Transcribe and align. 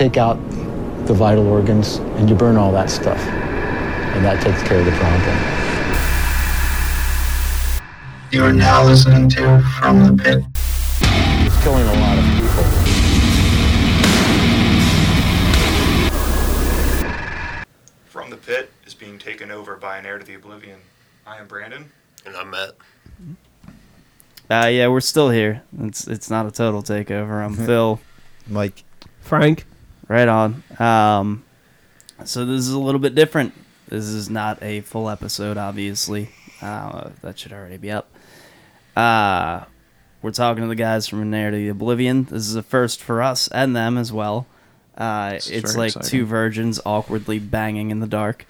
take 0.00 0.16
out 0.16 0.36
the 1.06 1.12
vital 1.12 1.46
organs 1.46 1.96
and 2.16 2.26
you 2.30 2.34
burn 2.34 2.56
all 2.56 2.72
that 2.72 2.88
stuff. 2.88 3.18
And 3.18 4.24
that 4.24 4.42
takes 4.42 4.62
care 4.66 4.78
of 4.78 4.86
the 4.86 4.92
problem. 4.92 5.36
You 8.32 8.42
are 8.44 8.52
now 8.54 8.82
listening 8.82 9.28
to 9.28 9.62
From 9.78 10.16
the 10.16 10.22
Pit. 10.22 10.42
It's 11.44 11.62
killing 11.62 11.86
a 11.86 11.92
lot 12.00 12.16
of 12.16 12.24
people. 12.24 12.64
From 18.06 18.30
the 18.30 18.38
Pit 18.38 18.72
is 18.86 18.94
being 18.94 19.18
taken 19.18 19.50
over 19.50 19.76
by 19.76 19.98
an 19.98 20.06
heir 20.06 20.18
to 20.18 20.24
the 20.24 20.32
oblivion. 20.32 20.80
I 21.26 21.36
am 21.36 21.46
Brandon. 21.46 21.92
And 22.24 22.36
I'm 22.36 22.48
Matt. 22.48 22.70
Uh, 24.48 24.68
yeah, 24.68 24.88
we're 24.88 25.00
still 25.00 25.28
here. 25.28 25.62
It's 25.78 26.08
it's 26.08 26.30
not 26.30 26.46
a 26.46 26.50
total 26.50 26.82
takeover. 26.82 27.44
I'm 27.44 27.52
Phil. 27.52 28.00
Mike. 28.48 28.84
Frank. 29.20 29.66
Right 30.10 30.26
on. 30.26 30.64
Um, 30.80 31.44
so 32.24 32.44
this 32.44 32.58
is 32.66 32.72
a 32.72 32.78
little 32.80 32.98
bit 32.98 33.14
different. 33.14 33.54
This 33.88 34.06
is 34.06 34.28
not 34.28 34.60
a 34.60 34.80
full 34.80 35.08
episode, 35.08 35.56
obviously. 35.56 36.30
Uh, 36.60 37.10
that 37.22 37.38
should 37.38 37.52
already 37.52 37.76
be 37.76 37.92
up. 37.92 38.10
Uh, 38.96 39.64
we're 40.20 40.32
talking 40.32 40.62
to 40.64 40.68
the 40.68 40.74
guys 40.74 41.06
from 41.06 41.22
An 41.22 41.32
Heir 41.32 41.52
to 41.52 41.56
the 41.56 41.68
Oblivion. 41.68 42.24
This 42.24 42.48
is 42.48 42.56
a 42.56 42.62
first 42.64 43.00
for 43.00 43.22
us 43.22 43.46
and 43.48 43.74
them 43.76 43.96
as 43.96 44.12
well. 44.12 44.46
Uh, 44.98 45.34
is 45.36 45.48
it's 45.48 45.76
like 45.76 45.90
exciting. 45.94 46.10
two 46.10 46.26
virgins 46.26 46.80
awkwardly 46.84 47.38
banging 47.38 47.92
in 47.92 48.00
the 48.00 48.08
dark. 48.08 48.46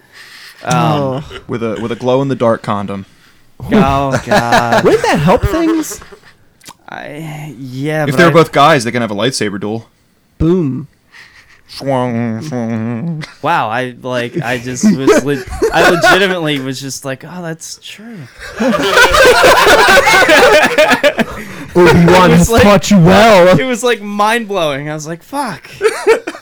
Um, 0.63 1.23
With 1.47 1.61
a 1.61 1.79
with 1.81 1.91
a 1.91 1.95
glow 1.95 2.21
in 2.23 2.27
the 2.27 2.35
dark 2.35 2.63
condom. 2.63 3.05
oh 3.59 4.19
god. 4.25 4.83
Wouldn't 4.83 5.03
that 5.03 5.19
help 5.19 5.43
things? 5.43 6.01
I, 6.89 7.55
yeah, 7.57 8.03
If 8.05 8.11
but 8.11 8.17
they're 8.17 8.29
I- 8.29 8.33
both 8.33 8.51
guys, 8.51 8.83
they 8.83 8.91
can 8.91 9.01
have 9.01 9.11
a 9.11 9.15
lightsaber 9.15 9.59
duel. 9.59 9.87
Boom. 10.39 10.87
Swung, 11.71 12.41
swung. 12.41 13.23
Wow, 13.41 13.69
I 13.69 13.95
like 14.01 14.41
I 14.41 14.57
just 14.57 14.83
was 14.83 15.23
le- 15.23 15.43
I 15.73 15.89
legitimately 15.89 16.59
was 16.59 16.81
just 16.81 17.05
like, 17.05 17.23
oh, 17.25 17.41
that's 17.41 17.79
true. 17.81 18.19
Obi-Wan 21.73 22.29
It 22.29 22.33
was 22.33 22.39
has 22.39 22.49
like- 22.49 22.63
taught 22.63 22.91
you 22.91 22.97
well. 22.97 23.57
It 23.57 23.63
was 23.63 23.83
like 23.83 24.01
mind 24.01 24.47
blowing. 24.49 24.89
I 24.89 24.93
was 24.93 25.07
like, 25.07 25.23
fuck. 25.23 25.69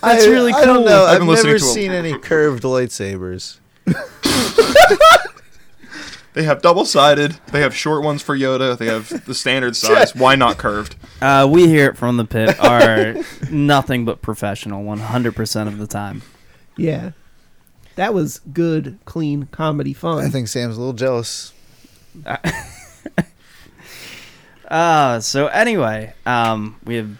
That's 0.02 0.25
I, 0.25 0.30
really 0.30 0.52
I 0.53 0.66
don't 0.66 0.77
cool. 0.77 0.86
know. 0.86 1.05
I've 1.05 1.21
I've, 1.21 1.27
never 1.43 1.59
seen 1.59 1.91
any 1.91 2.17
curved 2.17 2.64
lightsabers. 2.64 3.59
They 6.39 6.45
have 6.45 6.61
double 6.61 6.85
sided. 6.85 7.33
They 7.51 7.59
have 7.59 7.75
short 7.75 8.01
ones 8.01 8.21
for 8.21 8.33
Yoda. 8.33 8.77
They 8.77 8.85
have 8.85 9.25
the 9.25 9.35
standard 9.35 9.75
size. 9.75 10.15
Why 10.15 10.35
not 10.35 10.57
curved? 10.57 10.95
Uh, 11.21 11.45
we 11.51 11.67
here 11.67 11.89
it 11.89 11.97
From 11.97 12.15
the 12.15 12.23
Pit 12.23 12.57
are 12.61 13.15
nothing 13.51 14.05
but 14.05 14.21
professional 14.21 14.85
100% 14.85 15.67
of 15.67 15.79
the 15.79 15.85
time. 15.85 16.21
Yeah. 16.77 17.11
That 17.95 18.13
was 18.13 18.39
good, 18.53 18.99
clean 19.03 19.47
comedy 19.51 19.91
fun. 19.91 20.23
I 20.23 20.29
think 20.29 20.47
Sam's 20.47 20.77
a 20.77 20.79
little 20.79 20.93
jealous. 20.93 21.51
Uh, 24.69 25.19
so 25.19 25.47
anyway, 25.47 26.13
um, 26.27 26.79
we 26.85 26.93
have 26.95 27.17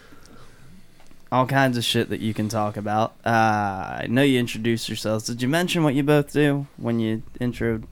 all 1.32 1.48
kinds 1.48 1.80
of 1.80 1.84
shit 1.84 2.10
that 2.10 2.20
you 2.20 2.32
can 2.32 2.48
talk 2.48 2.78
about. 2.78 3.16
Uh, 3.26 4.02
I 4.02 4.06
know 4.08 4.22
you 4.22 4.40
introduced 4.40 4.88
yourselves. 4.88 5.26
Did 5.26 5.42
you 5.42 5.48
mention 5.48 5.84
what 5.84 5.96
you 5.96 6.04
both 6.04 6.32
do 6.32 6.68
when 6.78 7.00
you 7.00 7.24
introed? 7.42 7.86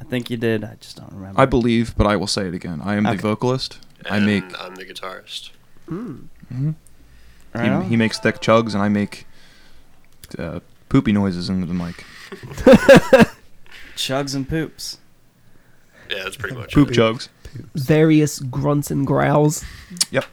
I 0.00 0.04
think 0.04 0.30
you 0.30 0.36
did. 0.36 0.64
I 0.64 0.76
just 0.80 0.96
don't 0.96 1.12
remember. 1.12 1.40
I 1.40 1.44
believe, 1.46 1.96
but 1.96 2.06
I 2.06 2.16
will 2.16 2.26
say 2.26 2.46
it 2.46 2.54
again. 2.54 2.80
I 2.84 2.94
am 2.96 3.06
Okay. 3.06 3.16
the 3.16 3.22
vocalist. 3.22 3.78
I 4.08 4.16
And 4.18 4.26
make 4.26 4.44
I'm 4.60 4.74
the 4.76 4.84
guitarist. 4.84 5.50
Right 7.54 7.64
he, 7.64 7.68
on. 7.70 7.84
he 7.84 7.96
makes 7.96 8.18
thick 8.18 8.40
chugs, 8.40 8.74
and 8.74 8.82
I 8.82 8.88
make 8.88 9.26
uh, 10.38 10.60
poopy 10.88 11.12
noises 11.12 11.48
into 11.48 11.66
the 11.66 11.74
mic. 11.74 12.04
Chugs 13.96 14.34
and 14.34 14.48
poops. 14.48 14.98
Yeah, 16.10 16.22
that's 16.24 16.36
pretty 16.36 16.54
much 16.56 16.72
Poop 16.72 16.90
it. 16.90 16.94
chugs. 16.96 17.28
Various 17.74 18.38
grunts 18.38 18.90
and 18.90 19.06
growls. 19.06 19.64
Yep. 20.10 20.24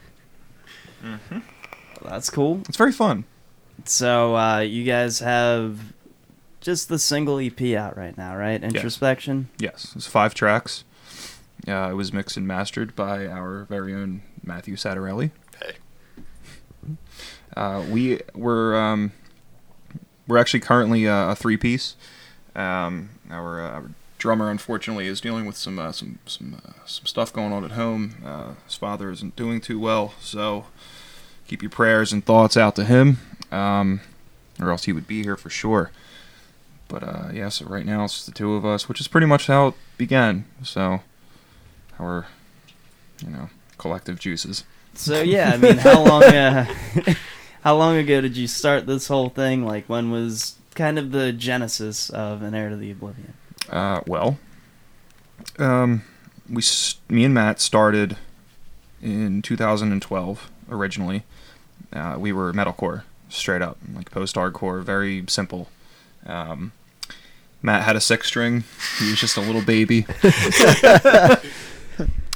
That's 2.04 2.30
cool. 2.30 2.60
It's 2.68 2.76
very 2.76 2.92
fun. 2.92 3.24
So 3.84 4.36
uh, 4.36 4.60
you 4.60 4.84
guys 4.84 5.18
have 5.20 5.80
just 6.66 6.88
the 6.88 6.98
single 6.98 7.38
EP 7.38 7.76
out 7.76 7.96
right 7.96 8.18
now, 8.18 8.36
right? 8.36 8.60
Introspection. 8.60 9.48
Yes, 9.56 9.92
it's 9.94 10.08
five 10.08 10.34
tracks. 10.34 10.82
Uh, 11.66 11.90
it 11.92 11.94
was 11.94 12.12
mixed 12.12 12.36
and 12.36 12.44
mastered 12.46 12.96
by 12.96 13.28
our 13.28 13.66
very 13.66 13.94
own 13.94 14.22
Matthew 14.42 14.74
Satarelli. 14.74 15.30
Hey. 15.62 15.76
Uh, 17.56 17.84
we 17.88 18.20
were 18.34 18.76
um, 18.76 19.12
we're 20.26 20.38
actually 20.38 20.58
currently 20.58 21.06
uh, 21.06 21.30
a 21.30 21.36
three 21.36 21.56
piece. 21.56 21.94
Um, 22.56 23.10
our, 23.30 23.60
uh, 23.60 23.70
our 23.70 23.90
drummer 24.18 24.50
unfortunately 24.50 25.06
is 25.06 25.20
dealing 25.20 25.46
with 25.46 25.56
some 25.56 25.78
uh, 25.78 25.92
some 25.92 26.18
some 26.26 26.60
uh, 26.66 26.72
some 26.84 27.06
stuff 27.06 27.32
going 27.32 27.52
on 27.52 27.64
at 27.64 27.72
home. 27.72 28.16
Uh, 28.26 28.54
his 28.64 28.74
father 28.74 29.12
isn't 29.12 29.36
doing 29.36 29.60
too 29.60 29.78
well, 29.78 30.14
so 30.20 30.66
keep 31.46 31.62
your 31.62 31.70
prayers 31.70 32.12
and 32.12 32.26
thoughts 32.26 32.56
out 32.56 32.74
to 32.74 32.84
him, 32.84 33.18
um, 33.52 34.00
or 34.60 34.72
else 34.72 34.86
he 34.86 34.92
would 34.92 35.06
be 35.06 35.22
here 35.22 35.36
for 35.36 35.48
sure. 35.48 35.92
But 36.88 37.02
uh, 37.02 37.28
yeah, 37.32 37.48
so 37.48 37.66
right 37.66 37.84
now 37.84 38.04
it's 38.04 38.26
the 38.26 38.32
two 38.32 38.54
of 38.54 38.64
us, 38.64 38.88
which 38.88 39.00
is 39.00 39.08
pretty 39.08 39.26
much 39.26 39.48
how 39.48 39.68
it 39.68 39.74
began. 39.98 40.44
So 40.62 41.00
our 41.98 42.26
you 43.24 43.30
know 43.30 43.48
collective 43.78 44.20
juices. 44.20 44.64
So 44.94 45.22
yeah, 45.22 45.52
I 45.54 45.56
mean, 45.56 45.78
how 45.78 46.04
long? 46.04 46.22
Uh, 46.22 46.66
how 47.62 47.76
long 47.76 47.96
ago 47.96 48.20
did 48.20 48.36
you 48.36 48.46
start 48.46 48.86
this 48.86 49.08
whole 49.08 49.28
thing? 49.28 49.64
Like, 49.64 49.88
when 49.88 50.10
was 50.10 50.56
kind 50.74 50.98
of 50.98 51.10
the 51.10 51.32
genesis 51.32 52.10
of 52.10 52.42
an 52.42 52.54
heir 52.54 52.70
to 52.70 52.76
the 52.76 52.90
oblivion? 52.90 53.34
Uh, 53.68 54.00
well, 54.06 54.38
um, 55.58 56.02
we 56.48 56.62
me 57.08 57.24
and 57.24 57.34
Matt 57.34 57.60
started 57.60 58.16
in 59.02 59.42
2012 59.42 60.50
originally. 60.70 61.24
Uh, 61.92 62.16
we 62.18 62.32
were 62.32 62.52
metalcore, 62.52 63.02
straight 63.28 63.62
up, 63.62 63.78
like 63.94 64.10
post-hardcore, 64.10 64.82
very 64.82 65.24
simple. 65.28 65.68
Um, 66.26 66.72
Matt 67.62 67.82
had 67.82 67.96
a 67.96 68.00
six 68.00 68.28
string. 68.28 68.64
He 68.98 69.10
was 69.10 69.20
just 69.20 69.36
a 69.36 69.40
little 69.40 69.62
baby. 69.62 70.06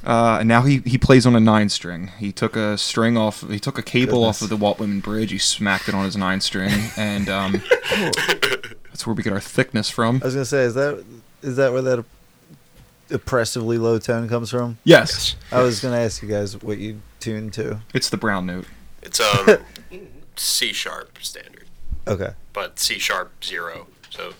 Uh, 0.02 0.38
and 0.40 0.48
now 0.48 0.62
he, 0.62 0.78
he 0.86 0.96
plays 0.96 1.26
on 1.26 1.36
a 1.36 1.40
nine 1.40 1.68
string. 1.68 2.10
He 2.18 2.32
took 2.32 2.56
a 2.56 2.78
string 2.78 3.18
off. 3.18 3.46
He 3.50 3.60
took 3.60 3.78
a 3.78 3.82
cable 3.82 4.24
off 4.24 4.40
of 4.40 4.48
the 4.48 4.56
Walt 4.56 4.78
Whitman 4.78 5.00
Bridge. 5.00 5.30
He 5.30 5.36
smacked 5.38 5.88
it 5.88 5.94
on 5.94 6.04
his 6.06 6.16
nine 6.16 6.40
string, 6.40 6.72
and 6.96 7.28
um, 7.28 7.62
that's 7.90 9.06
where 9.06 9.14
we 9.14 9.22
get 9.22 9.32
our 9.32 9.40
thickness 9.40 9.90
from. 9.90 10.20
I 10.22 10.24
was 10.24 10.34
gonna 10.34 10.44
say, 10.46 10.62
is 10.62 10.74
that 10.74 11.04
is 11.42 11.56
that 11.56 11.72
where 11.72 11.82
that 11.82 12.04
oppressively 13.10 13.76
low 13.76 13.98
tone 13.98 14.26
comes 14.26 14.50
from? 14.50 14.78
Yes, 14.84 15.36
I 15.52 15.60
was 15.62 15.80
gonna 15.80 15.98
ask 15.98 16.22
you 16.22 16.28
guys 16.28 16.56
what 16.62 16.78
you 16.78 17.02
tune 17.18 17.50
to. 17.50 17.80
it's 17.92 18.08
the 18.08 18.16
brown 18.16 18.46
note. 18.46 18.64
It's 19.02 19.20
um 19.20 19.58
C 20.34 20.72
sharp 20.72 21.18
standard, 21.20 21.59
Okay. 22.08 22.30
but 22.52 22.78
C 22.78 22.98
sharp 22.98 23.44
zero. 23.44 23.86
So 24.10 24.32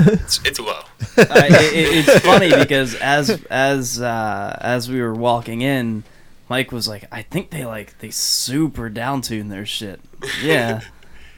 it's, 0.00 0.40
it's 0.44 0.58
low. 0.58 0.72
uh, 0.72 0.84
it, 1.18 1.72
it- 1.74 2.08
it's 2.08 2.24
funny 2.24 2.50
because 2.54 2.94
as 2.96 3.30
as 3.50 4.00
uh, 4.00 4.58
as 4.60 4.88
we 4.90 5.00
were 5.00 5.14
walking 5.14 5.60
in, 5.60 6.02
Mike 6.48 6.72
was 6.72 6.88
like, 6.88 7.04
"I 7.12 7.22
think 7.22 7.50
they 7.50 7.64
like 7.64 7.98
they 8.00 8.10
super 8.10 8.88
down 8.88 9.20
tune 9.22 9.48
their 9.48 9.66
shit." 9.66 10.00
Yeah. 10.42 10.80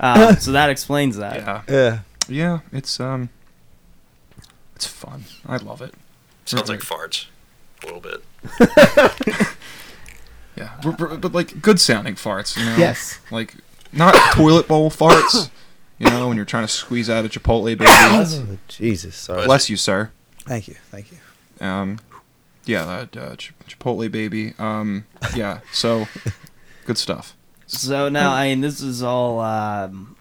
Um, 0.00 0.36
so 0.40 0.52
that 0.52 0.70
explains 0.70 1.16
that. 1.18 1.36
Yeah, 1.36 1.62
Yeah. 1.68 1.98
yeah. 2.28 2.58
It's 2.72 2.98
um, 3.00 3.28
it's 4.74 4.86
fun. 4.86 5.24
I 5.46 5.56
love 5.58 5.82
it. 5.82 5.94
Sounds 6.46 6.68
like 6.70 6.80
farts 6.80 7.26
a 7.82 7.86
little 7.86 8.00
bit. 8.00 8.22
Yeah, 10.56 10.70
but, 10.82 10.96
but- 10.96 11.20
but, 11.20 11.32
like 11.34 11.60
good 11.60 11.78
sounding 11.78 12.14
farts. 12.14 12.56
You 12.56 12.64
know? 12.64 12.76
Yes. 12.78 13.18
Like 13.30 13.54
not 13.96 14.14
toilet 14.34 14.68
bowl 14.68 14.90
farts. 14.90 15.50
You 15.98 16.10
know, 16.10 16.28
when 16.28 16.36
you're 16.36 16.44
trying 16.46 16.64
to 16.64 16.72
squeeze 16.72 17.08
out 17.08 17.24
a 17.24 17.28
Chipotle 17.28 17.64
baby. 17.64 17.84
Oh, 17.88 18.58
Jesus. 18.68 19.16
Sorry. 19.16 19.46
Bless 19.46 19.70
you, 19.70 19.76
sir. 19.76 20.10
Thank 20.40 20.68
you. 20.68 20.74
Thank 20.90 21.06
you. 21.10 21.66
Um, 21.66 21.98
yeah, 22.66 22.84
that 22.84 23.16
uh, 23.16 23.36
Ch- 23.36 23.54
Chipotle 23.68 24.10
baby. 24.10 24.52
Um, 24.58 25.06
yeah. 25.34 25.60
So, 25.72 26.06
good 26.84 26.98
stuff. 26.98 27.34
So 27.66 28.08
now, 28.08 28.32
I 28.32 28.48
mean, 28.48 28.60
this 28.60 28.80
is 28.80 29.02
all. 29.02 29.40
Um, 29.40 30.16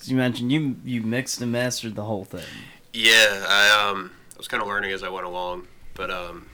as 0.00 0.10
you 0.10 0.16
mentioned 0.16 0.52
you 0.52 0.76
you 0.84 1.02
mixed 1.02 1.40
and 1.40 1.50
mastered 1.50 1.94
the 1.96 2.04
whole 2.04 2.24
thing. 2.24 2.44
Yeah, 2.92 3.44
I 3.48 3.90
um 3.90 4.12
I 4.34 4.38
was 4.38 4.46
kind 4.46 4.62
of 4.62 4.68
learning 4.68 4.92
as 4.92 5.02
I 5.02 5.08
went 5.08 5.26
along, 5.26 5.66
but 5.94 6.10
um 6.12 6.48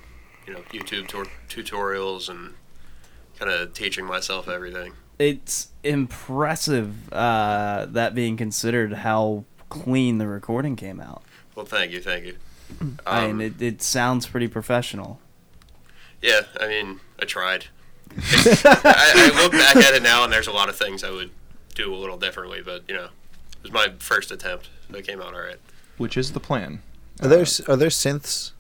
you 0.47 0.55
know 0.55 0.61
YouTube 0.73 1.07
tor- 1.07 1.27
tutorials 1.51 2.29
and 2.31 2.55
kind 3.39 3.51
of 3.51 3.75
teaching 3.75 4.07
myself 4.07 4.49
everything. 4.49 4.95
It's 5.23 5.69
impressive 5.85 7.13
uh, 7.13 7.87
that 7.91 8.15
being 8.15 8.37
considered 8.37 8.93
how 8.93 9.45
clean 9.69 10.19
the 10.19 10.27
recording 10.27 10.75
came 10.77 11.01
out. 11.01 11.23
Well, 11.55 11.67
thank 11.67 11.93
you, 11.93 12.01
thank 12.01 12.25
you. 12.25 12.37
I 13.07 13.27
Um, 13.27 13.39
mean, 13.39 13.47
it, 13.59 13.63
it 13.63 13.83
sounds 13.83 14.27
pretty 14.27 14.49
professional. 14.49 15.21
Yeah, 16.21 16.43
I 16.61 16.67
mean, 16.69 17.01
I 17.21 17.25
tried. 17.25 17.67
I, 18.17 19.31
I 19.35 19.43
look 19.43 19.53
back 19.53 19.77
at 19.77 19.95
it 19.95 20.03
now, 20.03 20.25
and 20.25 20.33
there's 20.33 20.47
a 20.49 20.53
lot 20.53 20.69
of 20.69 20.77
things 20.77 21.03
I 21.05 21.11
would 21.11 21.31
do 21.75 21.95
a 21.95 21.97
little 21.97 22.17
differently. 22.19 22.61
But 22.65 22.83
you 22.89 22.95
know, 22.95 23.05
it 23.07 23.63
was 23.63 23.73
my 23.73 23.93
first 23.99 24.31
attempt. 24.31 24.71
So 24.91 24.97
it 24.99 25.07
came 25.07 25.21
out 25.21 25.35
all 25.35 25.41
right. 25.41 25.59
Which 25.99 26.17
is 26.17 26.33
the 26.33 26.41
plan. 26.41 26.83
Are 27.21 27.29
there 27.29 27.43
s- 27.43 27.61
are 27.69 27.77
there 27.77 27.89
synths? 27.89 28.53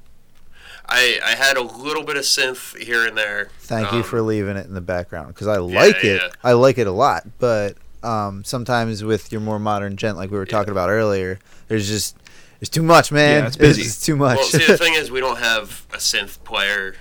I 0.88 1.18
I 1.24 1.30
had 1.36 1.56
a 1.56 1.62
little 1.62 2.04
bit 2.04 2.16
of 2.16 2.22
synth 2.24 2.76
here 2.78 3.06
and 3.06 3.16
there. 3.16 3.48
Thank 3.60 3.90
you 3.92 3.98
Um, 3.98 4.04
for 4.04 4.20
leaving 4.22 4.56
it 4.56 4.66
in 4.66 4.74
the 4.74 4.80
background 4.80 5.28
because 5.28 5.46
I 5.48 5.56
like 5.58 6.04
it. 6.04 6.20
yeah. 6.22 6.28
I 6.44 6.52
like 6.52 6.78
it 6.78 6.86
a 6.86 6.92
lot, 6.92 7.26
but 7.38 7.76
um, 8.02 8.44
sometimes 8.44 9.04
with 9.04 9.30
your 9.32 9.40
more 9.40 9.58
modern 9.58 9.96
djent, 9.96 10.16
like 10.16 10.30
we 10.30 10.36
were 10.38 10.46
talking 10.46 10.72
about 10.72 10.88
earlier, 10.90 11.38
there's 11.68 11.88
just 11.88 12.16
it's 12.60 12.70
too 12.70 12.82
much, 12.82 13.10
man. 13.12 13.42
Yeah, 13.42 13.46
it's 13.48 13.56
busy. 13.56 13.82
It's 13.82 14.04
too 14.04 14.16
much. 14.16 14.36
Well, 14.38 14.46
see, 14.46 14.64
the 14.66 14.76
thing 14.84 14.94
is, 14.94 15.10
we 15.10 15.20
don't 15.20 15.38
have 15.38 15.86
a 15.92 15.96
synth 15.98 16.42
player, 16.44 16.96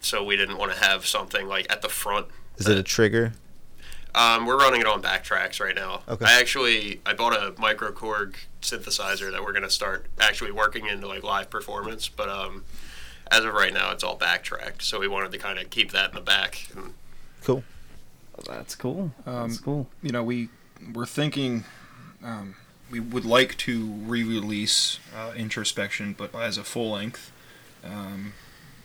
so 0.00 0.22
we 0.24 0.36
didn't 0.36 0.58
want 0.58 0.72
to 0.72 0.78
have 0.78 1.06
something 1.06 1.46
like 1.48 1.70
at 1.72 1.82
the 1.82 1.88
front. 1.88 2.26
Is 2.58 2.66
it 2.68 2.76
a 2.76 2.82
trigger? 2.82 3.32
Um, 4.14 4.46
we're 4.46 4.58
running 4.58 4.80
it 4.80 4.86
on 4.86 5.00
backtracks 5.02 5.60
right 5.60 5.74
now. 5.74 6.00
Okay. 6.08 6.24
I 6.24 6.40
actually 6.40 7.00
I 7.06 7.12
bought 7.12 7.34
a 7.34 7.52
microKorg 7.52 8.34
synthesizer 8.62 9.30
that 9.30 9.42
we're 9.44 9.52
gonna 9.52 9.70
start 9.70 10.06
actually 10.18 10.50
working 10.50 10.86
into 10.86 11.06
like 11.06 11.22
live 11.22 11.50
performance, 11.50 12.08
but 12.08 12.28
um, 12.28 12.64
as 13.30 13.44
of 13.44 13.52
right 13.54 13.72
now, 13.72 13.92
it's 13.92 14.02
all 14.04 14.16
backtracked. 14.16 14.82
So 14.82 15.00
we 15.00 15.08
wanted 15.08 15.32
to 15.32 15.38
kind 15.38 15.58
of 15.58 15.70
keep 15.70 15.92
that 15.92 16.10
in 16.10 16.14
the 16.14 16.20
back. 16.20 16.66
And 16.74 16.94
Cool. 17.44 17.64
That's 18.46 18.74
cool. 18.74 19.12
Um, 19.26 19.48
That's 19.48 19.58
cool. 19.58 19.88
you 20.02 20.10
know, 20.12 20.22
we 20.22 20.48
we're 20.94 21.06
thinking 21.06 21.64
um, 22.22 22.54
we 22.90 23.00
would 23.00 23.24
like 23.24 23.56
to 23.58 23.86
re-release 23.86 25.00
uh, 25.16 25.32
introspection, 25.36 26.14
but 26.16 26.34
as 26.34 26.56
a 26.58 26.64
full 26.64 26.92
length. 26.92 27.32
Um, 27.84 28.34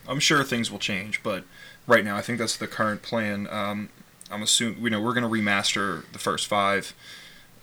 I'm 0.06 0.20
sure 0.20 0.42
things 0.44 0.70
will 0.70 0.78
change, 0.78 1.22
but 1.22 1.44
right 1.86 2.04
now 2.04 2.16
I 2.16 2.20
think 2.22 2.38
that's 2.38 2.56
the 2.56 2.66
current 2.66 3.02
plan. 3.02 3.48
Um, 3.50 3.88
I'm 4.30 4.42
assuming 4.42 4.82
you 4.82 4.90
know 4.90 5.00
we're 5.00 5.14
going 5.14 5.24
to 5.24 5.30
remaster 5.30 6.04
the 6.12 6.18
first 6.18 6.46
five. 6.46 6.94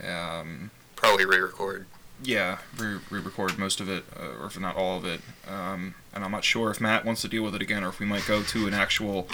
Um, 0.03 0.71
probably 0.95 1.25
re-record. 1.25 1.85
Yeah, 2.23 2.59
re- 2.77 2.99
re-record 3.09 3.57
most 3.57 3.79
of 3.79 3.89
it, 3.89 4.03
uh, 4.17 4.41
or 4.41 4.47
if 4.47 4.59
not 4.59 4.75
all 4.75 4.97
of 4.97 5.05
it. 5.05 5.21
Um, 5.47 5.95
and 6.13 6.23
I'm 6.23 6.31
not 6.31 6.43
sure 6.43 6.71
if 6.71 6.81
Matt 6.81 7.05
wants 7.05 7.21
to 7.21 7.27
deal 7.27 7.43
with 7.43 7.55
it 7.55 7.61
again, 7.61 7.83
or 7.83 7.89
if 7.89 7.99
we 7.99 8.05
might 8.05 8.25
go 8.25 8.43
to 8.43 8.67
an 8.67 8.73
actual, 8.73 9.27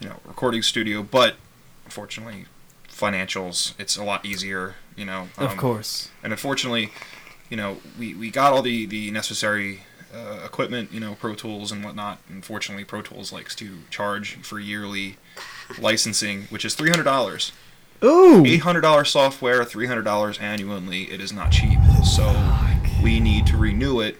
you 0.00 0.08
know, 0.08 0.16
recording 0.24 0.62
studio. 0.62 1.02
But 1.02 1.36
unfortunately, 1.84 2.46
financials, 2.88 3.74
it's 3.78 3.96
a 3.96 4.04
lot 4.04 4.24
easier. 4.24 4.76
You 4.96 5.04
know, 5.04 5.28
of 5.36 5.52
um, 5.52 5.56
course. 5.58 6.10
and 6.22 6.32
unfortunately, 6.32 6.90
you 7.50 7.56
know, 7.56 7.78
we, 7.98 8.14
we 8.14 8.30
got 8.30 8.52
all 8.52 8.62
the, 8.62 8.86
the 8.86 9.10
necessary 9.10 9.82
uh, 10.14 10.40
equipment, 10.44 10.92
you 10.92 11.00
know, 11.00 11.14
Pro 11.14 11.34
Tools 11.34 11.70
and 11.70 11.84
whatnot. 11.84 12.18
Unfortunately, 12.28 12.84
Pro 12.84 13.02
Tools 13.02 13.32
likes 13.32 13.54
to 13.56 13.80
charge 13.90 14.36
for 14.36 14.58
yearly 14.58 15.16
licensing, 15.78 16.44
which 16.44 16.64
is 16.64 16.74
three 16.74 16.90
hundred 16.90 17.04
dollars. 17.04 17.52
Ooh. 18.04 18.44
Eight 18.44 18.60
hundred 18.60 18.82
dollars 18.82 19.10
software, 19.10 19.64
three 19.64 19.86
hundred 19.86 20.02
dollars 20.02 20.38
annually. 20.38 21.04
It 21.04 21.20
is 21.20 21.32
not 21.32 21.50
cheap, 21.50 21.78
so 22.04 22.34
we 23.02 23.20
need 23.20 23.46
to 23.48 23.56
renew 23.56 24.00
it, 24.00 24.18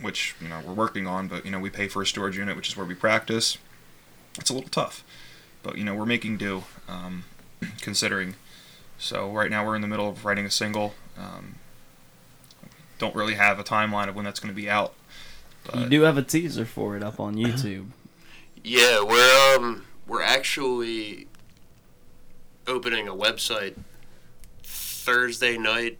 which 0.00 0.34
you 0.40 0.48
know 0.48 0.60
we're 0.66 0.72
working 0.74 1.06
on. 1.06 1.28
But 1.28 1.44
you 1.44 1.50
know 1.50 1.60
we 1.60 1.70
pay 1.70 1.88
for 1.88 2.02
a 2.02 2.06
storage 2.06 2.36
unit, 2.36 2.56
which 2.56 2.68
is 2.68 2.76
where 2.76 2.86
we 2.86 2.94
practice. 2.94 3.58
It's 4.38 4.50
a 4.50 4.54
little 4.54 4.68
tough, 4.70 5.04
but 5.62 5.78
you 5.78 5.84
know 5.84 5.94
we're 5.94 6.06
making 6.06 6.36
do, 6.38 6.64
um, 6.88 7.24
considering. 7.80 8.34
So 8.98 9.30
right 9.30 9.50
now 9.50 9.64
we're 9.64 9.76
in 9.76 9.82
the 9.82 9.88
middle 9.88 10.08
of 10.08 10.24
writing 10.24 10.44
a 10.44 10.50
single. 10.50 10.94
Um, 11.18 11.56
don't 12.98 13.14
really 13.14 13.34
have 13.34 13.58
a 13.58 13.64
timeline 13.64 14.08
of 14.08 14.14
when 14.14 14.24
that's 14.26 14.40
going 14.40 14.54
to 14.54 14.60
be 14.60 14.68
out. 14.68 14.92
But 15.64 15.76
You 15.76 15.88
do 15.88 16.00
have 16.02 16.18
a 16.18 16.22
teaser 16.22 16.66
for 16.66 16.96
it 16.96 17.02
up 17.02 17.18
on 17.18 17.34
YouTube. 17.36 17.86
Yeah, 18.62 19.02
we're 19.02 19.56
um 19.56 19.84
we're 20.06 20.22
actually 20.22 21.28
opening 22.70 23.08
a 23.08 23.12
website 23.14 23.74
Thursday 24.62 25.58
night 25.58 25.98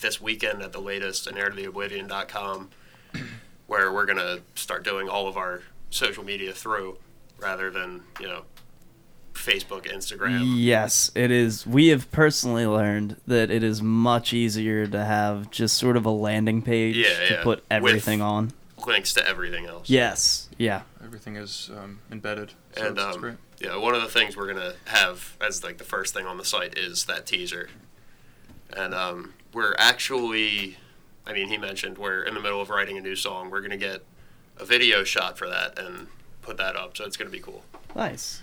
this 0.00 0.20
weekend 0.20 0.62
at 0.62 0.72
the 0.72 0.80
latest 0.80 1.26
in 1.26 1.34
airtotheoblivion.com 1.34 2.70
where 3.66 3.92
we're 3.92 4.06
gonna 4.06 4.40
start 4.54 4.84
doing 4.84 5.08
all 5.08 5.26
of 5.28 5.36
our 5.36 5.62
social 5.90 6.24
media 6.24 6.52
through 6.52 6.98
rather 7.38 7.70
than, 7.70 8.02
you 8.20 8.26
know, 8.26 8.42
Facebook, 9.32 9.86
Instagram. 9.86 10.42
Yes, 10.56 11.10
it 11.14 11.30
is. 11.30 11.66
We 11.66 11.88
have 11.88 12.10
personally 12.12 12.66
learned 12.66 13.16
that 13.26 13.50
it 13.50 13.62
is 13.64 13.80
much 13.82 14.32
easier 14.32 14.86
to 14.86 15.04
have 15.04 15.50
just 15.50 15.78
sort 15.78 15.96
of 15.96 16.04
a 16.04 16.10
landing 16.10 16.60
page 16.62 16.96
Yeah, 16.96 17.28
to 17.28 17.34
yeah. 17.34 17.42
put 17.42 17.64
everything 17.70 18.18
With- 18.20 18.26
on. 18.28 18.52
Links 18.86 19.12
to 19.14 19.26
everything 19.26 19.66
else. 19.66 19.88
Yes. 19.88 20.48
Yeah. 20.58 20.82
everything 21.04 21.36
is 21.36 21.70
um, 21.76 22.00
embedded. 22.10 22.50
So 22.76 22.88
And 22.88 22.98
it's, 22.98 23.06
it's 23.06 23.14
um, 23.16 23.20
great. 23.22 23.36
Yeah, 23.62 23.76
one 23.76 23.94
of 23.94 24.02
the 24.02 24.08
things 24.08 24.36
we're 24.36 24.52
gonna 24.52 24.74
have 24.86 25.36
as 25.40 25.62
like 25.62 25.78
the 25.78 25.84
first 25.84 26.12
thing 26.14 26.26
on 26.26 26.36
the 26.38 26.44
site 26.44 26.76
is 26.76 27.04
that 27.04 27.26
teaser, 27.26 27.68
and 28.76 28.94
um, 28.94 29.34
we're 29.52 29.74
actually, 29.78 30.78
I 31.26 31.32
mean, 31.32 31.48
he 31.48 31.58
mentioned 31.58 31.98
we're 31.98 32.22
in 32.22 32.34
the 32.34 32.40
middle 32.40 32.60
of 32.60 32.70
writing 32.70 32.96
a 32.98 33.00
new 33.00 33.16
song. 33.16 33.50
We're 33.50 33.60
gonna 33.60 33.76
get 33.76 34.02
a 34.58 34.64
video 34.64 35.04
shot 35.04 35.38
for 35.38 35.48
that 35.48 35.78
and 35.78 36.08
put 36.42 36.56
that 36.56 36.76
up, 36.76 36.96
so 36.96 37.04
it's 37.04 37.16
gonna 37.16 37.30
be 37.30 37.40
cool. 37.40 37.62
Nice. 37.94 38.42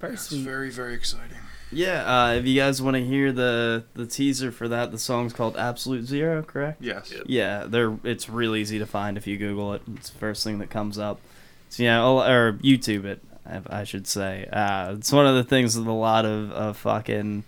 Very 0.00 0.14
It's 0.14 0.22
sweet. 0.28 0.42
very 0.44 0.70
very 0.70 0.94
exciting. 0.94 1.36
Yeah, 1.72 2.02
uh, 2.04 2.32
if 2.34 2.46
you 2.46 2.56
guys 2.58 2.82
want 2.82 2.96
to 2.96 3.04
hear 3.04 3.30
the 3.30 3.84
the 3.94 4.06
teaser 4.06 4.50
for 4.50 4.66
that, 4.68 4.90
the 4.90 4.98
song's 4.98 5.32
called 5.32 5.56
Absolute 5.56 6.04
Zero, 6.06 6.42
correct? 6.42 6.82
Yes. 6.82 7.12
Yep. 7.12 7.22
Yeah, 7.26 7.64
they're 7.68 7.96
it's 8.02 8.28
real 8.28 8.56
easy 8.56 8.78
to 8.80 8.86
find 8.86 9.16
if 9.16 9.26
you 9.28 9.36
Google 9.36 9.74
it. 9.74 9.82
It's 9.94 10.10
the 10.10 10.18
first 10.18 10.42
thing 10.42 10.58
that 10.58 10.70
comes 10.70 10.98
up. 10.98 11.20
So 11.68 11.82
yeah, 11.84 12.00
I'll- 12.00 12.22
or 12.24 12.54
YouTube 12.54 13.04
it, 13.04 13.22
I- 13.50 13.80
I 13.80 13.84
should 13.84 14.06
say. 14.06 14.46
Uh, 14.52 14.94
it's 14.96 15.12
one 15.12 15.26
of 15.26 15.34
the 15.34 15.44
things 15.44 15.76
with 15.76 15.86
a 15.86 15.92
lot 15.92 16.24
of, 16.24 16.50
of 16.52 16.76
fucking. 16.76 17.44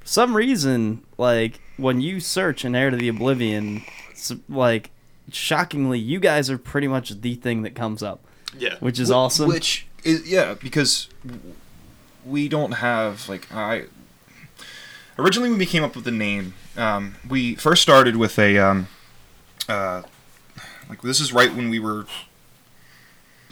For 0.00 0.06
some 0.06 0.36
reason, 0.36 1.02
like 1.16 1.60
when 1.76 2.00
you 2.00 2.20
search 2.20 2.64
an 2.64 2.74
Air 2.74 2.90
to 2.90 2.96
the 2.96 3.08
Oblivion, 3.08 3.82
s- 4.12 4.32
like 4.48 4.90
shockingly, 5.32 5.98
you 5.98 6.20
guys 6.20 6.50
are 6.50 6.58
pretty 6.58 6.88
much 6.88 7.10
the 7.20 7.34
thing 7.34 7.62
that 7.62 7.74
comes 7.74 8.02
up, 8.02 8.20
Yeah, 8.58 8.76
which 8.80 8.98
is 8.98 9.08
Wh- 9.10 9.14
awesome. 9.16 9.48
Which 9.48 9.86
is 10.04 10.28
yeah, 10.30 10.54
because 10.54 11.08
we 12.24 12.48
don't 12.48 12.72
have 12.72 13.28
like 13.28 13.50
I 13.52 13.84
originally 15.18 15.50
when 15.50 15.58
we 15.58 15.66
came 15.66 15.82
up 15.84 15.94
with 15.96 16.04
the 16.04 16.10
name, 16.10 16.54
um, 16.76 17.16
we 17.28 17.54
first 17.56 17.82
started 17.82 18.16
with 18.16 18.38
a 18.38 18.58
um, 18.58 18.88
uh, 19.68 20.02
like 20.88 21.02
this 21.02 21.20
is 21.20 21.32
right 21.32 21.54
when 21.54 21.68
we 21.70 21.78
were 21.78 22.06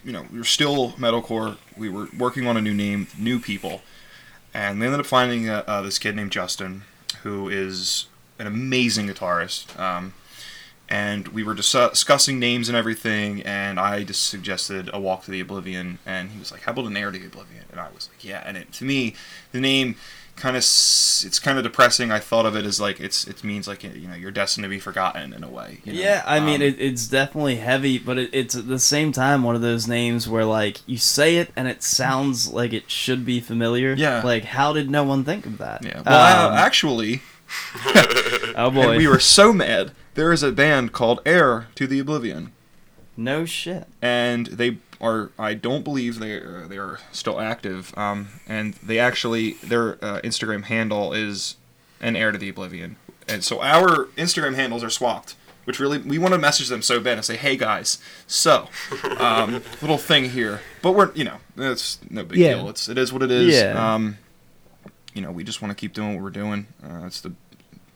you 0.04 0.12
know 0.12 0.24
we 0.32 0.38
were 0.38 0.44
still 0.44 0.92
metalcore. 0.92 1.56
We 1.76 1.88
were 1.88 2.08
working 2.16 2.46
on 2.46 2.56
a 2.56 2.60
new 2.60 2.74
name, 2.74 3.08
new 3.18 3.38
people, 3.38 3.82
and 4.54 4.80
they 4.80 4.86
ended 4.86 5.00
up 5.00 5.06
finding 5.06 5.48
uh, 5.48 5.64
uh, 5.66 5.82
this 5.82 5.98
kid 5.98 6.16
named 6.16 6.32
Justin, 6.32 6.82
who 7.22 7.48
is 7.48 8.06
an 8.38 8.46
amazing 8.46 9.08
guitarist. 9.08 9.78
Um, 9.78 10.14
and 10.88 11.28
we 11.28 11.42
were 11.42 11.54
dis- 11.54 11.72
discussing 11.72 12.38
names 12.38 12.68
and 12.68 12.76
everything, 12.76 13.42
and 13.42 13.80
I 13.80 14.04
just 14.04 14.28
suggested 14.28 14.88
a 14.92 15.00
walk 15.00 15.24
to 15.24 15.30
the 15.30 15.40
oblivion, 15.40 15.98
and 16.06 16.30
he 16.30 16.38
was 16.38 16.52
like, 16.52 16.62
"How 16.62 16.72
about 16.72 16.86
an 16.86 16.96
air 16.96 17.10
to 17.10 17.18
the 17.18 17.26
oblivion?" 17.26 17.64
And 17.70 17.80
I 17.80 17.88
was 17.90 18.08
like, 18.08 18.24
"Yeah." 18.24 18.42
And 18.46 18.56
it, 18.56 18.72
to 18.74 18.84
me, 18.84 19.14
the 19.52 19.60
name 19.60 19.96
kind 20.36 20.54
of 20.56 20.60
it's 20.62 21.38
kind 21.38 21.56
of 21.58 21.64
depressing. 21.64 22.12
I 22.12 22.18
thought 22.18 22.44
of 22.46 22.54
it 22.54 22.64
as 22.66 22.78
like 22.80 23.00
it's 23.00 23.26
it 23.26 23.42
means 23.42 23.66
like 23.66 23.82
you 23.82 24.06
know 24.06 24.14
you're 24.14 24.30
destined 24.30 24.64
to 24.64 24.68
be 24.68 24.78
forgotten 24.78 25.32
in 25.32 25.42
a 25.42 25.48
way. 25.48 25.80
you 25.84 25.92
know? 25.94 25.98
Yeah, 25.98 26.22
I 26.26 26.40
mean 26.40 26.56
Um, 26.56 26.68
it, 26.68 26.80
it's 26.80 27.06
definitely 27.08 27.56
heavy, 27.56 27.98
but 27.98 28.18
it, 28.18 28.30
it's 28.32 28.54
at 28.54 28.68
the 28.68 28.78
same 28.78 29.12
time 29.12 29.42
one 29.42 29.54
of 29.56 29.62
those 29.62 29.88
names 29.88 30.28
where 30.28 30.44
like 30.44 30.78
you 30.86 30.98
say 30.98 31.36
it 31.36 31.50
and 31.56 31.66
it 31.68 31.82
sounds 31.82 32.48
like 32.52 32.72
it 32.72 32.90
should 32.90 33.24
be 33.24 33.40
familiar. 33.40 33.94
Yeah. 33.94 34.22
Like 34.22 34.44
how 34.44 34.72
did 34.72 34.90
no 34.90 35.04
one 35.04 35.24
think 35.24 35.46
of 35.46 35.58
that? 35.58 35.82
Yeah. 35.82 36.02
Well, 36.04 36.46
Um, 36.48 36.52
uh, 36.52 36.56
actually, 36.56 37.22
oh 38.56 38.70
boy. 38.70 38.90
and 38.90 38.96
we 38.98 39.06
were 39.08 39.18
so 39.20 39.52
mad. 39.52 39.92
There 40.14 40.32
is 40.32 40.42
a 40.42 40.52
band 40.52 40.92
called 40.92 41.20
Air 41.26 41.68
to 41.74 41.86
the 41.86 41.98
Oblivion. 41.98 42.52
no 43.16 43.44
shit. 43.44 43.86
and 44.02 44.46
they 44.48 44.78
are 45.00 45.30
I 45.38 45.54
don't 45.54 45.84
believe 45.84 46.18
they 46.18 46.32
are, 46.32 46.66
they 46.68 46.78
are 46.78 46.98
still 47.12 47.40
active. 47.40 47.96
Um, 47.98 48.28
and 48.46 48.74
they 48.74 48.98
actually 48.98 49.52
their 49.62 49.94
uh, 50.04 50.20
Instagram 50.22 50.64
handle 50.64 51.12
is 51.12 51.56
an 52.00 52.16
heir 52.16 52.32
to 52.32 52.38
the 52.38 52.48
oblivion, 52.48 52.96
and 53.28 53.42
so 53.44 53.60
our 53.62 54.06
Instagram 54.16 54.54
handles 54.54 54.82
are 54.84 54.90
swapped. 54.90 55.34
Which 55.64 55.80
really 55.80 55.98
we 55.98 56.16
want 56.16 56.32
to 56.32 56.38
message 56.38 56.68
them 56.68 56.80
so 56.80 57.00
bad 57.00 57.14
and 57.14 57.24
say, 57.24 57.36
"Hey 57.36 57.56
guys, 57.56 57.98
so 58.28 58.68
um, 59.18 59.54
little 59.82 59.98
thing 59.98 60.30
here," 60.30 60.60
but 60.80 60.92
we're 60.92 61.12
you 61.14 61.24
know 61.24 61.38
it's 61.56 61.98
no 62.08 62.22
big 62.22 62.38
Yeah. 62.38 62.54
deal. 62.54 62.68
It's 62.68 62.88
it 62.88 62.96
is 62.96 63.12
what 63.12 63.20
it 63.22 63.32
is. 63.32 63.52
Yeah. 63.52 63.94
Um, 63.94 64.18
you 65.12 65.22
know 65.22 65.32
we 65.32 65.42
just 65.42 65.60
want 65.60 65.70
to 65.72 65.80
keep 65.80 65.92
doing 65.92 66.14
what 66.14 66.22
we're 66.22 66.30
doing. 66.30 66.68
Uh, 66.84 67.00
that's 67.00 67.20
the 67.20 67.32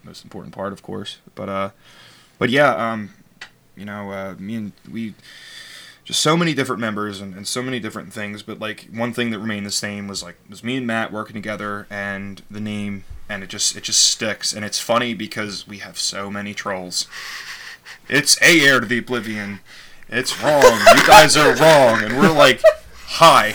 most 0.02 0.24
important 0.24 0.52
part, 0.52 0.72
of 0.72 0.82
course. 0.82 1.18
But 1.36 1.48
uh, 1.48 1.70
but 2.40 2.50
yeah, 2.50 2.74
um, 2.74 3.10
you 3.76 3.84
know, 3.84 4.10
uh, 4.10 4.34
me 4.36 4.56
and 4.56 4.72
we 4.90 5.14
just 6.10 6.20
so 6.20 6.36
many 6.36 6.54
different 6.54 6.80
members 6.80 7.20
and, 7.20 7.34
and 7.34 7.46
so 7.46 7.62
many 7.62 7.80
different 7.80 8.12
things 8.12 8.42
but 8.42 8.58
like 8.58 8.88
one 8.92 9.12
thing 9.12 9.30
that 9.30 9.38
remained 9.38 9.66
the 9.66 9.70
same 9.70 10.08
was 10.08 10.22
like 10.22 10.36
was 10.48 10.62
me 10.64 10.76
and 10.76 10.86
matt 10.86 11.12
working 11.12 11.34
together 11.34 11.86
and 11.90 12.42
the 12.50 12.60
name 12.60 13.04
and 13.30 13.44
it 13.44 13.48
just 13.48 13.76
it 13.76 13.84
just 13.84 14.00
sticks. 14.00 14.52
And 14.52 14.64
it's 14.64 14.80
funny 14.80 15.14
because 15.14 15.66
we 15.66 15.78
have 15.78 15.98
so 15.98 16.30
many 16.30 16.52
trolls. 16.52 17.06
It's 18.08 18.40
a 18.42 18.60
air 18.60 18.80
to 18.80 18.86
the 18.86 18.98
oblivion. 18.98 19.60
It's 20.08 20.42
wrong. 20.42 20.80
You 20.96 21.06
guys 21.06 21.36
are 21.36 21.54
wrong. 21.54 22.02
And 22.02 22.18
we're 22.18 22.32
like 22.32 22.60
hi 22.92 23.54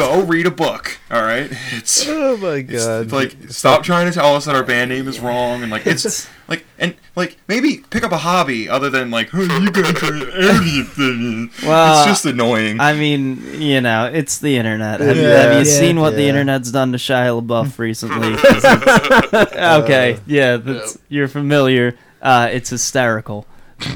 go 0.00 0.22
read 0.22 0.46
a 0.46 0.50
book. 0.50 0.98
All 1.10 1.22
right, 1.22 1.48
it's. 1.72 2.06
Oh 2.08 2.36
my 2.38 2.56
It's 2.68 2.84
god! 2.86 3.12
like 3.12 3.36
stop 3.50 3.82
trying 3.82 4.06
to 4.06 4.12
tell 4.12 4.34
us 4.34 4.44
that 4.46 4.54
our 4.54 4.62
band 4.64 4.90
name 4.90 5.06
is 5.08 5.20
wrong 5.20 5.62
and 5.62 5.70
like 5.70 5.86
it's 5.86 6.28
like 6.48 6.64
and 6.78 6.94
like 7.16 7.36
maybe 7.48 7.78
pick 7.90 8.02
up 8.02 8.12
a 8.12 8.16
hobby 8.18 8.68
other 8.68 8.90
than 8.90 9.10
like 9.10 9.30
oh, 9.34 9.40
you 9.60 9.70
guys 9.70 10.02
are 10.02 10.30
everything. 10.30 11.50
Well, 11.66 11.98
it's 12.00 12.06
just 12.10 12.26
annoying. 12.26 12.80
I 12.80 12.92
mean, 12.94 13.60
you 13.60 13.80
know, 13.80 14.06
it's 14.12 14.38
the 14.38 14.56
internet. 14.56 15.00
Have, 15.00 15.16
you, 15.16 15.22
Yeah. 15.22 15.28
have 15.42 15.52
you 15.66 15.70
Yeah. 15.72 15.78
seen 15.78 16.00
what 16.00 16.14
the 16.16 16.28
internet's 16.28 16.70
done 16.72 16.92
to 16.92 16.98
Shia 16.98 17.40
LaBeouf 17.42 17.78
recently? 17.78 18.34
okay, 19.54 20.18
yeah, 20.26 20.56
that's, 20.56 20.98
you're 21.08 21.28
familiar. 21.28 21.96
Uh, 22.22 22.48
it's 22.52 22.70
hysterical, 22.70 23.46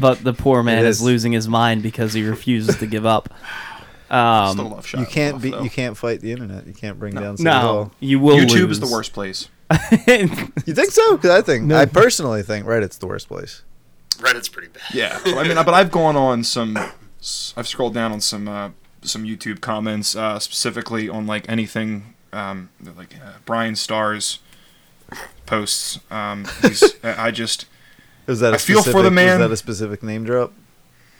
but 0.00 0.23
the 0.25 0.32
poor 0.32 0.62
man 0.62 0.78
It 0.78 0.84
is. 0.87 0.96
is. 0.99 1.02
losing 1.02 1.32
his 1.32 1.49
mind 1.49 1.82
because 1.82 2.12
he 2.12 2.23
refuses 2.26 2.76
to 2.78 2.87
give 2.87 3.04
up. 3.06 3.32
Um, 4.11 4.52
Still 4.56 4.68
love 4.70 4.87
Shia 4.87 5.00
you 5.00 5.06
can't 5.06 5.38
LaBeouf, 5.38 5.42
be. 5.42 5.50
though. 5.50 5.62
You 5.62 5.70
can't 5.70 5.96
fight 5.96 6.20
the 6.20 6.30
internet. 6.32 6.66
You 6.66 6.75
can't 6.75 6.99
bring 6.99 7.14
down 7.14 7.37
City 7.37 7.44
no, 7.49 7.61
Hall. 7.61 7.92
you 8.00 8.20
will. 8.20 8.37
YouTube 8.37 8.70
is 8.70 8.80
the 8.80 8.87
worst 8.87 9.12
place. 9.12 9.49
You 10.06 10.75
think 10.75 10.90
so? 10.90 11.16
Because 11.16 11.30
I 11.30 11.40
think 11.42 11.64
No. 11.64 11.76
I 11.76 11.87
personally 11.87 12.42
think 12.42 12.66
Reddit's 12.66 12.99
the 12.99 13.06
worst 13.06 13.28
place. 13.28 13.62
Reddit's 14.18 14.49
pretty 14.49 14.68
bad. 14.68 14.82
Yeah, 14.92 15.18
but 15.25 15.38
I 15.38 15.42
mean, 15.44 15.56
but 15.56 15.75
I've 15.75 15.90
gone 15.90 16.16
on 16.16 16.44
some. 16.44 16.76
I've 16.76 17.66
scrolled 17.66 17.94
down 17.94 18.12
on 18.12 18.20
some 18.20 18.46
uh, 18.46 18.70
some 19.02 19.25
YouTube 19.25 19.61
comments, 19.61 20.14
uh, 20.14 20.38
specifically 20.38 21.08
on 21.08 21.26
like 21.26 21.49
anything 21.49 22.14
um, 22.32 22.68
like 22.96 23.16
uh, 23.16 23.32
Brian 23.46 23.75
Starr's 23.75 24.38
posts. 25.46 25.99
Um, 26.11 26.46
he's, 26.62 26.94
I 27.04 27.30
just 27.30 27.66
Is 28.26 28.40
that 28.40 28.52
a 28.52 28.56
I 28.56 28.58
feel 28.58 28.76
for 28.78 28.82
specific- 28.90 29.04
the 29.04 29.11
man. 29.11 29.40
Was 29.40 29.49
that 29.49 29.52
a 29.52 29.56
specific 29.56 30.02
name 30.02 30.25
drop? 30.25 30.52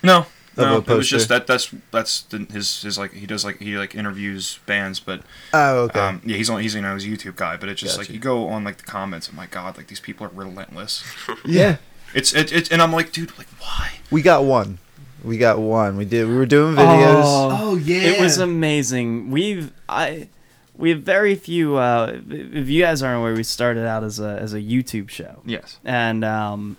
no. 0.03 0.27
Of 0.57 0.59
a 0.59 0.63
No, 0.63 0.77
it 0.95 0.97
was 0.97 1.09
just 1.09 1.29
that. 1.29 1.47
That's 1.47 1.73
that's 1.91 2.23
the, 2.23 2.47
his 2.53 2.83
his 2.83 2.99
like 2.99 3.13
he 3.13 3.27
does 3.27 3.45
like 3.45 3.59
he 3.61 3.77
like 3.77 3.95
interviews 3.95 4.59
bands, 4.67 5.01
but 5.01 5.23
Oh, 5.53 5.83
okay. 5.85 6.01
um, 6.01 6.21
yeah, 6.25 6.37
he's 6.37 6.49
on 6.51 6.61
he's 6.61 6.75
you 6.75 6.81
know 6.83 6.95
he's 6.95 7.05
a 7.05 7.09
YouTube 7.09 7.37
guy, 7.37 7.57
but 7.57 7.69
it's 7.69 7.81
just 7.81 7.99
like 7.99 8.09
you 8.11 8.19
go 8.19 8.49
on 8.49 8.65
like 8.65 8.77
the 8.79 8.85
comments, 8.85 9.29
and 9.29 9.37
my 9.37 9.47
God, 9.47 9.77
like 9.77 9.89
these 9.89 10.01
people 10.01 10.27
are 10.27 10.31
relentless. 10.35 11.05
Yeah. 11.45 11.77
It's 12.15 12.33
it, 12.33 12.53
it 12.53 12.71
and 12.73 12.81
I'm 12.81 12.93
like, 12.93 13.11
dude, 13.13 13.37
like 13.39 13.49
why? 13.59 13.91
we 14.11 14.23
got 14.23 14.45
one. 14.45 14.79
We 15.25 15.37
got 15.39 15.59
one. 15.59 15.97
We 15.97 16.05
did. 16.05 16.29
We 16.29 16.37
were 16.37 16.47
doing 16.47 16.75
videos. 16.77 17.23
Oh, 17.25 17.77
yeah. 17.83 18.03
It 18.13 18.21
was 18.21 18.39
amazing. 18.39 19.31
We've 19.31 19.73
I 19.89 20.29
we 20.77 20.91
have 20.91 21.03
very 21.03 21.35
few. 21.35 21.77
Uh, 21.77 22.21
if 22.31 22.69
you 22.69 22.83
guys 22.83 23.03
aren't 23.03 23.19
aware, 23.21 23.35
we 23.35 23.43
started 23.43 23.87
out 23.87 24.05
as 24.05 24.21
a 24.21 24.39
as 24.41 24.53
a 24.55 24.61
YouTube 24.61 25.09
show. 25.09 25.41
Yes. 25.45 25.79
and 25.85 26.25
um, 26.25 26.77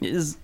is 0.00 0.36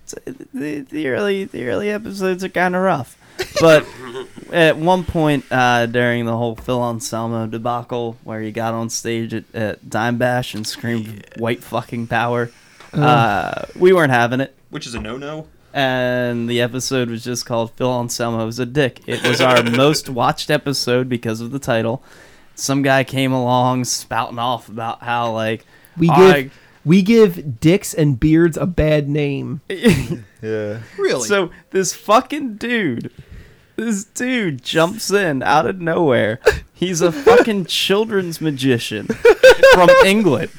the, 0.53 0.79
the 0.89 1.07
early 1.09 1.45
the 1.45 1.67
early 1.67 1.89
episodes 1.89 2.43
are 2.43 2.49
kind 2.49 2.75
of 2.75 2.81
rough, 2.81 3.17
but 3.61 3.85
at 4.51 4.77
one 4.77 5.03
point 5.03 5.45
uh, 5.51 5.85
during 5.85 6.25
the 6.25 6.35
whole 6.37 6.55
Phil 6.55 6.81
Anselmo 6.83 7.47
debacle, 7.47 8.17
where 8.23 8.41
he 8.41 8.51
got 8.51 8.73
on 8.73 8.89
stage 8.89 9.33
at, 9.33 9.43
at 9.53 9.85
Dimebash 9.89 10.55
and 10.55 10.65
screamed 10.65 11.25
"White 11.37 11.63
fucking 11.63 12.07
power," 12.07 12.51
uh, 12.93 13.65
we 13.77 13.93
weren't 13.93 14.11
having 14.11 14.39
it. 14.41 14.55
Which 14.69 14.87
is 14.87 14.95
a 14.95 14.99
no 14.99 15.17
no. 15.17 15.47
And 15.75 16.47
the 16.47 16.61
episode 16.61 17.09
was 17.09 17.23
just 17.23 17.45
called 17.45 17.71
"Phil 17.71 17.91
Anselmo 17.99 18.47
is 18.47 18.59
a 18.59 18.65
dick." 18.65 19.01
It 19.07 19.27
was 19.27 19.41
our 19.41 19.63
most 19.71 20.07
watched 20.09 20.51
episode 20.51 21.09
because 21.09 21.41
of 21.41 21.51
the 21.51 21.59
title. 21.59 22.03
Some 22.55 22.83
guy 22.83 23.03
came 23.03 23.31
along 23.33 23.85
spouting 23.85 24.37
off 24.37 24.69
about 24.69 25.01
how 25.01 25.31
like 25.31 25.65
We 25.97 26.09
I- 26.09 26.41
give 26.43 26.59
we 26.85 27.01
give 27.01 27.59
dicks 27.59 27.93
and 27.93 28.19
beards 28.19 28.57
a 28.57 28.65
bad 28.65 29.07
name. 29.09 29.61
Yeah. 30.43 30.81
Really? 30.97 31.25
So 31.29 31.51
this 31.69 31.93
fucking 31.93 32.55
dude, 32.55 33.09
this 33.77 34.03
dude 34.03 34.61
jumps 34.61 35.09
in 35.09 35.41
out 35.41 35.65
of 35.65 35.79
nowhere. 35.79 36.41
He's 36.73 36.99
a 36.99 37.13
fucking 37.13 37.65
children's 37.67 38.41
magician 38.41 39.07
from 39.73 39.89
England. 40.05 40.51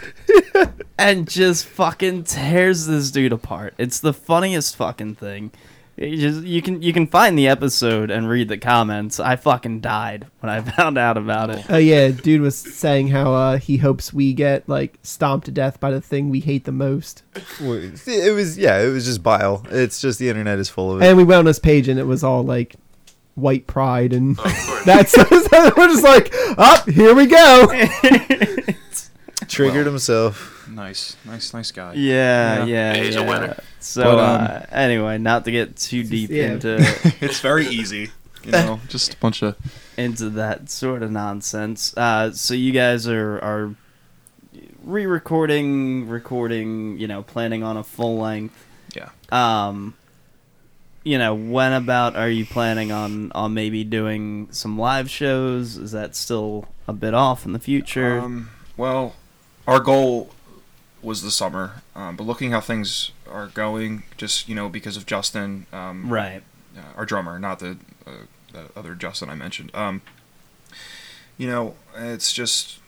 And 0.98 1.28
just 1.28 1.66
fucking 1.66 2.24
tears 2.24 2.86
this 2.86 3.10
dude 3.10 3.34
apart. 3.34 3.74
It's 3.76 4.00
the 4.00 4.14
funniest 4.14 4.74
fucking 4.74 5.16
thing. 5.16 5.50
You 5.96 6.16
just 6.16 6.42
you 6.44 6.60
can 6.60 6.82
you 6.82 6.92
can 6.92 7.06
find 7.06 7.38
the 7.38 7.46
episode 7.46 8.10
and 8.10 8.28
read 8.28 8.48
the 8.48 8.58
comments. 8.58 9.20
I 9.20 9.36
fucking 9.36 9.80
died 9.80 10.26
when 10.40 10.50
I 10.50 10.60
found 10.72 10.98
out 10.98 11.16
about 11.16 11.50
it. 11.50 11.64
Oh 11.68 11.76
yeah, 11.76 12.08
dude 12.08 12.40
was 12.40 12.56
saying 12.56 13.08
how 13.08 13.32
uh, 13.32 13.58
he 13.58 13.76
hopes 13.76 14.12
we 14.12 14.32
get 14.32 14.68
like 14.68 14.98
stomped 15.02 15.46
to 15.46 15.52
death 15.52 15.78
by 15.78 15.90
the 15.90 16.00
thing 16.00 16.30
we 16.30 16.40
hate 16.40 16.64
the 16.64 16.72
most. 16.72 17.22
It 18.06 18.34
was. 18.34 18.58
Yeah. 18.58 18.80
It 18.80 18.88
was 18.88 19.04
just 19.04 19.22
bile. 19.22 19.64
It's 19.70 20.00
just 20.00 20.18
the 20.18 20.28
internet 20.28 20.58
is 20.58 20.68
full 20.68 20.92
of 20.92 21.02
it. 21.02 21.06
And 21.06 21.16
we 21.16 21.24
went 21.24 21.40
on 21.40 21.44
this 21.44 21.58
page 21.58 21.88
and 21.88 21.98
it 21.98 22.06
was 22.06 22.24
all 22.24 22.42
like 22.42 22.74
white 23.34 23.66
pride 23.66 24.12
and 24.12 24.36
that's 24.84 25.16
we're 25.30 25.88
just 25.88 26.04
like, 26.04 26.32
up 26.58 26.88
here 26.88 27.14
we 27.14 27.26
go. 27.26 27.66
Triggered 29.54 29.84
Well. 29.84 29.92
himself. 29.92 30.66
nice, 30.68 31.16
nice, 31.24 31.54
nice 31.54 31.70
guy. 31.70 31.94
Yeah, 31.94 32.64
Yeah. 32.64 32.94
yeah, 32.94 33.02
He's 33.02 33.16
a 33.16 33.22
winner. 33.22 33.56
So 33.80 34.02
But, 34.02 34.18
um, 34.18 34.40
uh, 34.46 34.60
anyway, 34.72 35.18
not 35.18 35.44
to 35.46 35.50
get 35.50 35.76
too 35.76 36.02
deep 36.14 36.30
Yeah. 36.30 36.52
into 36.52 36.76
it's 37.20 37.40
very 37.40 37.66
easy. 37.68 38.10
You 38.44 38.52
know, 38.52 38.80
just 38.88 39.14
a 39.14 39.16
bunch 39.18 39.42
of 39.42 39.56
into 39.96 40.28
that 40.30 40.68
sort 40.70 41.02
of 41.02 41.10
nonsense. 41.10 41.94
Uh, 41.96 42.32
so 42.32 42.52
you 42.54 42.72
guys 42.72 43.06
are 43.08 43.38
are 43.38 43.74
re-recording, 44.84 46.08
recording. 46.08 46.98
You 46.98 47.06
know, 47.06 47.22
planning 47.22 47.62
on 47.62 47.76
a 47.76 47.84
full 47.84 48.18
length. 48.18 48.64
yeah. 48.94 49.08
Um, 49.32 49.94
you 51.02 51.18
know, 51.18 51.34
when 51.34 51.72
about 51.72 52.16
are 52.16 52.28
you 52.30 52.46
planning 52.46 52.90
on 52.92 53.30
on 53.32 53.52
maybe 53.54 53.84
doing 53.84 54.48
some 54.50 54.78
live 54.78 55.10
shows? 55.10 55.76
Is 55.76 55.92
that 55.92 56.16
still 56.16 56.66
a 56.88 56.92
bit 56.92 57.14
off 57.14 57.44
in 57.44 57.52
the 57.52 57.58
future? 57.58 58.20
Um, 58.20 58.50
well, 58.76 59.14
our 59.66 59.80
goal 59.80 60.30
was 61.02 61.22
the 61.22 61.30
summer, 61.30 61.82
um, 61.94 62.16
but 62.16 62.24
looking 62.24 62.50
how 62.52 62.60
things 62.60 63.10
are 63.30 63.48
going, 63.48 64.04
just 64.16 64.48
you 64.48 64.54
know, 64.54 64.68
because 64.68 64.96
of 64.96 65.06
Justin, 65.06 65.66
um, 65.72 66.08
right. 66.10 66.42
uh, 66.76 66.80
our 66.96 67.04
drummer, 67.04 67.38
not 67.38 67.58
the, 67.58 67.76
uh, 68.06 68.10
the 68.52 68.64
other 68.76 68.94
Justin 68.94 69.28
I 69.28 69.34
mentioned. 69.34 69.70
Um, 69.74 70.00
you 71.36 71.46
know, 71.46 71.74
it's 71.96 72.32
just 72.32 72.78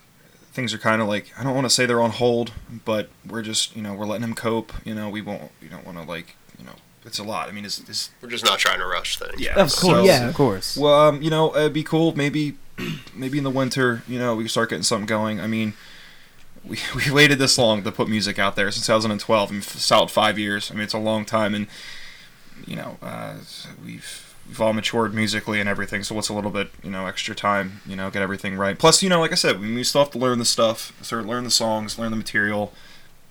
things 0.53 0.73
are 0.73 0.79
kind 0.79 1.03
of 1.03 1.09
like 1.09 1.33
I 1.39 1.45
don't 1.45 1.55
want 1.55 1.67
to 1.67 1.71
say 1.71 1.85
they're 1.87 2.01
on 2.01 2.13
hold, 2.13 2.53
but 2.85 3.11
we're 3.29 3.43
just 3.43 3.77
you 3.77 3.83
know 3.83 3.93
we're 3.95 4.07
letting 4.07 4.25
him 4.25 4.35
cope. 4.35 4.73
You 4.85 4.95
know, 4.95 5.09
we 5.09 5.21
won't 5.21 5.51
we 5.61 5.69
don't 5.69 5.85
want 5.85 5.99
to 5.99 6.05
like 6.05 6.37
you 6.59 6.65
know 6.65 6.73
it's 7.05 7.19
a 7.19 7.25
lot. 7.25 7.49
I 7.49 7.53
mean, 7.53 7.65
it's, 7.65 7.79
it's 7.89 8.11
We're 8.21 8.29
just 8.29 8.45
not 8.45 8.59
trying 8.59 8.81
to 8.81 8.87
rush 8.87 9.17
things. 9.19 9.41
yeah, 9.41 9.53
Of 9.53 9.71
course, 9.71 9.81
so- 9.81 10.05
yeah. 10.05 10.29
of 10.29 10.35
course. 10.35 10.77
Well, 10.77 10.93
um, 11.09 11.23
you 11.23 11.31
know, 11.31 11.55
it'd 11.57 11.73
be 11.73 11.85
cool. 11.85 12.15
Maybe, 12.17 12.57
maybe 13.15 13.39
in 13.39 13.45
the 13.45 13.51
winter, 13.51 14.03
you 14.09 14.19
know, 14.19 14.35
we 14.35 14.49
start 14.49 14.71
getting 14.71 14.83
something 14.83 15.07
going. 15.07 15.41
I 15.41 15.47
mean, 15.47 15.75
we, 16.67 16.79
we 16.95 17.11
waited 17.11 17.39
this 17.39 17.59
long 17.59 17.83
to 17.83 17.93
put 17.93 18.09
music 18.09 18.39
out 18.39 18.57
there 18.57 18.71
since 18.71 18.87
2012. 18.87 19.49
I 19.49 19.53
mean, 19.53 19.63
solid 19.63 20.11
five 20.11 20.39
years. 20.39 20.71
I 20.71 20.75
mean, 20.75 20.85
it's 20.85 20.95
a 20.95 20.99
long 20.99 21.25
time, 21.25 21.55
and 21.55 21.67
you 22.67 22.77
know, 22.77 22.97
uh, 23.03 23.37
we've 23.85 24.35
we've 24.49 24.61
all 24.61 24.73
matured 24.73 25.15
musically 25.15 25.61
and 25.61 25.69
everything. 25.69 26.03
So 26.03 26.15
what's 26.15 26.29
a 26.29 26.35
little 26.35 26.51
bit, 26.51 26.71
you 26.83 26.91
know, 26.91 27.07
extra 27.07 27.35
time, 27.35 27.81
you 27.87 27.97
know, 27.97 28.11
get 28.11 28.23
everything 28.23 28.57
right. 28.57 28.79
Plus, 28.79 29.03
you 29.03 29.09
know, 29.09 29.21
like 29.21 29.33
I 29.33 29.35
said, 29.35 29.61
we, 29.61 29.75
we 29.75 29.83
still 29.85 30.03
have 30.03 30.13
to 30.13 30.19
learn 30.19 30.39
the 30.39 30.45
stuff, 30.45 30.97
sort 31.05 31.23
of 31.23 31.29
learn 31.29 31.45
the 31.45 31.51
songs, 31.51 31.99
learn 31.99 32.11
the 32.11 32.17
material. 32.17 32.73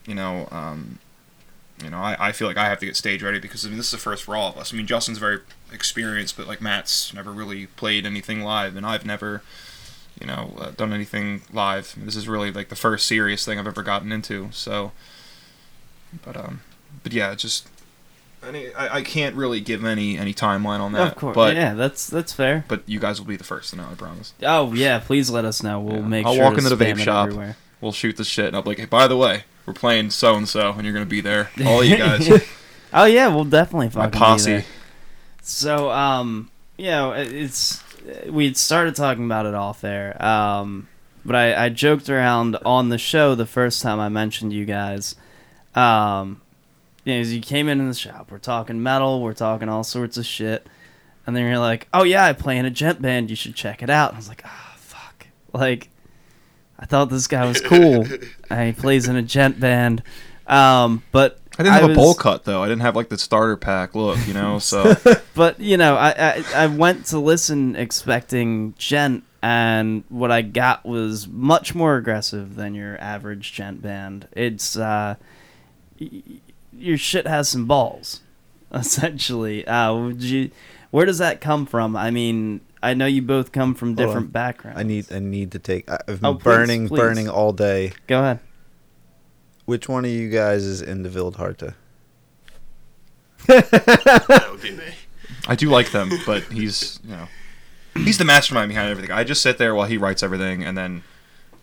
You 0.05 0.15
know, 0.15 0.47
um, 0.51 0.99
you 1.83 1.89
know, 1.89 1.97
I, 1.97 2.15
I 2.19 2.31
feel 2.31 2.47
like 2.47 2.57
I 2.57 2.69
have 2.69 2.79
to 2.79 2.85
get 2.85 2.95
stage 2.95 3.23
ready 3.23 3.39
because 3.39 3.65
I 3.65 3.69
mean 3.69 3.77
this 3.77 3.87
is 3.87 3.91
the 3.91 3.97
first 3.97 4.23
for 4.23 4.35
all 4.35 4.49
of 4.49 4.57
us. 4.57 4.73
I 4.73 4.77
mean 4.77 4.87
Justin's 4.87 5.17
very 5.17 5.39
experienced, 5.71 6.37
but 6.37 6.47
like 6.47 6.61
Matt's 6.61 7.13
never 7.13 7.31
really 7.31 7.67
played 7.67 8.05
anything 8.05 8.41
live, 8.41 8.75
and 8.75 8.85
I've 8.85 9.05
never, 9.05 9.41
you 10.19 10.27
know, 10.27 10.53
uh, 10.59 10.71
done 10.71 10.93
anything 10.93 11.41
live. 11.51 11.93
This 11.97 12.15
is 12.15 12.27
really 12.27 12.51
like 12.51 12.69
the 12.69 12.75
first 12.75 13.07
serious 13.07 13.45
thing 13.45 13.59
I've 13.59 13.67
ever 13.67 13.83
gotten 13.83 14.11
into. 14.11 14.49
So, 14.51 14.91
but 16.23 16.37
um, 16.37 16.61
but 17.03 17.13
yeah, 17.13 17.35
just 17.35 17.67
any, 18.47 18.73
I, 18.73 18.97
I 18.97 19.01
can't 19.01 19.35
really 19.35 19.59
give 19.59 19.83
any 19.83 20.17
any 20.17 20.33
timeline 20.33 20.79
on 20.79 20.93
that. 20.93 21.07
of 21.13 21.15
course. 21.15 21.35
but 21.35 21.55
yeah, 21.55 21.73
that's 21.73 22.07
that's 22.07 22.31
fair. 22.33 22.63
but 22.67 22.83
you 22.85 22.99
guys 22.99 23.19
will 23.19 23.27
be 23.27 23.35
the 23.35 23.43
first 23.43 23.71
to 23.71 23.75
know. 23.77 23.87
I 23.91 23.95
promise. 23.95 24.33
Oh 24.43 24.73
yeah, 24.73 24.99
please 24.99 25.29
let 25.29 25.45
us 25.45 25.61
know. 25.63 25.79
We'll 25.79 25.97
Yeah. 25.97 26.01
make 26.07 26.25
I'll 26.25 26.35
sure 26.35 26.43
walk 26.43 26.53
to 26.53 26.57
into 26.59 26.75
the 26.75 26.83
vape 26.85 26.97
shop. 26.99 27.27
everywhere. 27.27 27.57
We'll 27.81 27.91
shoot 27.91 28.17
the 28.17 28.23
shit, 28.23 28.47
and 28.47 28.55
I'll 28.55 28.61
be 28.61 28.69
like, 28.69 28.79
hey, 28.79 28.85
by 28.85 29.07
the 29.07 29.17
way, 29.17 29.43
we're 29.65 29.73
playing 29.73 30.09
so 30.11 30.35
and 30.35 30.47
so, 30.47 30.71
and 30.71 30.83
you're 30.85 30.93
gonna 30.93 31.05
be 31.05 31.21
there. 31.21 31.49
All 31.65 31.83
you 31.83 31.97
guys, 31.97 32.29
Oh 32.93 33.05
yeah, 33.05 33.27
we'll 33.27 33.43
definitely 33.45 33.87
my 33.87 33.91
fucking 33.91 34.11
be 34.11 34.17
posse. 34.17 34.51
there. 34.51 34.65
So 35.41 35.91
um, 35.91 36.49
you 36.77 36.85
know, 36.87 37.11
it's 37.11 37.83
we 38.29 38.53
started 38.53 38.95
talking 38.95 39.25
about 39.25 39.45
it 39.45 39.53
off 39.53 39.81
there. 39.81 40.21
Um, 40.23 40.87
but 41.23 41.35
I, 41.35 41.65
I 41.65 41.69
joked 41.69 42.09
around 42.09 42.57
on 42.65 42.89
the 42.89 42.97
show 42.97 43.35
the 43.35 43.45
first 43.45 43.81
time 43.81 43.99
I 43.99 44.09
mentioned 44.09 44.53
you 44.53 44.65
guys. 44.65 45.15
Um, 45.73 46.41
you 47.03 47.13
know, 47.13 47.19
as 47.19 47.33
you 47.33 47.41
came 47.41 47.67
in 47.67 47.79
in 47.79 47.87
the 47.87 47.95
shop, 47.95 48.31
we're 48.31 48.37
talking 48.37 48.81
metal, 48.81 49.21
we're 49.21 49.33
talking 49.33 49.69
all 49.69 49.83
sorts 49.83 50.17
of 50.17 50.25
shit, 50.25 50.67
and 51.25 51.35
then 51.35 51.43
you're 51.45 51.59
like, 51.59 51.87
"Oh 51.93 52.03
yeah, 52.03 52.25
I 52.25 52.33
play 52.33 52.57
in 52.57 52.65
a 52.65 52.69
djent 52.69 53.01
band. 53.01 53.29
You 53.29 53.35
should 53.35 53.55
check 53.55 53.83
it 53.83 53.89
out." 53.89 54.09
And 54.09 54.17
I 54.17 54.19
was 54.19 54.29
like, 54.29 54.43
"Ah, 54.45 54.75
fuck!" 54.77 55.27
Like, 55.53 55.89
I 56.79 56.85
thought 56.85 57.09
this 57.09 57.27
guy 57.27 57.45
was 57.45 57.61
cool. 57.61 58.05
and 58.49 58.67
he 58.67 58.79
plays 58.79 59.07
in 59.07 59.15
a 59.15 59.21
djent 59.21 59.59
band. 59.59 60.03
Um, 60.47 61.03
but 61.11 61.39
I 61.57 61.63
didn't 61.63 61.73
have 61.73 61.89
I 61.89 61.93
a 61.93 61.95
bowl 61.95 62.13
cut 62.13 62.43
though. 62.43 62.61
I 62.63 62.67
didn't 62.67 62.81
have 62.81 62.95
like 62.95 63.09
the 63.09 63.17
starter 63.17 63.55
pack 63.57 63.95
look, 63.95 64.17
you 64.27 64.33
know. 64.33 64.59
So 64.59 64.95
But 65.35 65.59
you 65.59 65.77
know, 65.77 65.95
I, 65.95 66.09
I 66.17 66.43
I 66.63 66.67
went 66.67 67.05
to 67.07 67.19
listen 67.19 67.75
expecting 67.75 68.73
djent, 68.77 69.23
and 69.41 70.03
what 70.09 70.31
I 70.31 70.41
got 70.41 70.85
was 70.85 71.27
much 71.27 71.73
more 71.75 71.95
aggressive 71.95 72.55
than 72.55 72.73
your 72.75 72.97
average 73.01 73.53
djent 73.53 73.81
band. 73.81 74.27
It's 74.33 74.75
uh, 74.77 75.15
y- 75.99 76.09
y- 76.11 76.21
your 76.77 76.97
shit 76.97 77.25
has 77.27 77.47
some 77.47 77.65
balls, 77.67 78.21
essentially. 78.73 79.65
Uh, 79.67 79.93
would 79.95 80.21
you? 80.23 80.51
Where 80.91 81.05
does 81.05 81.17
that 81.19 81.41
come 81.41 81.65
from? 81.65 81.95
I 81.95 82.11
mean, 82.11 82.61
I 82.81 82.93
know 82.93 83.05
you 83.05 83.21
both 83.21 83.51
come 83.51 83.75
from 83.75 83.95
different 83.95 84.31
backgrounds. 84.31 84.79
I 84.79 84.83
need 84.83 85.11
I 85.11 85.19
need 85.19 85.51
to 85.53 85.59
take. 85.59 85.89
I- 85.89 85.99
I've 86.07 86.21
been 86.21 86.25
Oh, 86.25 86.33
please, 86.35 86.43
burning 86.43 86.87
please. 86.87 86.97
burning 86.99 87.29
all 87.29 87.51
day. 87.53 87.93
go 88.07 88.19
ahead. 88.19 88.39
Which 89.65 89.89
one 89.89 90.05
of 90.05 90.11
you 90.11 90.29
guys 90.29 90.63
is 90.63 90.81
into 90.81 91.09
Wildharte? 91.09 91.73
that 93.47 94.47
would 94.51 94.61
be 94.61 94.71
me. 94.71 94.83
I 95.47 95.55
do 95.55 95.69
like 95.69 95.91
them, 95.91 96.11
but 96.25 96.43
he's 96.43 96.99
you 97.03 97.11
know 97.11 97.27
he's 97.95 98.17
the 98.17 98.25
mastermind 98.25 98.69
behind 98.69 98.89
everything. 98.89 99.11
I 99.11 99.23
just 99.23 99.41
sit 99.41 99.57
there 99.57 99.75
while 99.75 99.87
he 99.87 99.97
writes 99.97 100.23
everything, 100.23 100.63
and 100.63 100.77
then 100.77 101.03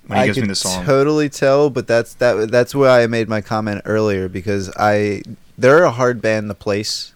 when 0.06 0.18
he 0.18 0.22
I 0.22 0.26
gives 0.26 0.38
me 0.38 0.46
the 0.46 0.54
song, 0.54 0.84
totally 0.84 1.28
tell, 1.28 1.70
but 1.70 1.86
that's 1.86 2.14
that. 2.14 2.50
That's 2.50 2.74
why 2.74 3.02
I 3.02 3.06
made 3.06 3.28
my 3.28 3.40
comment 3.40 3.82
earlier 3.84 4.28
because 4.28 4.70
I 4.76 5.22
they're 5.58 5.84
a 5.84 5.90
hard 5.90 6.20
band 6.22 6.48
to 6.50 6.54
place, 6.54 7.14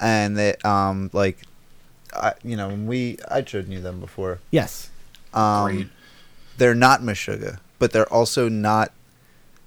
and 0.00 0.36
they 0.36 0.56
um 0.64 1.10
like, 1.12 1.38
I 2.14 2.34
you 2.42 2.56
know 2.56 2.68
when 2.68 2.86
we 2.86 3.18
I 3.30 3.44
showed 3.44 3.68
you 3.68 3.80
them 3.80 4.00
before. 4.00 4.40
Yes. 4.50 4.90
Um, 5.32 5.64
Great. 5.64 5.88
they're 6.58 6.74
not 6.74 7.00
Meshuggah, 7.00 7.58
but 7.78 7.92
they're 7.92 8.12
also 8.12 8.48
not 8.48 8.92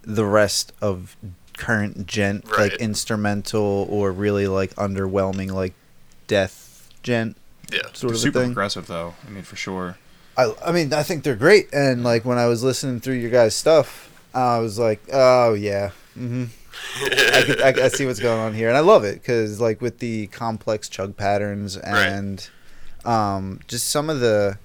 the 0.10 0.26
rest 0.26 0.72
of 0.82 1.16
current 1.58 2.08
djent 2.08 2.46
Right. 2.50 2.72
like 2.72 2.74
instrumental 2.80 3.86
or 3.90 4.12
really 4.12 4.48
like 4.48 4.74
underwhelming 4.76 5.52
like 5.52 5.74
death 6.28 6.90
djent 7.04 7.36
Yeah. 7.72 7.82
sort 7.94 8.12
of 8.12 8.18
a 8.18 8.20
super 8.20 8.40
thing. 8.40 8.50
progressive 8.50 8.88
though. 8.88 9.16
I 9.26 9.30
mean, 9.30 9.44
for 9.44 9.56
sure. 9.58 9.98
I, 10.38 10.54
I 10.66 10.72
mean, 10.72 10.94
I 10.94 11.04
think 11.04 11.24
they're 11.24 11.36
great. 11.36 11.68
And 11.74 12.04
like 12.04 12.24
when 12.26 12.38
I 12.38 12.46
was 12.46 12.64
listening 12.64 13.00
through 13.02 13.16
your 13.16 13.32
guys' 13.32 13.56
stuff, 13.56 14.10
I 14.34 14.60
was 14.60 14.78
like, 14.80 15.02
oh 15.12 15.54
yeah, 15.56 15.92
hmm 16.14 16.46
I, 17.02 17.44
could, 17.46 17.62
I, 17.62 17.86
I 17.86 17.88
see 17.88 18.06
what's 18.06 18.20
going 18.20 18.40
on 18.40 18.54
here, 18.54 18.68
and 18.68 18.78
I 18.78 18.82
love 18.82 19.04
it 19.04 19.16
because 19.16 19.60
like 19.60 19.82
with 19.82 19.98
the 19.98 20.28
complex 20.28 20.88
chug 20.88 21.18
patterns 21.18 21.76
and 21.76 22.48
um, 23.04 23.62
just 23.68 23.88
some 23.90 24.12
of 24.12 24.20
the 24.20 24.60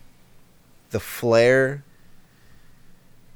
the 0.91 1.01
flair 1.01 1.85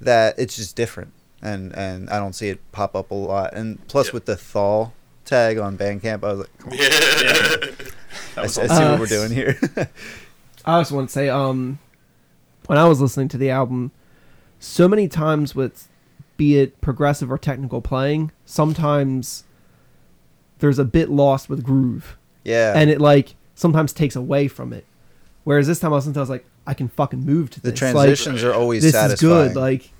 that 0.00 0.38
it's 0.38 0.56
just 0.56 0.76
different, 0.76 1.12
and 1.46 1.72
and 1.76 2.10
I 2.10 2.18
don't 2.18 2.34
see 2.34 2.48
it 2.48 2.60
pop 2.72 2.94
up 2.96 3.10
a 3.10 3.14
lot. 3.14 3.54
And 3.54 3.86
plus 3.88 4.06
Yeah. 4.08 4.12
with 4.14 4.24
the 4.26 4.36
thall 4.36 4.92
tag 5.24 5.58
on 5.58 5.76
Bandcamp, 5.78 6.24
I 6.24 6.32
was 6.32 6.38
like, 6.40 6.58
come 6.58 6.72
on, 6.72 6.78
Yeah. 6.78 7.66
I, 8.36 8.42
was 8.42 8.54
see- 8.54 8.62
I 8.62 8.66
see 8.66 8.74
Uh, 8.82 8.90
what 8.92 9.00
we're 9.00 9.06
doing 9.06 9.30
here. 9.32 9.58
I 10.64 10.80
just 10.80 10.92
want 10.92 11.08
to 11.08 11.12
say, 11.12 11.28
um, 11.28 11.78
when 12.66 12.78
I 12.78 12.84
was 12.86 13.00
listening 13.00 13.28
to 13.28 13.38
the 13.38 13.50
album, 13.50 13.92
so 14.58 14.88
many 14.88 15.06
times 15.08 15.54
with, 15.54 15.88
be 16.36 16.58
it 16.58 16.80
progressive 16.80 17.30
or 17.30 17.38
technical 17.38 17.80
playing, 17.80 18.32
sometimes 18.44 19.44
there's 20.58 20.78
a 20.78 20.84
bit 20.84 21.10
lost 21.10 21.48
with 21.48 21.62
groove, 21.62 22.16
yeah, 22.44 22.72
and 22.74 22.90
it 22.90 23.00
like 23.00 23.34
sometimes 23.54 23.92
takes 23.92 24.16
away 24.16 24.48
from 24.48 24.72
it. 24.72 24.84
Whereas 25.44 25.66
this 25.66 25.78
time 25.78 25.92
I 25.92 25.96
listened 25.96 26.14
to, 26.14 26.20
it, 26.20 26.22
I 26.22 26.24
was 26.24 26.30
like, 26.30 26.46
I 26.66 26.74
can 26.74 26.88
fucking 26.88 27.20
move 27.24 27.50
to 27.50 27.60
the 27.60 27.70
this. 27.70 27.78
transitions 27.78 28.42
are 28.42 28.52
always 28.52 28.84
Like, 28.84 28.92
this 28.92 29.12
is 29.14 29.20
good. 29.20 29.54
Like, 29.54 29.92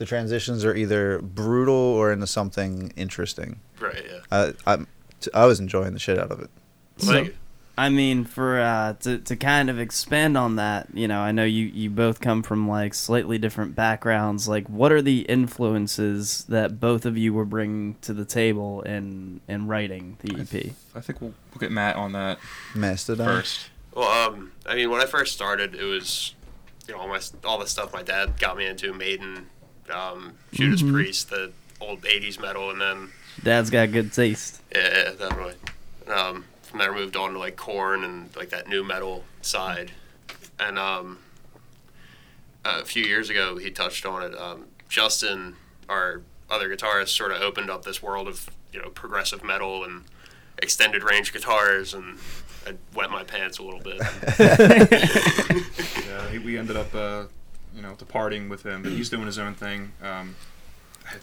the 0.00 0.06
transitions 0.06 0.64
are 0.64 0.74
either 0.74 1.20
brutal 1.20 1.74
or 1.74 2.10
into 2.10 2.26
something 2.26 2.90
interesting. 2.96 3.60
right. 3.78 4.02
Yeah. 4.10 4.20
I 4.32 4.54
I'm, 4.66 4.86
t- 5.20 5.30
I 5.34 5.44
was 5.44 5.60
enjoying 5.60 5.92
the 5.92 5.98
shit 5.98 6.18
out 6.18 6.32
of 6.32 6.40
it. 6.40 6.48
Like, 7.06 7.36
I 7.76 7.90
mean, 7.90 8.24
for 8.24 8.58
uh, 8.60 8.94
to 9.00 9.18
to 9.18 9.36
kind 9.36 9.68
of 9.68 9.78
expand 9.78 10.38
on 10.38 10.56
that, 10.56 10.88
you 10.94 11.06
know, 11.06 11.20
I 11.20 11.32
know 11.32 11.44
you 11.44 11.66
you 11.66 11.90
both 11.90 12.18
come 12.20 12.42
from 12.42 12.66
like 12.66 12.94
slightly 12.94 13.36
different 13.36 13.74
backgrounds. 13.74 14.48
Like, 14.48 14.68
what 14.68 14.90
are 14.90 15.02
the 15.02 15.20
influences 15.28 16.44
that 16.48 16.80
both 16.80 17.04
of 17.04 17.18
you 17.18 17.34
were 17.34 17.44
bringing 17.44 17.96
to 18.00 18.14
the 18.14 18.24
table 18.24 18.80
in 18.82 19.42
in 19.48 19.66
writing 19.66 20.16
the 20.20 20.32
E 20.32 20.40
EP? 20.40 20.72
I 20.94 21.00
think 21.00 21.20
we'll, 21.20 21.34
we'll 21.52 21.60
get 21.60 21.72
Matt 21.72 21.96
on 21.96 22.12
that 22.12 22.38
Mastodon. 22.74 23.26
first. 23.26 23.68
well, 23.94 24.28
um, 24.28 24.52
I 24.64 24.76
mean, 24.76 24.90
when 24.90 25.02
I 25.02 25.06
first 25.06 25.34
started, 25.34 25.74
it 25.74 25.84
was, 25.84 26.34
you 26.88 26.94
know, 26.94 27.00
all 27.00 27.08
my 27.08 27.20
all 27.44 27.58
the 27.58 27.66
stuff 27.66 27.92
my 27.92 28.02
dad 28.02 28.38
got 28.40 28.56
me 28.56 28.64
into, 28.66 28.94
Maiden, 28.94 29.46
um, 29.92 30.34
Judas 30.52 30.82
Priest, 30.82 31.30
the 31.30 31.52
old 31.80 32.02
'80s 32.02 32.40
metal, 32.40 32.70
and 32.70 32.80
then 32.80 33.10
Dad's 33.42 33.70
got 33.70 33.90
good 33.92 34.12
taste. 34.12 34.60
yeah, 34.74 34.88
yeah 34.88 35.10
definitely. 35.12 35.54
Um, 36.12 36.44
from 36.62 36.78
there, 36.78 36.92
moved 36.92 37.16
on 37.16 37.32
to 37.32 37.38
like 37.38 37.56
Korn 37.56 38.04
and 38.04 38.34
like 38.36 38.50
that 38.50 38.68
nu 38.68 38.84
metal 38.84 39.24
side, 39.42 39.92
and 40.58 40.78
um, 40.78 41.18
a 42.64 42.84
few 42.84 43.04
years 43.04 43.30
ago 43.30 43.56
he 43.56 43.70
touched 43.70 44.04
on 44.06 44.22
it. 44.22 44.38
Um, 44.38 44.66
Justin, 44.88 45.56
our 45.88 46.22
other 46.50 46.68
guitarist, 46.74 47.08
sort 47.08 47.32
of 47.32 47.40
opened 47.40 47.70
up 47.70 47.84
this 47.84 48.02
world 48.02 48.28
of 48.28 48.48
you 48.72 48.80
know 48.80 48.90
progressive 48.90 49.42
metal 49.44 49.84
and 49.84 50.04
extended 50.62 51.02
range 51.02 51.32
guitars, 51.32 51.94
and 51.94 52.18
I 52.66 52.74
wet 52.94 53.10
my 53.10 53.24
pants 53.24 53.58
a 53.58 53.62
little 53.62 53.80
bit. 53.80 54.00
Yeah, 56.06 56.38
we 56.44 56.58
ended 56.58 56.76
up, 56.76 56.92
uh, 56.94 57.24
you 57.74 57.82
know, 57.82 57.94
departing 57.94 58.48
with 58.48 58.64
him, 58.64 58.82
but 58.82 58.92
he's 58.92 59.10
doing 59.10 59.26
his 59.26 59.38
own 59.38 59.54
thing. 59.54 59.92
Um, 60.02 60.36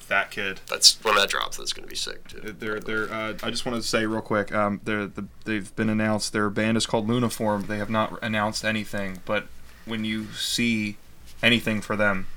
that 0.10 0.31
kid. 0.31 0.60
That's 0.69 1.01
when 1.03 1.15
that 1.15 1.29
drops. 1.29 1.57
That's 1.57 1.73
gonna 1.73 1.88
be 1.88 1.95
sick 1.95 2.27
too. 2.27 2.55
They're 2.57 2.79
they're. 2.79 3.12
Uh, 3.12 3.33
I 3.43 3.49
just 3.49 3.65
wanted 3.65 3.81
to 3.81 3.88
say 3.88 4.05
real 4.05 4.21
quick. 4.21 4.53
Um, 4.53 4.81
they're 4.83 5.07
the, 5.07 5.25
they've 5.45 5.73
been 5.75 5.89
announced. 5.89 6.33
Their 6.33 6.49
band 6.49 6.77
is 6.77 6.86
called 6.86 7.07
Lunaform. 7.07 7.67
They 7.67 7.77
have 7.77 7.89
not 7.89 8.19
announced 8.21 8.65
anything, 8.65 9.21
but 9.25 9.47
when 9.86 10.03
you 10.03 10.27
see 10.33 10.97
anything 11.41 11.81
for 11.81 11.95
them, 11.95 12.27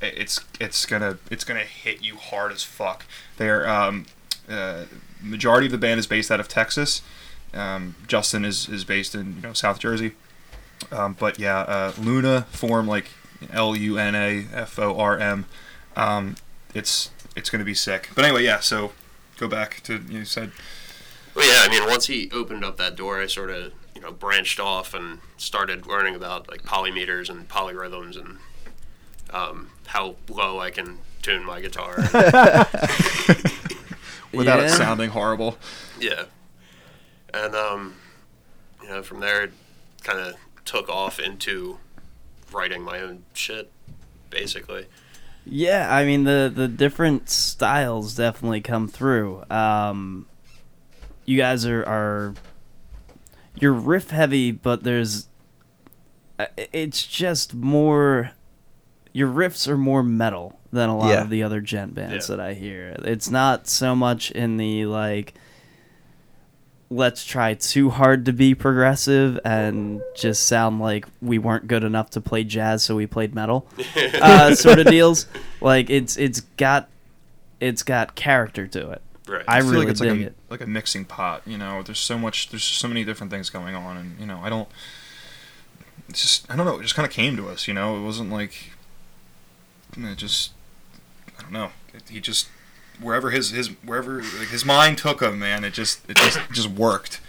it's 0.00 0.40
it's 0.60 0.86
gonna 0.86 1.18
it's 1.30 1.44
gonna 1.44 1.60
hit 1.60 2.02
you 2.02 2.16
hard 2.16 2.52
as 2.52 2.64
fuck. 2.64 3.04
They're 3.36 3.68
um, 3.68 4.06
uh, 4.48 4.84
majority 5.22 5.66
of 5.66 5.72
the 5.72 5.78
band 5.78 6.00
is 6.00 6.06
based 6.06 6.30
out 6.30 6.40
of 6.40 6.48
Texas. 6.48 7.02
Um, 7.52 7.94
Justin 8.06 8.44
is 8.44 8.68
is 8.68 8.84
based 8.84 9.14
in 9.14 9.36
you 9.36 9.42
know 9.42 9.52
South 9.52 9.78
Jersey. 9.78 10.12
Um, 10.90 11.16
but 11.18 11.38
yeah, 11.38 11.60
uh, 11.60 11.92
Lunaform 11.92 12.86
like 12.86 13.06
L 13.52 13.76
U 13.76 13.98
N 13.98 14.14
A 14.14 14.46
F 14.52 14.78
O 14.78 14.98
R 14.98 15.18
M. 15.18 15.46
Um, 15.96 16.36
it's 16.74 17.10
it's 17.36 17.50
gonna 17.50 17.64
be 17.64 17.74
sick. 17.74 18.10
But 18.14 18.24
anyway, 18.24 18.44
yeah. 18.44 18.60
So 18.60 18.92
go 19.38 19.48
back 19.48 19.82
to 19.84 20.00
you 20.08 20.24
said 20.24 20.52
Well, 21.34 21.46
yeah, 21.46 21.62
I 21.64 21.68
mean, 21.68 21.88
once 21.88 22.06
he 22.06 22.30
opened 22.32 22.64
up 22.64 22.76
that 22.76 22.96
door, 22.96 23.20
I 23.20 23.26
sort 23.26 23.50
of, 23.50 23.72
you 23.94 24.00
know, 24.00 24.12
branched 24.12 24.60
off 24.60 24.94
and 24.94 25.20
started 25.36 25.86
learning 25.86 26.14
about 26.14 26.48
like 26.48 26.62
polymeters 26.62 27.28
and 27.28 27.48
polyrhythms 27.48 28.18
and 28.18 28.38
um, 29.30 29.70
how 29.86 30.16
low 30.28 30.60
I 30.60 30.70
can 30.70 30.98
tune 31.22 31.44
my 31.44 31.60
guitar. 31.60 31.96
without 34.32 34.60
it 34.60 34.70
sounding 34.70 35.10
horrible. 35.10 35.58
yeah, 36.00 36.24
and 37.32 37.54
um, 37.54 37.94
you 38.82 38.88
know, 38.88 39.02
from 39.02 39.20
there, 39.20 39.44
it 39.44 39.52
kind 40.02 40.18
of 40.18 40.34
took 40.64 40.88
off 40.88 41.18
into 41.18 41.78
writing 42.54 42.82
my 42.82 43.00
own 43.00 43.24
shit, 43.32 43.70
basically. 44.30 44.86
Yeah, 45.46 45.94
I 45.94 46.04
mean 46.04 46.24
the 46.24 46.50
the 46.54 46.68
different 46.68 47.28
styles 47.28 48.16
definitely 48.16 48.62
come 48.62 48.88
through. 48.88 49.44
Um, 49.50 50.26
you 51.26 51.36
guys 51.36 51.66
are 51.66 51.84
are 51.84 52.34
you're 53.60 53.72
riff 53.72 54.10
heavy, 54.10 54.52
but 54.52 54.84
there's 54.84 55.28
uh, 56.38 56.46
it's 56.72 57.06
just 57.06 57.54
more. 57.54 58.30
Your 59.12 59.28
riffs 59.28 59.68
are 59.68 59.76
more 59.78 60.02
metal 60.02 60.58
than 60.72 60.88
a 60.88 60.96
lot 60.96 61.10
Yeah. 61.10 61.20
of 61.22 61.30
the 61.30 61.42
other 61.44 61.60
djent 61.60 61.94
bands 61.94 62.28
Yeah. 62.28 62.36
that 62.36 62.44
I 62.44 62.54
hear. 62.54 62.96
It's 63.04 63.30
not 63.30 63.68
so 63.68 63.94
much 63.94 64.30
in 64.30 64.56
the 64.56 64.86
like. 64.86 65.34
Let's 66.90 67.24
try 67.24 67.54
too 67.54 67.90
hard 67.90 68.26
to 68.26 68.32
be 68.32 68.54
progressive 68.54 69.40
and 69.44 70.02
just 70.14 70.46
sound 70.46 70.80
like 70.80 71.06
we 71.22 71.38
weren't 71.38 71.66
good 71.66 71.82
enough 71.82 72.10
to 72.10 72.20
play 72.20 72.44
jazz, 72.44 72.84
so 72.84 72.94
we 72.94 73.06
played 73.06 73.34
metal 73.34 73.66
uh, 73.96 74.54
sort 74.54 74.78
of 74.78 74.86
deals. 74.86 75.26
Like 75.60 75.90
it's 75.90 76.16
it's 76.16 76.40
got 76.40 76.88
it's 77.60 77.82
got 77.82 78.14
character 78.14 78.66
to 78.68 78.90
it. 78.90 79.02
Right. 79.26 79.44
I, 79.48 79.60
feel 79.60 79.70
really 79.70 79.86
like 79.86 79.90
it's 79.92 80.00
dig 80.00 80.10
like 80.10 80.20
a 80.20 80.26
it. 80.26 80.36
like 80.50 80.60
a 80.60 80.66
mixing 80.66 81.04
pot. 81.06 81.42
You 81.46 81.56
know, 81.56 81.82
there's 81.82 81.98
so 81.98 82.18
much, 82.18 82.50
there's 82.50 82.64
so 82.64 82.88
many 82.88 83.04
different 83.04 83.32
things 83.32 83.48
going 83.48 83.74
on, 83.74 83.96
and 83.96 84.20
you 84.20 84.26
know, 84.26 84.40
I 84.42 84.50
don't. 84.50 84.68
It's 86.08 86.20
just 86.20 86.50
I 86.50 86.56
don't 86.56 86.66
know. 86.66 86.78
It 86.78 86.82
just 86.82 86.94
kind 86.94 87.06
of 87.06 87.12
came 87.12 87.36
to 87.38 87.48
us. 87.48 87.66
You 87.66 87.74
know, 87.74 87.96
it 87.96 88.02
wasn't 88.02 88.30
like. 88.30 88.72
It 89.96 90.16
just, 90.16 90.52
I 91.38 91.42
don't 91.42 91.52
know. 91.52 91.70
It, 91.94 92.02
he 92.10 92.20
just 92.20 92.48
wherever 93.00 93.30
his 93.30 93.50
his 93.50 93.68
wherever 93.84 94.22
like, 94.22 94.48
his 94.48 94.64
mind 94.64 94.98
took 94.98 95.20
him, 95.20 95.38
man. 95.38 95.64
It 95.64 95.72
just 95.72 96.08
it 96.08 96.16
just 96.16 96.38
just 96.52 96.68
worked. 96.68 97.20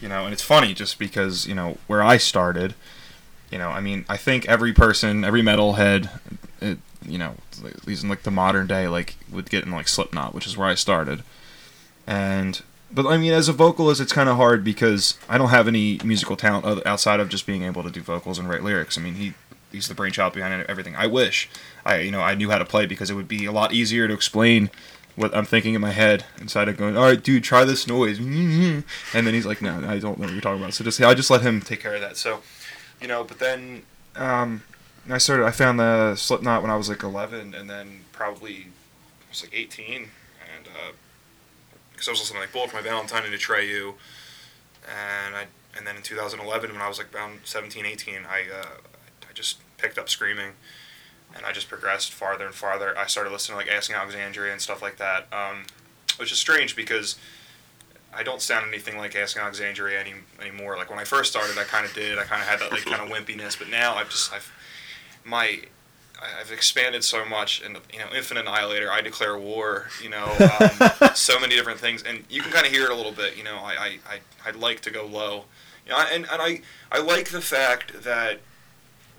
You 0.00 0.08
know, 0.08 0.24
and 0.24 0.32
it's 0.32 0.42
funny 0.42 0.74
just 0.74 0.98
because 0.98 1.46
you 1.46 1.54
know 1.54 1.78
where 1.86 2.02
I 2.02 2.16
started. 2.16 2.74
You 3.50 3.58
know, 3.58 3.70
I 3.70 3.80
mean, 3.80 4.04
I 4.08 4.16
think 4.16 4.46
every 4.46 4.72
person, 4.72 5.24
every 5.24 5.40
metalhead, 5.42 6.20
it, 6.60 6.78
you 7.02 7.16
know, 7.16 7.34
at 7.64 7.86
least 7.86 8.02
in 8.02 8.08
like 8.10 8.22
the 8.22 8.30
modern 8.30 8.66
day, 8.66 8.86
like 8.88 9.16
would 9.32 9.50
get 9.50 9.64
in 9.64 9.72
like 9.72 9.88
Slipknot, 9.88 10.34
which 10.34 10.46
is 10.46 10.56
where 10.56 10.68
I 10.68 10.74
started. 10.74 11.22
and 12.06 12.62
but 12.90 13.06
I 13.06 13.18
mean, 13.18 13.32
as 13.32 13.48
a 13.48 13.52
vocalist, 13.52 14.00
it's 14.00 14.12
kind 14.12 14.28
of 14.28 14.36
hard 14.36 14.64
because 14.64 15.18
I 15.28 15.36
don't 15.36 15.50
have 15.50 15.68
any 15.68 16.00
musical 16.04 16.36
talent 16.36 16.86
outside 16.86 17.20
of 17.20 17.28
just 17.28 17.46
being 17.46 17.62
able 17.62 17.82
to 17.82 17.90
do 17.90 18.00
vocals 18.00 18.38
and 18.38 18.48
write 18.48 18.62
lyrics. 18.62 18.96
I 18.96 19.02
mean, 19.02 19.14
he 19.14 19.34
he's 19.70 19.88
the 19.88 19.94
brainchild 19.94 20.32
behind 20.32 20.64
everything. 20.68 20.96
I 20.96 21.06
wish 21.06 21.48
I 21.84 21.98
you 22.00 22.10
know 22.10 22.20
I 22.20 22.34
knew 22.34 22.50
how 22.50 22.58
to 22.58 22.64
play 22.64 22.86
because 22.86 23.10
it 23.10 23.14
would 23.14 23.28
be 23.28 23.44
a 23.44 23.52
lot 23.52 23.72
easier 23.72 24.08
to 24.08 24.14
explain 24.14 24.70
what 25.18 25.36
I'm 25.36 25.44
thinking 25.44 25.74
in 25.74 25.80
my 25.80 25.90
head 25.90 26.24
inside 26.40 26.68
of 26.68 26.76
going, 26.76 26.96
all 26.96 27.04
right, 27.04 27.22
dude, 27.22 27.42
try 27.42 27.64
this 27.64 27.86
noise, 27.86 28.18
and 28.18 28.84
then 29.12 29.34
he's 29.34 29.46
like, 29.46 29.60
no, 29.60 29.74
I 29.88 29.98
don't 29.98 30.18
know 30.18 30.26
what 30.26 30.32
you're 30.32 30.40
talking 30.40 30.62
about. 30.62 30.74
So 30.74 30.84
just 30.84 31.00
I 31.00 31.14
just 31.14 31.30
let 31.30 31.42
him 31.42 31.60
take 31.60 31.80
care 31.80 31.94
of 31.94 32.00
that. 32.00 32.16
So, 32.16 32.40
you 33.00 33.08
know, 33.08 33.24
but 33.24 33.38
then 33.38 33.82
um, 34.16 34.62
I 35.10 35.18
started. 35.18 35.44
I 35.44 35.50
found 35.50 35.80
the 35.80 36.14
Slipknot 36.16 36.62
when 36.62 36.70
I 36.70 36.76
was 36.76 36.88
like 36.88 37.02
11, 37.02 37.54
and 37.54 37.68
then 37.68 38.04
probably 38.12 38.68
I 39.26 39.30
was 39.30 39.42
like 39.42 39.54
18, 39.54 39.94
and 39.94 40.68
because 41.90 42.08
I 42.08 42.10
was 42.12 42.20
listening 42.20 42.36
to 42.36 42.40
like 42.42 42.52
Bullet 42.52 42.70
for 42.70 42.76
My 42.76 42.82
Valentine 42.82 43.24
and 43.24 43.34
Atreyu, 43.34 43.94
and 44.86 45.34
I 45.34 45.46
and 45.76 45.86
then 45.86 45.96
in 45.96 46.02
2011 46.02 46.72
when 46.72 46.80
I 46.80 46.88
was 46.88 46.98
like 46.98 47.14
around 47.14 47.40
17, 47.44 47.86
18, 47.86 48.14
I 48.28 48.42
uh, 48.52 48.66
I 49.28 49.32
just 49.32 49.60
picked 49.78 49.98
up 49.98 50.08
screaming, 50.08 50.52
and 51.36 51.44
I 51.46 51.52
just 51.52 51.68
progressed 51.68 52.12
farther 52.12 52.46
and 52.46 52.54
farther. 52.54 52.96
I 52.96 53.06
started 53.06 53.30
listening 53.30 53.58
to 53.58 53.64
like 53.64 53.74
Asking 53.74 53.96
Alexandria 53.96 54.52
and 54.52 54.60
stuff 54.60 54.82
like 54.82 54.96
that, 54.98 55.26
um, 55.32 55.64
which 56.16 56.32
is 56.32 56.38
strange 56.38 56.74
because. 56.76 57.16
I 58.10 58.22
don't 58.22 58.40
sound 58.40 58.66
anything 58.66 58.96
like 58.96 59.14
Asking 59.14 59.42
Alexandria 59.42 60.00
any, 60.00 60.14
anymore. 60.40 60.76
Like 60.78 60.88
when 60.88 60.98
I 60.98 61.04
first 61.04 61.30
started, 61.30 61.58
I 61.58 61.64
kind 61.64 61.84
of 61.84 61.92
did. 61.92 62.18
I 62.18 62.24
kind 62.24 62.40
of 62.40 62.48
had 62.48 62.58
that 62.60 62.72
like 62.72 62.84
kind 62.86 63.02
of 63.02 63.08
wimpiness, 63.26 63.56
but 63.56 63.68
now 63.68 63.94
I've 63.96 64.08
just 64.08 64.32
I've 64.32 64.50
my 65.24 65.60
I- 66.20 66.40
I've 66.40 66.50
expanded 66.50 67.04
so 67.04 67.24
much, 67.24 67.62
and 67.62 67.78
you 67.92 67.98
know, 67.98 68.06
Infant 68.16 68.40
Annihilator, 68.40 68.90
I 68.90 69.02
declare 69.02 69.38
war. 69.38 69.88
You 70.02 70.08
know, 70.08 70.34
um, 70.58 71.10
so 71.14 71.38
many 71.38 71.54
different 71.54 71.78
things, 71.78 72.02
and 72.02 72.24
you 72.28 72.40
can 72.42 72.50
kind 72.50 72.66
of 72.66 72.72
hear 72.72 72.84
it 72.84 72.90
a 72.90 72.94
little 72.94 73.12
bit. 73.12 73.36
You 73.36 73.44
know, 73.44 73.58
I 73.58 73.72
I 73.74 73.86
I 74.08 74.18
I'd 74.46 74.56
like 74.56 74.80
to 74.80 74.90
go 74.90 75.04
low. 75.06 75.44
You 75.86 75.92
know, 75.92 75.98
and 76.10 76.26
and 76.32 76.42
I 76.42 76.62
I 76.90 77.00
like 77.00 77.28
the 77.28 77.42
fact 77.42 78.02
that 78.04 78.40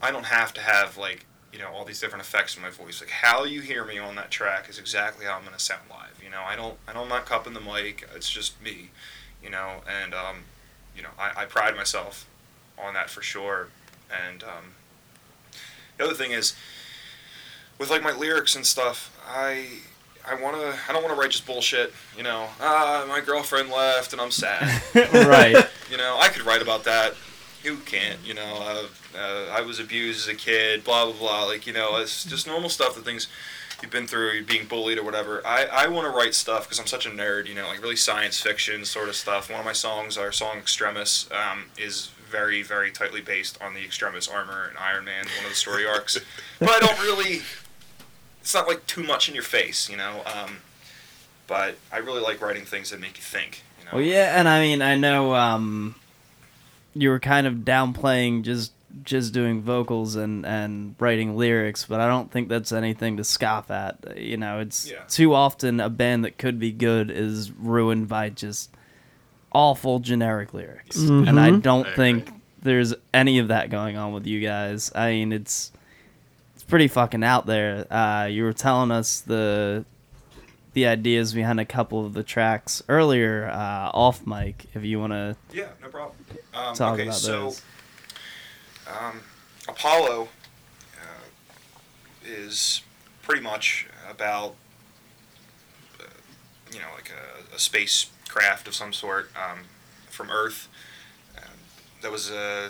I 0.02 0.12
don't 0.12 0.26
have 0.26 0.52
to 0.56 0.62
have 0.62 0.98
like 0.98 1.26
you 1.52 1.60
know 1.60 1.70
all 1.70 1.86
these 1.86 2.00
different 2.00 2.24
effects 2.24 2.56
in 2.56 2.62
my 2.62 2.70
voice. 2.70 3.02
Like 3.02 3.10
how 3.10 3.44
you 3.44 3.62
hear 3.62 3.84
me 3.84 3.98
on 3.98 4.16
that 4.16 4.32
track 4.32 4.70
is 4.70 4.78
exactly 4.78 5.26
how 5.26 5.38
I'm 5.38 5.44
gonna 5.44 5.60
sound 5.60 5.82
live. 5.90 6.22
You 6.24 6.30
know, 6.30 6.42
I 6.42 6.56
don't 6.56 6.78
I 6.88 6.94
don't 6.94 7.04
I'm 7.04 7.10
not 7.10 7.26
cupping 7.26 7.54
the 7.54 7.62
mic. 7.62 8.08
It's 8.16 8.30
just 8.30 8.62
me. 8.62 8.92
You 9.44 9.50
know, 9.50 9.82
and 9.88 10.14
um, 10.14 10.44
you 10.96 11.02
know, 11.02 11.10
I, 11.18 11.44
I 11.44 11.46
pride 11.46 11.76
myself 11.76 12.28
on 12.78 12.94
that 12.94 13.10
for 13.10 13.22
sure. 13.22 13.70
And 14.30 14.44
um, 14.44 14.74
the 15.98 16.04
other 16.06 16.14
thing 16.14 16.32
is 16.32 16.56
with 17.78 17.90
like 17.90 18.04
my 18.04 18.12
lyrics 18.12 18.56
and 18.56 18.66
stuff, 18.66 19.18
I 19.28 19.68
I 20.28 20.36
wanna 20.36 20.76
I 20.88 20.94
don't 20.94 21.02
wanna 21.02 21.16
write 21.16 21.32
just 21.32 21.46
bullshit. 21.46 21.94
You 22.16 22.24
know, 22.24 22.48
ah, 22.60 23.06
my 23.08 23.22
girlfriend 23.22 23.70
left 23.70 24.14
and 24.14 24.22
I'm 24.22 24.32
sad. 24.32 24.82
right. 25.14 25.68
you 25.90 25.98
know, 25.98 26.18
I 26.20 26.28
could 26.30 26.46
write 26.46 26.62
about 26.62 26.84
that. 26.84 27.14
Who 27.64 27.78
can't? 27.78 28.20
You 28.26 28.36
know, 28.36 28.58
uh, 28.62 28.84
uh, 29.18 29.46
I 29.52 29.62
was 29.62 29.80
abused 29.80 30.28
as 30.28 30.34
a 30.34 30.38
kid. 30.38 30.84
Blah 30.84 31.06
blah 31.06 31.14
blah. 31.14 31.44
Like 31.46 31.66
you 31.68 31.74
know, 31.74 31.98
it's 31.98 32.24
just 32.26 32.48
normal 32.48 32.70
stuff. 32.70 32.96
The 32.96 33.02
things 33.02 33.28
you've 33.82 33.92
been 33.92 34.08
through, 34.08 34.32
you're 34.32 34.44
being 34.44 34.68
bullied 34.68 34.98
or 34.98 35.04
whatever. 35.04 35.46
I, 35.46 35.66
I 35.66 35.88
want 35.88 36.06
to 36.06 36.12
write 36.12 36.36
stuff 36.36 36.64
because 36.64 36.80
I'm 36.80 36.88
such 36.88 37.06
a 37.06 37.10
nerd. 37.10 37.48
You 37.48 37.56
know, 37.56 37.68
like 37.68 37.82
really 37.82 37.96
science 37.96 38.40
fiction 38.40 38.86
sort 38.86 39.10
of 39.10 39.16
stuff. 39.16 39.50
One 39.50 39.60
of 39.60 39.66
my 39.66 39.74
songs, 39.74 40.18
our 40.18 40.32
song 40.32 40.58
Extremis, 40.58 41.30
um, 41.32 41.66
is 41.78 42.12
very 42.30 42.62
very 42.62 42.92
tightly 42.92 43.22
based 43.22 43.62
on 43.62 43.74
the 43.74 43.84
Extremis 43.84 44.28
armor 44.28 44.68
and 44.70 44.78
Iron 44.78 45.06
Man, 45.06 45.26
one 45.38 45.46
of 45.46 45.50
the 45.50 45.56
story 45.56 45.86
arcs. 45.86 46.18
But 46.60 46.70
I 46.72 46.80
don't 46.80 47.02
really. 47.02 47.42
It's 48.42 48.54
not 48.54 48.68
like 48.68 48.86
too 48.86 49.04
much 49.04 49.30
in 49.30 49.36
your 49.36 49.44
face, 49.44 49.90
you 49.90 49.96
know. 49.96 50.24
Um, 50.26 50.58
but 51.48 51.76
I 51.92 51.98
really 51.98 52.22
like 52.22 52.42
writing 52.42 52.66
things 52.66 52.92
that 52.92 53.00
make 53.00 53.18
you 53.18 53.24
think. 53.24 53.64
You 53.80 53.86
know? 53.86 53.92
Well, 53.94 54.02
yeah, 54.02 54.40
and 54.40 54.48
I 54.48 54.60
mean, 54.60 54.82
I 54.82 54.96
know 54.96 55.36
um, 55.36 55.96
you 56.94 57.10
were 57.10 57.20
kind 57.20 57.48
of 57.48 57.56
downplaying 57.58 58.44
just 58.44 58.72
just 59.04 59.34
doing 59.34 59.62
vocals 59.62 60.16
and 60.16 60.46
and 60.46 60.96
writing 61.00 61.38
lyrics, 61.38 61.86
but 61.86 62.00
I 62.00 62.08
don't 62.08 62.32
think 62.32 62.50
that's 62.50 62.72
anything 62.72 63.18
to 63.18 63.24
scoff 63.24 63.70
at. 63.72 64.18
You 64.18 64.38
know, 64.38 64.60
it's 64.60 64.90
Yeah. 64.90 65.04
too 65.08 65.34
often 65.34 65.80
a 65.80 65.90
band 65.90 66.26
that 66.26 66.38
could 66.38 66.60
be 66.60 66.72
good 66.72 67.12
is 67.12 67.52
ruined 67.52 68.08
by 68.08 68.30
just 68.30 68.72
awful 69.52 70.00
generic 70.00 70.54
lyrics, 70.54 70.98
and 70.98 71.40
I 71.40 71.52
don't 71.52 71.88
I 71.88 71.96
think 71.96 72.32
there's 72.62 72.94
any 73.14 73.40
of 73.40 73.48
that 73.50 73.70
going 73.70 73.98
on 73.98 74.12
with 74.14 74.28
you 74.28 74.42
guys. 74.42 74.92
I 74.96 75.12
mean, 75.12 75.32
it's 75.34 75.72
it's 76.56 76.64
pretty 76.64 76.88
fucking 76.88 77.24
out 77.24 77.46
there. 77.46 77.86
Uh, 77.92 78.26
you 78.26 78.44
were 78.44 78.54
telling 78.54 78.92
us 78.92 79.22
the 79.22 79.86
the 80.74 80.86
ideas 80.86 81.34
behind 81.34 81.60
a 81.60 81.66
couple 81.66 82.06
of 82.06 82.14
the 82.14 82.22
tracks 82.24 82.84
earlier 82.90 83.48
uh, 83.52 83.90
off 83.94 84.26
mic. 84.28 84.66
If 84.76 84.84
you 84.84 85.00
want 85.00 85.14
to 85.14 85.36
Yeah, 85.54 85.70
no 85.82 85.90
problem. 85.90 86.16
Um, 86.54 86.76
talk 86.76 86.94
okay, 86.96 87.04
about 87.04 87.16
so 87.16 87.32
those. 87.46 87.62
Um, 88.90 89.22
Apollo 89.68 90.30
uh, 90.98 91.30
is 92.26 92.82
pretty 93.22 93.42
much 93.42 93.88
about 94.10 94.56
uh, 96.00 96.04
you 96.72 96.80
know 96.80 96.88
like 96.96 97.12
a, 97.12 97.56
a 97.56 97.60
spacecraft 97.60 98.68
of 98.68 98.74
some 98.74 98.94
sort 98.94 99.32
um, 99.36 99.60
from 100.10 100.30
Earth 100.30 100.68
um, 101.38 101.44
that 102.02 102.12
was 102.12 102.32
uh, 102.32 102.70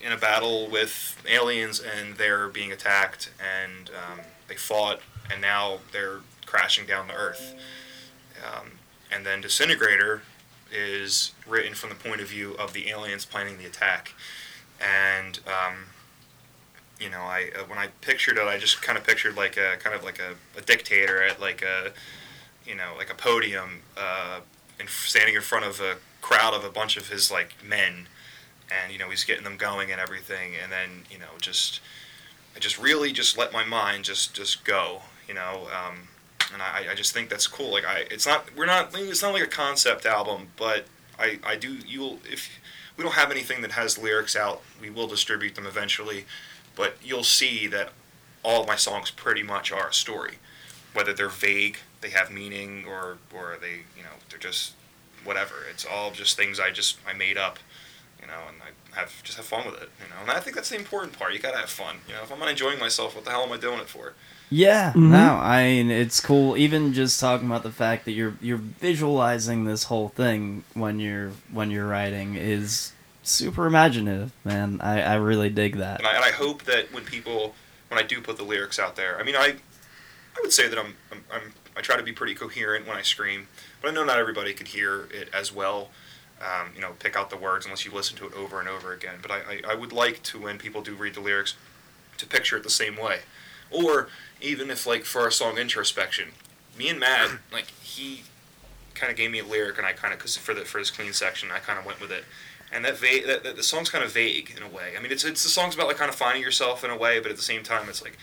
in 0.00 0.12
a 0.12 0.16
battle 0.16 0.68
with 0.68 1.20
aliens 1.28 1.80
and 1.80 2.16
they're 2.16 2.48
being 2.48 2.72
attacked 2.72 3.30
and 3.40 3.90
um, 3.90 4.20
they 4.48 4.56
fought 4.56 5.00
and 5.30 5.40
now 5.40 5.78
they're 5.92 6.20
crashing 6.46 6.86
down 6.86 7.06
to 7.08 7.14
Earth. 7.14 7.54
Um, 8.44 8.72
and 9.12 9.24
then 9.24 9.40
Disintegrator 9.40 10.22
is 10.72 11.32
written 11.46 11.74
from 11.74 11.90
the 11.90 11.96
point 11.96 12.20
of 12.20 12.28
view 12.28 12.54
of 12.54 12.72
the 12.72 12.88
aliens 12.88 13.24
planning 13.24 13.58
the 13.58 13.66
attack. 13.66 14.14
And 14.80 15.38
um, 15.46 15.76
you 17.00 17.10
know, 17.10 17.20
I 17.20 17.50
uh, 17.58 17.64
when 17.64 17.78
I 17.78 17.88
pictured 18.00 18.36
it, 18.36 18.46
I 18.46 18.58
just 18.58 18.82
kind 18.82 18.96
of 18.98 19.04
pictured 19.04 19.36
like 19.36 19.56
a 19.56 19.76
kind 19.78 19.94
of 19.94 20.04
like 20.04 20.18
a, 20.18 20.34
a 20.58 20.62
dictator 20.62 21.22
at 21.22 21.40
like 21.40 21.62
a 21.62 21.92
you 22.66 22.74
know 22.74 22.92
like 22.96 23.10
a 23.10 23.14
podium, 23.14 23.82
uh, 23.96 24.40
and 24.78 24.88
standing 24.88 25.34
in 25.34 25.42
front 25.42 25.64
of 25.64 25.80
a 25.80 25.96
crowd 26.20 26.54
of 26.54 26.64
a 26.64 26.70
bunch 26.70 26.96
of 26.96 27.08
his 27.08 27.30
like 27.30 27.54
men, 27.64 28.08
and 28.70 28.92
you 28.92 28.98
know 28.98 29.10
he's 29.10 29.24
getting 29.24 29.44
them 29.44 29.56
going 29.56 29.90
and 29.90 30.00
everything, 30.00 30.52
and 30.62 30.70
then 30.70 31.04
you 31.10 31.18
know 31.18 31.38
just 31.40 31.80
I 32.56 32.58
just 32.58 32.78
really 32.78 33.12
just 33.12 33.38
let 33.38 33.52
my 33.52 33.64
mind 33.64 34.04
just 34.04 34.34
just 34.34 34.64
go, 34.64 35.02
you 35.28 35.34
know. 35.34 35.68
Um, 35.72 36.08
and 36.52 36.62
I, 36.62 36.92
I 36.92 36.94
just 36.94 37.12
think 37.12 37.30
that's 37.30 37.46
cool. 37.46 37.72
Like 37.72 37.84
I, 37.84 38.04
it's 38.10 38.26
not 38.26 38.44
we're 38.56 38.66
not 38.66 38.90
it's 38.94 39.22
not 39.22 39.32
like 39.32 39.42
a 39.42 39.48
concept 39.48 40.06
album, 40.06 40.48
but 40.56 40.86
I, 41.20 41.38
I 41.44 41.56
do 41.56 41.78
you'll 41.86 42.18
if 42.24 42.48
we 42.96 43.04
don't 43.04 43.14
have 43.14 43.30
anything 43.30 43.62
that 43.62 43.72
has 43.72 43.98
lyrics 43.98 44.34
out, 44.34 44.62
we 44.80 44.90
will 44.90 45.06
distribute 45.06 45.54
them 45.54 45.66
eventually, 45.66 46.24
but 46.74 46.96
you'll 47.02 47.24
see 47.24 47.66
that 47.68 47.92
all 48.42 48.66
my 48.66 48.76
songs 48.76 49.10
pretty 49.10 49.42
much 49.42 49.70
are 49.70 49.88
a 49.88 49.92
story, 49.92 50.38
whether 50.94 51.12
they're 51.12 51.28
vague, 51.28 51.78
they 52.00 52.10
have 52.10 52.30
meaning, 52.30 52.84
or 52.86 53.18
or 53.34 53.58
they 53.60 53.84
you 53.96 54.02
know 54.02 54.16
they're 54.28 54.38
just 54.38 54.72
whatever. 55.24 55.54
It's 55.70 55.84
all 55.84 56.10
just 56.10 56.36
things 56.36 56.58
I 56.58 56.70
just 56.70 56.98
I 57.06 57.12
made 57.12 57.36
up, 57.36 57.58
you 58.20 58.26
know, 58.26 58.40
and 58.48 58.56
I 58.62 58.98
have 59.00 59.22
just 59.22 59.36
have 59.36 59.46
fun 59.46 59.64
with 59.66 59.80
it, 59.82 59.88
you 60.02 60.08
know. 60.08 60.20
And 60.22 60.30
I 60.30 60.40
think 60.40 60.56
that's 60.56 60.68
the 60.70 60.76
important 60.76 61.18
part. 61.18 61.32
You 61.32 61.38
gotta 61.38 61.58
have 61.58 61.70
fun, 61.70 61.96
you 62.08 62.14
know. 62.14 62.22
If 62.22 62.32
I'm 62.32 62.38
not 62.38 62.48
enjoying 62.48 62.78
myself, 62.78 63.14
what 63.14 63.24
the 63.24 63.30
hell 63.30 63.42
am 63.42 63.52
I 63.52 63.56
doing 63.56 63.78
it 63.80 63.88
for? 63.88 64.14
Yeah, 64.52 64.92
Mhm. 64.94 65.10
no, 65.10 65.34
I 65.36 65.62
mean 65.64 65.90
it's 65.92 66.20
cool. 66.20 66.56
Even 66.56 66.92
just 66.92 67.20
talking 67.20 67.46
about 67.46 67.62
the 67.62 67.70
fact 67.70 68.04
that 68.06 68.12
you're 68.12 68.34
you're 68.40 68.58
visualizing 68.58 69.64
this 69.64 69.84
whole 69.84 70.08
thing 70.08 70.64
when 70.74 70.98
you're 71.00 71.30
when 71.52 71.70
you're 71.70 71.86
writing 71.86 72.34
is 72.34 72.92
super 73.22 73.66
imaginative, 73.66 74.32
man. 74.44 74.80
I, 74.82 75.02
I 75.02 75.14
really 75.14 75.50
dig 75.50 75.76
that. 75.76 75.98
and 76.00 76.06
I, 76.08 76.14
and 76.16 76.24
I 76.24 76.32
hope 76.32 76.64
that 76.64 76.92
when 76.92 77.04
people 77.04 77.54
when 77.88 77.98
I 77.98 78.02
do 78.06 78.20
put 78.20 78.36
the 78.36 78.42
lyrics 78.44 78.78
out 78.78 78.96
there, 78.96 79.18
I 79.18 79.22
mean, 79.22 79.36
I 79.36 79.56
I 80.36 80.40
would 80.42 80.52
say 80.52 80.68
that 80.68 80.78
I'm, 80.78 80.96
I'm, 81.12 81.24
I'm 81.32 81.52
I 81.76 81.80
try 81.80 81.96
to 81.96 82.02
be 82.02 82.12
pretty 82.12 82.34
coherent 82.34 82.86
when 82.88 82.96
I 82.96 83.02
scream, 83.02 83.46
but 83.80 83.88
I 83.88 83.94
know 83.94 84.04
not 84.04 84.18
everybody 84.18 84.52
could 84.52 84.68
hear 84.68 85.06
it 85.12 85.28
as 85.32 85.52
well. 85.52 85.90
Um, 86.40 86.68
you 86.74 86.80
know, 86.80 86.92
pick 86.98 87.16
out 87.16 87.28
the 87.28 87.36
words 87.36 87.66
unless 87.66 87.84
you 87.84 87.92
listen 87.92 88.16
to 88.16 88.26
it 88.26 88.32
over 88.32 88.60
and 88.60 88.68
over 88.68 88.94
again. 88.94 89.16
But 89.20 89.30
I, 89.30 89.36
I, 89.36 89.72
I 89.72 89.74
would 89.74 89.92
like 89.92 90.22
to 90.22 90.40
when 90.40 90.56
people 90.56 90.80
do 90.80 90.94
read 90.94 91.14
the 91.14 91.20
lyrics 91.20 91.54
to 92.16 92.26
picture 92.26 92.56
it 92.56 92.62
the 92.62 92.70
same 92.70 92.96
way, 92.96 93.20
or 93.70 94.08
even 94.40 94.70
if 94.70 94.86
like 94.86 95.04
for 95.04 95.20
our 95.20 95.30
song 95.30 95.58
introspection, 95.58 96.28
me 96.78 96.88
and 96.88 96.98
Matt 96.98 97.30
like 97.52 97.66
he 97.82 98.22
kind 98.94 99.10
of 99.10 99.18
gave 99.18 99.30
me 99.30 99.38
a 99.38 99.44
lyric 99.44 99.76
and 99.76 99.86
I 99.86 99.92
kind 99.92 100.14
of 100.14 100.18
because 100.18 100.38
for 100.38 100.54
the 100.54 100.62
for 100.62 100.78
his 100.78 100.90
clean 100.90 101.12
section 101.12 101.50
I 101.50 101.58
kind 101.58 101.78
of 101.78 101.86
went 101.86 102.00
with 102.00 102.10
it 102.10 102.24
and 102.72 102.84
that, 102.84 102.96
va- 102.96 103.26
that, 103.26 103.42
that 103.42 103.56
the 103.56 103.62
song's 103.62 103.90
kind 103.90 104.04
of 104.04 104.12
vague 104.12 104.54
in 104.56 104.62
a 104.62 104.68
way. 104.68 104.94
I 104.96 105.02
mean, 105.02 105.10
it's 105.10 105.24
it's 105.24 105.42
the 105.42 105.48
song's 105.48 105.74
about 105.74 105.88
like 105.88 105.96
kind 105.96 106.08
of 106.08 106.14
finding 106.14 106.42
yourself 106.42 106.84
in 106.84 106.90
a 106.90 106.96
way, 106.96 107.18
but 107.20 107.30
at 107.30 107.36
the 107.36 107.42
same 107.42 107.62
time, 107.62 107.88
it's 107.88 108.02
like 108.02 108.16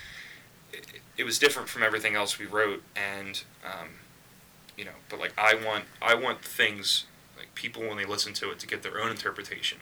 it, 0.71 0.85
it 1.17 1.23
was 1.23 1.37
different 1.37 1.67
from 1.67 1.83
everything 1.83 2.15
else 2.15 2.39
we 2.39 2.45
wrote, 2.45 2.81
and 2.95 3.43
um, 3.65 3.89
you 4.77 4.85
know, 4.85 4.91
but 5.09 5.19
like 5.19 5.33
I 5.37 5.55
want 5.55 5.85
I 6.01 6.15
want 6.15 6.41
things 6.41 7.05
people 7.57 7.81
when 7.81 7.97
they 7.97 8.05
listen 8.05 8.33
to 8.33 8.51
it 8.51 8.59
to 8.59 8.67
get 8.67 8.83
their 8.83 9.01
own 9.01 9.09
interpretation, 9.11 9.79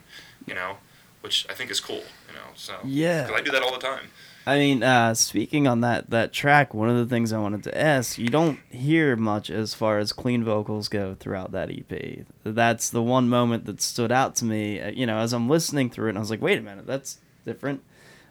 you 0.48 0.56
know, 0.56 0.78
which 1.22 1.46
I 1.50 1.54
think 1.54 1.70
is 1.70 1.80
cool. 1.80 2.04
You 2.28 2.34
know, 2.34 2.50
so 2.56 2.76
yeah, 2.84 3.30
I 3.36 3.42
do 3.42 3.52
that 3.52 3.62
all 3.62 3.74
the 3.74 3.80
time. 3.80 4.10
I 4.48 4.60
mean, 4.60 4.84
uh, 4.84 5.16
speaking 5.16 5.68
on 5.68 5.82
that 5.82 6.10
that 6.12 6.32
track, 6.32 6.74
one 6.74 6.90
of 6.90 6.98
the 6.98 7.06
things 7.08 7.34
I 7.34 7.40
wanted 7.40 7.64
to 7.64 7.78
ask, 7.78 8.18
you 8.18 8.30
don't 8.30 8.60
hear 8.70 9.16
much 9.16 9.50
as 9.50 9.74
far 9.74 9.98
as 9.98 10.14
clean 10.14 10.44
vocals 10.44 10.88
go 10.88 11.16
throughout 11.20 11.52
that 11.52 11.70
EP. 11.72 12.26
That's 12.44 12.90
the 12.90 13.02
one 13.04 13.28
moment 13.28 13.66
that 13.66 13.82
stood 13.82 14.12
out 14.12 14.36
to 14.38 14.46
me. 14.46 14.80
uh, 14.80 14.92
You 14.92 15.06
know, 15.08 15.18
as 15.18 15.34
I'm 15.34 15.50
listening 15.50 15.90
through 15.90 16.08
it, 16.08 16.10
and 16.10 16.18
I 16.20 16.22
was 16.22 16.30
like, 16.30 16.42
wait 16.44 16.60
a 16.60 16.62
minute, 16.62 16.86
that's 16.86 17.18
different. 17.44 17.82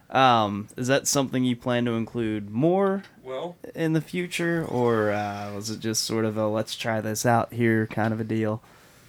Um, 0.09 0.67
is 0.77 0.87
that 0.87 1.07
something 1.07 1.43
you 1.43 1.55
plan 1.55 1.83
to 1.85 1.93
include 1.93 2.49
more 2.51 3.03
Well, 3.23 3.57
in 3.73 3.93
the 3.93 4.01
future, 4.01 4.63
or 4.63 5.11
uh, 5.11 5.51
was 5.53 5.69
it 5.69 5.79
just 5.79 6.03
sort 6.03 6.25
of 6.25 6.37
a 6.37 6.47
let's 6.47 6.75
try 6.75 7.01
this 7.01 7.25
out 7.25 7.51
here 7.51 7.87
kind 7.87 8.13
of 8.13 8.19
a 8.19 8.23
deal? 8.23 8.61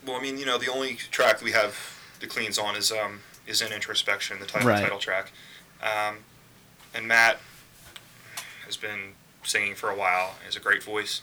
Well, 0.07 0.17
I 0.17 0.23
mean, 0.23 0.39
you 0.39 0.47
know, 0.47 0.59
the 0.59 0.71
only 0.71 0.95
track 0.95 1.43
we 1.43 1.53
have 1.53 1.77
the 2.21 2.27
cleans 2.27 2.59
on 2.59 2.77
is 2.77 2.93
um 2.93 3.21
is 3.47 3.63
in 3.63 3.73
introspection, 3.73 4.39
the 4.41 4.47
title 4.47 4.69
Right. 4.69 4.81
title 4.83 4.99
track, 4.99 5.33
um, 5.83 6.19
and 6.95 7.07
Matt 7.07 7.39
has 8.65 8.77
been 8.77 9.13
singing 9.45 9.75
for 9.75 9.91
a 9.91 9.97
while. 9.97 10.35
He 10.41 10.47
has 10.47 10.57
a 10.57 10.61
great 10.61 10.83
voice, 10.83 11.23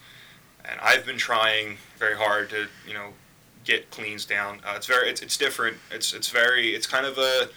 and 0.64 0.80
I've 0.82 1.06
been 1.06 1.18
trying 1.18 1.78
very 1.98 2.16
hard 2.16 2.50
to 2.52 2.68
you 2.88 2.94
know 2.94 3.10
get 3.66 3.90
cleans 3.92 4.26
down. 4.26 4.60
Uh, 4.66 4.74
it's 4.76 4.88
very 4.88 5.10
it's, 5.10 5.22
it's 5.22 5.38
different. 5.38 5.78
It's 5.92 6.14
it's 6.14 6.30
very 6.30 6.74
it's 6.76 6.88
kind 6.88 7.06
of 7.06 7.18
a 7.18 7.50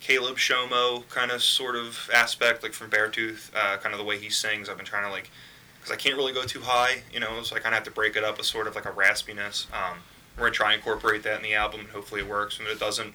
Caleb 0.00 0.36
Shomo 0.36 1.08
kind 1.08 1.30
of 1.30 1.42
sort 1.42 1.76
of 1.76 2.10
aspect, 2.12 2.62
like 2.64 2.72
from 2.72 2.90
Beartooth, 2.90 3.50
uh, 3.54 3.76
kind 3.78 3.94
of 3.94 3.98
the 3.98 4.04
way 4.04 4.18
he 4.18 4.30
sings. 4.30 4.68
I've 4.68 4.76
been 4.76 4.86
trying 4.86 5.04
to 5.04 5.10
like 5.10 5.30
because 5.78 5.92
I 5.92 5.96
can't 5.96 6.16
really 6.16 6.32
go 6.32 6.44
too 6.44 6.60
high, 6.60 7.02
you 7.12 7.18
know, 7.18 7.42
so 7.42 7.56
I 7.56 7.58
kind 7.58 7.74
of 7.74 7.78
have 7.78 7.84
to 7.84 7.90
break 7.90 8.14
it 8.14 8.22
up 8.22 8.36
with 8.38 8.46
sort 8.46 8.66
of 8.68 8.74
like 8.76 8.84
a 8.84 8.90
raspiness. 8.92 9.66
Um, 9.72 9.98
we're 10.36 10.44
gonna 10.44 10.52
try 10.52 10.72
and 10.72 10.80
incorporate 10.80 11.22
that 11.24 11.36
in 11.36 11.42
the 11.42 11.54
album, 11.54 11.80
and 11.80 11.88
hopefully 11.90 12.20
it 12.20 12.28
works. 12.28 12.58
And 12.58 12.66
if 12.68 12.74
it 12.74 12.80
doesn't, 12.80 13.08
I'm 13.08 13.14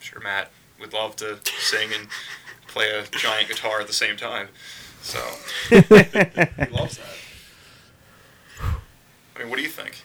sure 0.00 0.20
Matt 0.20 0.50
would 0.80 0.92
love 0.92 1.16
to 1.16 1.38
sing 1.58 1.90
and 1.98 2.08
play 2.66 2.90
a 2.90 3.04
giant 3.18 3.48
guitar 3.48 3.80
at 3.80 3.86
the 3.86 3.92
same 3.92 4.16
time. 4.16 4.48
So 5.02 5.18
he 5.70 5.76
loves 5.76 6.98
that. 6.98 7.16
I 9.34 9.38
mean, 9.40 9.50
what 9.50 9.56
do 9.56 9.62
you 9.62 9.68
think? 9.68 10.02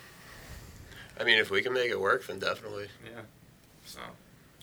I 1.20 1.24
mean, 1.24 1.40
if 1.40 1.50
we 1.52 1.62
can 1.62 1.74
make 1.74 1.90
it 1.90 2.00
work, 2.00 2.28
then 2.28 2.40
definitely. 2.40 2.88
Yeah. 3.04 3.22
So 3.86 4.00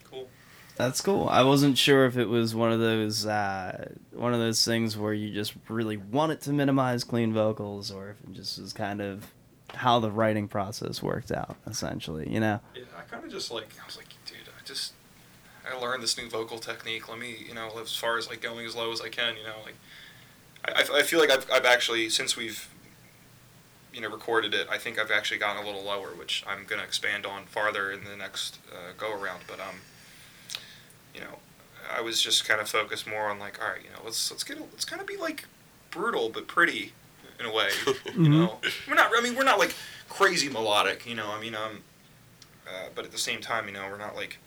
cool. 0.04 0.28
That's 0.76 1.00
cool. 1.00 1.28
I 1.28 1.42
wasn't 1.42 1.76
sure 1.76 2.06
if 2.06 2.16
it 2.16 2.26
was 2.26 2.54
one 2.54 2.72
of 2.72 2.80
those 2.80 3.26
uh, 3.26 3.90
one 4.12 4.32
of 4.32 4.40
those 4.40 4.64
things 4.64 4.96
where 4.96 5.12
you 5.12 5.32
just 5.32 5.54
really 5.68 5.96
wanted 5.96 6.40
to 6.42 6.52
minimize 6.52 7.04
clean 7.04 7.32
vocals, 7.32 7.90
or 7.90 8.10
if 8.10 8.20
it 8.22 8.32
just 8.32 8.58
was 8.58 8.72
kind 8.72 9.00
of 9.00 9.26
how 9.74 9.98
the 10.00 10.10
writing 10.10 10.48
process 10.48 11.02
worked 11.02 11.30
out. 11.32 11.56
Essentially, 11.66 12.28
you 12.28 12.40
know. 12.40 12.60
Yeah, 12.74 12.82
I 12.98 13.02
kind 13.02 13.24
of 13.24 13.30
just 13.30 13.50
like 13.50 13.68
I 13.82 13.86
was 13.86 13.96
like, 13.96 14.08
dude, 14.26 14.36
I 14.48 14.64
just 14.66 14.92
I 15.70 15.76
learned 15.78 16.02
this 16.02 16.16
new 16.18 16.28
vocal 16.28 16.58
technique. 16.58 17.08
Let 17.08 17.18
me, 17.18 17.36
you 17.48 17.54
know, 17.54 17.70
as 17.80 17.94
far 17.94 18.18
as 18.18 18.28
like 18.28 18.40
going 18.40 18.66
as 18.66 18.74
low 18.76 18.92
as 18.92 19.00
I 19.00 19.08
can, 19.08 19.36
you 19.36 19.44
know, 19.44 19.56
like 19.64 19.76
I, 20.64 20.98
I- 20.98 21.02
feel 21.02 21.18
like 21.20 21.30
I've 21.30 21.50
I've 21.50 21.64
actually 21.64 22.08
since 22.10 22.36
we've 22.36 22.68
you 23.92 24.00
know 24.00 24.08
recorded 24.08 24.54
it, 24.54 24.68
I 24.70 24.78
think 24.78 24.98
I've 25.00 25.10
actually 25.10 25.38
gotten 25.38 25.62
a 25.62 25.66
little 25.66 25.82
lower, 25.82 26.08
which 26.08 26.44
I'm 26.46 26.64
gonna 26.66 26.82
expand 26.82 27.26
on 27.26 27.44
farther 27.46 27.90
in 27.90 28.04
the 28.04 28.16
next 28.16 28.58
uh, 28.72 28.92
go 28.98 29.12
around. 29.12 29.40
But 29.46 29.60
um, 29.60 29.76
you 31.14 31.20
know, 31.20 31.38
I 31.92 32.00
was 32.00 32.20
just 32.22 32.46
kind 32.46 32.60
of 32.60 32.68
focused 32.68 33.06
more 33.08 33.30
on 33.30 33.38
like, 33.38 33.60
all 33.62 33.68
right, 33.68 33.82
you 33.82 33.90
know, 33.90 34.00
let's 34.04 34.30
let's 34.30 34.44
get 34.44 34.58
a, 34.58 34.60
let's 34.60 34.84
kind 34.84 35.00
of 35.00 35.06
be 35.08 35.16
like 35.16 35.46
brutal 35.90 36.28
but 36.28 36.46
pretty 36.46 36.92
in 37.40 37.46
a 37.46 37.52
way, 37.52 37.68
you 38.14 38.28
know. 38.28 38.58
We're 38.86 38.94
not. 38.94 39.10
I 39.16 39.20
mean, 39.22 39.34
we're 39.34 39.44
not 39.44 39.58
like 39.58 39.74
crazy 40.08 40.48
melodic, 40.48 41.06
you 41.06 41.14
know. 41.14 41.30
I 41.30 41.40
mean, 41.40 41.54
um, 41.54 41.82
uh, 42.68 42.88
but 42.94 43.04
at 43.04 43.12
the 43.12 43.18
same 43.18 43.40
time, 43.40 43.66
you 43.66 43.72
know, 43.72 43.86
we're 43.90 43.98
not 43.98 44.14
like 44.14 44.38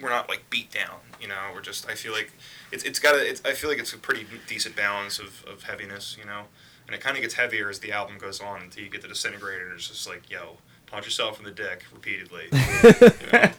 we're 0.00 0.10
not 0.10 0.28
like 0.28 0.48
beat 0.50 0.70
down. 0.70 1.00
You 1.20 1.28
know, 1.28 1.36
we're 1.52 1.60
just. 1.60 1.88
I 1.88 1.94
feel 1.94 2.12
like 2.12 2.32
it's 2.72 2.84
it's 2.84 2.98
got 2.98 3.14
a. 3.14 3.28
It's, 3.28 3.42
I 3.44 3.52
feel 3.52 3.68
like 3.68 3.78
it's 3.78 3.92
a 3.92 3.98
pretty 3.98 4.26
decent 4.46 4.76
balance 4.76 5.18
of, 5.18 5.44
of 5.46 5.64
heaviness. 5.64 6.16
You 6.18 6.24
know, 6.24 6.44
and 6.86 6.94
it 6.94 7.00
kind 7.00 7.16
of 7.16 7.22
gets 7.22 7.34
heavier 7.34 7.68
as 7.68 7.80
the 7.80 7.92
album 7.92 8.18
goes 8.18 8.40
on 8.40 8.62
until 8.62 8.84
you 8.84 8.90
get 8.90 9.02
the 9.02 9.08
disintegrator, 9.08 9.66
and 9.66 9.74
it's 9.74 9.88
just 9.88 10.08
like, 10.08 10.30
yo, 10.30 10.58
punch 10.86 11.04
yourself 11.04 11.38
in 11.38 11.44
the 11.44 11.50
dick 11.50 11.84
repeatedly. 11.92 12.44
you 12.52 13.32
know? 13.32 13.50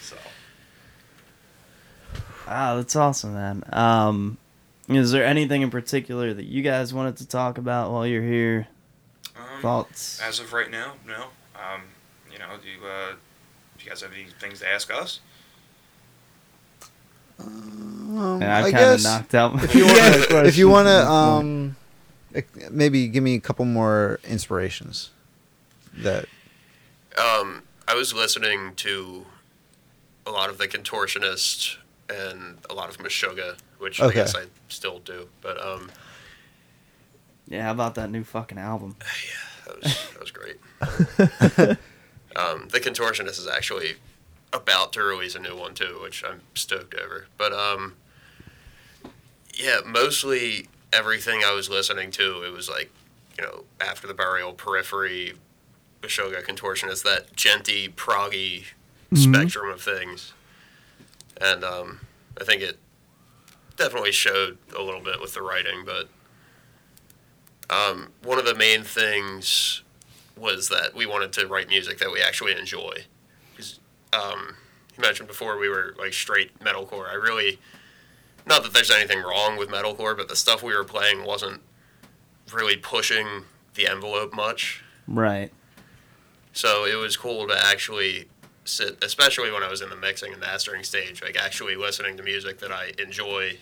So 0.00 0.16
Ah, 2.46 2.76
that's 2.76 2.94
awesome, 2.94 3.34
man. 3.34 3.64
Um, 3.72 4.38
is 4.88 5.10
there 5.12 5.24
anything 5.24 5.62
in 5.62 5.70
particular 5.70 6.34
that 6.34 6.44
you 6.44 6.62
guys 6.62 6.92
wanted 6.92 7.16
to 7.18 7.26
talk 7.26 7.58
about 7.58 7.90
while 7.92 8.06
you're 8.06 8.22
here? 8.22 8.68
um, 9.36 9.60
Thoughts? 9.62 10.20
as 10.22 10.38
of 10.40 10.52
right 10.52 10.70
now, 10.70 10.94
no. 11.06 11.24
Um, 11.56 11.82
you 12.30 12.38
know, 12.38 12.46
do 12.62 12.68
you, 12.68 12.86
uh, 12.86 13.12
do 13.78 13.84
you 13.84 13.90
guys 13.90 14.00
have 14.02 14.12
any 14.12 14.26
things 14.40 14.60
to 14.60 14.68
ask 14.68 14.92
us? 14.92 15.20
Um, 17.40 18.40
And 18.42 18.44
I've 18.44 18.66
I 18.66 18.70
kind 18.72 18.90
of 18.94 19.02
knocked 19.02 19.34
out. 19.34 19.62
if 19.64 19.74
you 19.74 19.84
want 19.86 19.96
to, 20.28 20.44
if 20.46 20.56
you 20.56 20.68
want 20.68 20.86
to, 20.88 21.06
um, 21.08 21.76
maybe 22.70 23.08
give 23.08 23.22
me 23.22 23.34
a 23.34 23.40
couple 23.40 23.64
more 23.64 24.20
inspirations. 24.24 25.10
That 25.96 26.26
Um, 27.18 27.62
I 27.86 27.94
was 27.94 28.12
listening 28.12 28.74
to 28.76 29.26
a 30.26 30.30
lot 30.30 30.50
of 30.50 30.58
the 30.58 30.66
Contortionist 30.66 31.76
and 32.08 32.58
a 32.68 32.74
lot 32.74 32.88
of 32.88 32.98
Meshuggah, 32.98 33.56
which 33.84 34.00
Okay. 34.00 34.20
I 34.20 34.24
guess 34.24 34.34
I 34.34 34.44
still 34.68 34.98
do. 34.98 35.28
But 35.42 35.62
um, 35.64 35.90
yeah, 37.46 37.64
how 37.64 37.72
about 37.72 37.94
that 37.96 38.10
new 38.10 38.24
fucking 38.24 38.58
album? 38.58 38.96
Yeah, 39.66 39.72
that 39.72 39.82
was 39.82 40.10
that 40.12 40.20
was 40.20 40.30
great. 40.30 40.56
um, 42.36 42.68
the 42.68 42.80
Contortionist 42.80 43.38
is 43.38 43.46
actually 43.46 43.94
about 44.52 44.92
to 44.92 45.02
release 45.02 45.34
a 45.34 45.38
new 45.38 45.56
one 45.56 45.74
too, 45.74 45.98
which 46.02 46.22
I'm 46.24 46.42
stoked 46.54 46.94
over. 46.94 47.26
But 47.38 47.52
um, 47.52 47.94
yeah, 49.54 49.78
mostly 49.86 50.68
everything 50.92 51.42
I 51.44 51.52
was 51.54 51.70
listening 51.70 52.10
to, 52.12 52.42
it 52.42 52.52
was 52.52 52.68
like 52.68 52.90
you 53.38 53.44
know 53.44 53.64
after 53.80 54.06
the 54.06 54.14
burial, 54.14 54.52
Periphery, 54.52 55.34
Meshuggah, 56.02 56.44
Contortionist, 56.44 57.02
that 57.04 57.34
djenty, 57.34 57.92
proggy 57.92 58.64
spectrum 59.14 59.70
of 59.70 59.80
things, 59.80 60.32
and 61.40 61.64
um, 61.64 62.00
I 62.40 62.44
think 62.44 62.60
it 62.62 62.78
definitely 63.76 64.12
showed 64.12 64.58
a 64.76 64.82
little 64.82 65.00
bit 65.00 65.20
with 65.20 65.34
the 65.34 65.42
writing, 65.42 65.84
but 65.84 66.08
um, 67.70 68.12
one 68.22 68.38
of 68.38 68.44
the 68.44 68.54
main 68.54 68.82
things 68.82 69.82
was 70.36 70.68
that 70.68 70.94
we 70.94 71.06
wanted 71.06 71.32
to 71.32 71.46
write 71.46 71.68
music 71.68 71.98
that 71.98 72.10
we 72.10 72.20
actually 72.20 72.52
enjoy. 72.56 73.04
'Cause, 73.56 73.78
um, 74.12 74.56
you 74.96 75.00
mentioned 75.00 75.28
before 75.28 75.58
we 75.58 75.68
were 75.68 75.94
like 75.98 76.12
straight 76.12 76.58
metalcore. 76.60 77.08
I 77.08 77.14
really, 77.14 77.58
not 78.46 78.62
that 78.64 78.72
there's 78.72 78.90
anything 78.90 79.22
wrong 79.22 79.56
with 79.56 79.68
metalcore, 79.68 80.16
but 80.16 80.28
the 80.28 80.36
stuff 80.36 80.62
we 80.62 80.74
were 80.74 80.84
playing 80.84 81.24
wasn't 81.24 81.62
really 82.52 82.76
pushing 82.76 83.44
the 83.74 83.86
envelope 83.88 84.32
much. 84.34 84.82
Right. 85.08 85.52
So 86.52 86.84
it 86.84 86.94
was 86.94 87.16
cool 87.16 87.48
to 87.48 87.66
actually 87.66 88.28
especially 88.64 89.50
when 89.50 89.62
I 89.62 89.68
was 89.68 89.80
in 89.82 89.90
the 89.90 89.96
mixing 89.96 90.32
and 90.32 90.40
mastering 90.40 90.82
stage, 90.84 91.22
like 91.22 91.36
actually 91.36 91.76
listening 91.76 92.16
to 92.16 92.22
music 92.22 92.58
that 92.60 92.72
I 92.72 92.92
enjoy 92.98 93.58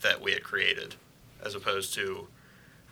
that 0.00 0.20
we 0.22 0.32
had 0.32 0.42
created, 0.42 0.94
as 1.44 1.54
opposed 1.54 1.92
to 1.94 2.28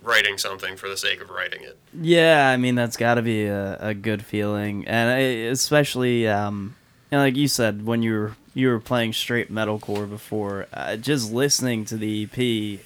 writing 0.03 0.37
something 0.38 0.77
for 0.77 0.88
the 0.88 0.97
sake 0.97 1.21
of 1.21 1.31
writing 1.31 1.62
it. 1.62 1.79
Yeah, 1.99 2.49
I 2.51 2.57
mean 2.57 2.75
that's 2.75 2.97
got 2.97 3.14
to 3.14 3.23
be 3.23 3.47
a, 3.47 3.77
a 3.81 3.95
good 3.95 4.25
feeling, 4.25 4.87
and 4.87 5.11
I, 5.11 5.19
especially, 5.51 6.29
um, 6.29 6.77
and 7.11 7.21
like 7.21 7.37
you 7.37 7.49
said, 7.49 7.87
when 7.87 8.03
you 8.03 8.12
were 8.12 8.33
you 8.55 8.69
were 8.69 8.81
playing 8.81 9.12
straight 9.12 9.53
metalcore 9.53 10.09
before, 10.09 10.66
uh, 10.73 10.97
just 10.97 11.31
listening 11.33 11.85
to 11.87 11.97
the 11.97 12.25
EP, 12.25 12.81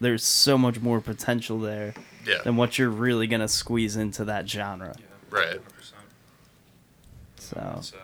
there's 0.00 0.24
so 0.24 0.56
much 0.56 0.80
more 0.80 1.00
potential 1.00 1.58
there 1.58 1.92
Yeah. 2.26 2.40
than 2.42 2.56
what 2.56 2.78
you're 2.78 2.88
really 2.88 3.26
gonna 3.26 3.48
squeeze 3.48 3.96
into 3.96 4.24
that 4.24 4.48
genre. 4.48 4.94
Right. 5.28 5.60
100%. 5.60 5.92
So 7.36 7.74
It's, 7.78 7.92
uh, 7.92 7.96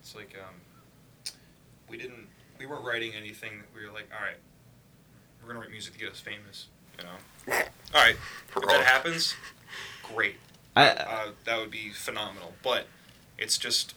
it's 0.00 0.14
like 0.16 0.34
um, 0.40 1.32
we 1.88 1.98
didn't, 1.98 2.26
we 2.57 2.57
weren't 2.68 2.84
writing 2.84 3.12
anything 3.14 3.58
that 3.58 3.66
we 3.74 3.86
were 3.86 3.92
like, 3.92 4.08
all 4.12 4.24
right, 4.24 4.36
we're 5.42 5.48
gonna 5.48 5.60
write 5.60 5.70
music 5.70 5.94
to 5.94 5.98
get 5.98 6.10
us 6.10 6.20
famous, 6.20 6.66
you 6.98 7.04
know. 7.04 7.62
All 7.94 8.02
right, 8.02 8.16
if 8.54 8.62
that 8.68 8.84
happens, 8.84 9.34
great. 10.02 10.34
I, 10.76 10.88
uh, 10.88 11.28
that 11.46 11.58
would 11.58 11.70
be 11.70 11.88
phenomenal. 11.88 12.52
But 12.62 12.86
it's 13.38 13.56
just, 13.56 13.94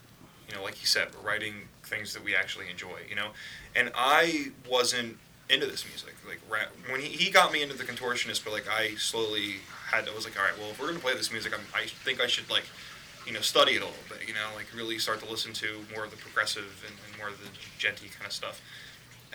you 0.48 0.56
know, 0.56 0.64
like 0.64 0.80
you 0.80 0.88
said, 0.88 1.10
we're 1.14 1.28
writing 1.28 1.68
things 1.84 2.14
that 2.14 2.24
we 2.24 2.34
actually 2.34 2.70
enjoy, 2.70 3.00
you 3.10 3.16
know. 3.16 3.32
And 3.76 3.92
I 3.94 4.52
wasn't 4.70 5.18
into 5.50 5.66
this 5.66 5.86
music. 5.86 6.14
Like 6.26 6.40
ra- 6.50 6.72
when 6.90 7.02
he, 7.02 7.08
he 7.08 7.30
got 7.30 7.52
me 7.52 7.62
into 7.62 7.78
the 7.78 7.84
contortionist, 7.84 8.46
but 8.46 8.54
like 8.54 8.70
I 8.70 8.96
slowly 8.96 9.56
had, 9.92 10.08
I 10.08 10.16
was 10.16 10.24
like, 10.24 10.40
all 10.40 10.46
right, 10.46 10.58
well, 10.58 10.70
if 10.70 10.80
we're 10.80 10.88
gonna 10.88 11.00
play 11.00 11.14
this 11.14 11.32
music, 11.32 11.54
I'm, 11.54 11.66
I 11.76 11.88
think 11.88 12.22
I 12.22 12.28
should 12.28 12.50
like, 12.50 12.64
you 13.26 13.34
know, 13.34 13.42
study 13.42 13.74
it 13.74 13.82
a 13.82 13.86
little 13.86 14.08
bit, 14.10 14.28
you 14.28 14.34
know, 14.34 14.48
like 14.56 14.66
really 14.76 14.98
start 15.00 15.22
to 15.24 15.30
listen 15.30 15.54
to 15.54 15.68
more 15.94 16.06
of 16.06 16.12
the 16.12 16.18
progressive 16.18 16.84
and, 16.88 16.96
and 17.08 17.18
more 17.18 17.30
of 17.30 17.38
the 17.40 17.48
djenty 17.80 18.12
kind 18.14 18.26
of 18.26 18.32
stuff. 18.32 18.62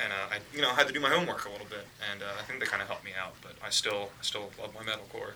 And 0.03 0.13
uh, 0.13 0.35
I, 0.35 0.39
you 0.55 0.61
know, 0.61 0.71
had 0.71 0.87
to 0.89 0.93
do 0.93 1.01
my 1.01 1.09
homework 1.09 1.47
a 1.47 1.51
little 1.51 1.67
bit, 1.67 1.87
and 2.13 2.23
uh, 2.23 2.27
I 2.39 2.43
think 2.43 2.61
that 2.61 2.69
kind 2.69 2.83
of 2.83 2.89
helped 2.89 3.05
me 3.05 3.13
out. 3.19 3.35
But 3.41 3.53
I 3.65 3.71
still, 3.71 4.11
I 4.21 4.23
still 4.23 4.51
love 4.61 4.75
my 4.75 4.83
metalcore. 4.83 5.33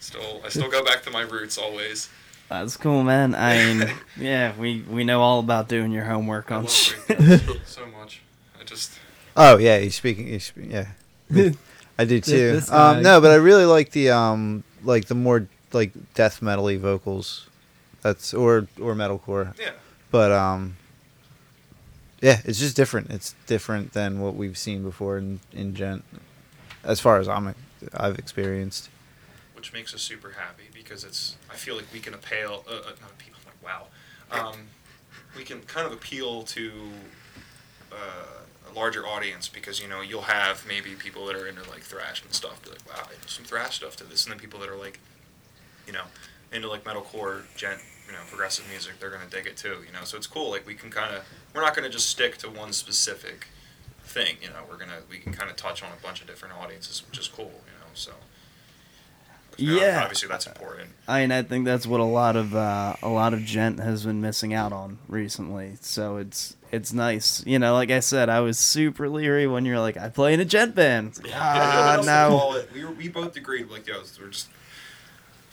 Still, 0.00 0.42
I 0.44 0.50
still 0.50 0.70
go 0.70 0.84
back 0.84 1.02
to 1.04 1.10
my 1.10 1.22
roots 1.22 1.56
always. 1.56 2.10
That's 2.50 2.76
cool, 2.76 3.02
man. 3.02 3.34
I 3.34 3.56
mean, 3.56 3.90
yeah, 4.18 4.52
we 4.58 4.82
we 4.82 5.02
know 5.04 5.22
all 5.22 5.40
about 5.40 5.68
doing 5.68 5.92
your 5.92 6.04
homework 6.04 6.52
on 6.52 6.64
love 6.64 6.72
shit. 6.72 7.40
so 7.64 7.86
much. 7.86 8.20
I 8.60 8.64
just 8.64 8.92
Oh 9.36 9.58
yeah, 9.58 9.78
he's 9.78 9.94
speaking. 9.94 10.26
He's, 10.26 10.46
spe- 10.46 10.68
yeah, 10.68 10.86
I 11.98 12.04
do 12.04 12.20
too. 12.20 12.60
um, 12.70 13.02
no, 13.02 13.20
but 13.20 13.30
I 13.30 13.36
really 13.36 13.66
like 13.66 13.90
the 13.90 14.10
um, 14.10 14.64
like 14.82 15.06
the 15.06 15.14
more 15.14 15.46
like 15.72 15.92
death 16.14 16.40
metal-y 16.40 16.76
vocals. 16.76 17.45
That's 18.06 18.32
or 18.32 18.68
or 18.80 18.94
metalcore. 18.94 19.58
yeah. 19.58 19.70
But 20.12 20.30
um, 20.30 20.76
yeah, 22.20 22.40
it's 22.44 22.60
just 22.60 22.76
different. 22.76 23.10
It's 23.10 23.34
different 23.48 23.94
than 23.94 24.20
what 24.20 24.36
we've 24.36 24.56
seen 24.56 24.84
before 24.84 25.18
in 25.18 25.40
in 25.52 25.74
Djent, 25.74 26.04
as 26.84 27.00
far 27.00 27.18
as 27.18 27.28
I'm 27.28 27.52
I've 27.94 28.16
experienced. 28.16 28.90
which 29.54 29.72
makes 29.72 29.92
us 29.92 30.02
super 30.02 30.34
happy 30.38 30.68
because 30.72 31.02
it's 31.02 31.36
I 31.50 31.56
feel 31.56 31.74
like 31.74 31.86
we 31.92 31.98
can 31.98 32.14
appeal 32.14 32.64
uh, 32.68 32.74
uh, 32.74 32.82
not 33.00 33.10
appeal 33.18 33.34
like 33.44 33.60
wow 33.64 33.86
um, 34.30 34.68
we 35.36 35.42
can 35.42 35.62
kind 35.62 35.84
of 35.84 35.92
appeal 35.92 36.44
to 36.44 36.70
uh, 37.92 38.70
a 38.70 38.72
larger 38.72 39.04
audience 39.04 39.48
because 39.48 39.80
you 39.82 39.88
know 39.88 40.00
you'll 40.00 40.22
have 40.38 40.64
maybe 40.68 40.90
people 40.94 41.26
that 41.26 41.34
are 41.34 41.48
into 41.48 41.68
like 41.70 41.82
thrash 41.82 42.22
and 42.22 42.32
stuff 42.32 42.62
be 42.62 42.70
like 42.70 42.86
wow 42.88 43.08
some 43.26 43.44
thrash 43.44 43.76
stuff 43.76 43.96
to 43.96 44.04
this 44.04 44.24
and 44.24 44.32
then 44.32 44.38
people 44.38 44.60
that 44.60 44.68
are 44.68 44.76
like 44.76 45.00
you 45.88 45.92
know 45.92 46.04
into 46.52 46.68
like 46.68 46.84
metalcore 46.84 47.42
djent 47.56 47.80
you 48.06 48.12
know 48.12 48.18
progressive 48.28 48.64
music 48.70 48.98
they're 49.00 49.10
gonna 49.10 49.24
dig 49.30 49.46
it 49.46 49.56
too 49.56 49.78
you 49.86 49.92
know 49.92 50.04
so 50.04 50.16
it's 50.16 50.26
cool 50.26 50.50
like 50.50 50.66
we 50.66 50.74
can 50.74 50.90
kind 50.90 51.14
of 51.14 51.24
we're 51.54 51.60
not 51.62 51.74
gonna 51.74 51.88
just 51.88 52.08
stick 52.08 52.36
to 52.38 52.48
one 52.48 52.72
specific 52.72 53.48
thing 54.04 54.36
you 54.42 54.48
know 54.48 54.60
we're 54.68 54.76
gonna 54.78 55.00
we 55.10 55.18
can 55.18 55.32
kind 55.32 55.50
of 55.50 55.56
touch 55.56 55.82
on 55.82 55.88
a 55.90 56.02
bunch 56.02 56.20
of 56.20 56.26
different 56.26 56.54
audiences 56.56 57.02
which 57.08 57.18
is 57.18 57.26
cool 57.28 57.44
you 57.66 57.72
know 57.80 57.86
so 57.94 58.12
you 59.58 59.74
know, 59.74 59.80
Yeah. 59.80 60.02
obviously 60.02 60.28
that's 60.28 60.46
important 60.46 60.90
I 61.08 61.20
mean, 61.22 61.32
I 61.32 61.42
think 61.42 61.64
that's 61.64 61.86
what 61.86 62.00
a 62.00 62.04
lot 62.04 62.34
of 62.36 62.54
uh, 62.54 62.96
a 63.00 63.08
lot 63.08 63.32
of 63.32 63.44
djent 63.44 63.78
has 63.80 64.04
been 64.04 64.20
missing 64.20 64.52
out 64.52 64.72
on 64.72 64.98
recently. 65.08 65.76
So 65.80 66.16
it's 66.16 66.56
it's 66.72 66.92
nice, 66.92 67.46
you 67.46 67.60
know. 67.60 67.74
Like 67.74 67.92
I 67.92 68.00
said, 68.00 68.28
I 68.28 68.40
was 68.40 68.58
super 68.58 69.08
leery 69.08 69.46
when 69.46 69.64
you're 69.64 69.78
like, 69.78 69.96
I 69.96 70.08
play 70.08 70.34
in 70.34 70.40
a 70.40 70.44
djent 70.44 70.74
band. 70.74 71.10
It's 71.10 71.22
like, 71.22 71.30
Yeah, 71.30 71.38
Ah, 71.40 71.86
what 71.86 71.96
else 71.98 72.06
to 72.06 72.12
no. 72.12 72.64
We, 72.74 72.84
were, 72.84 72.90
we 72.90 73.08
both 73.08 73.36
agreed, 73.36 73.70
like, 73.70 73.86
yo, 73.86 74.02
we're 74.20 74.30
just 74.30 74.48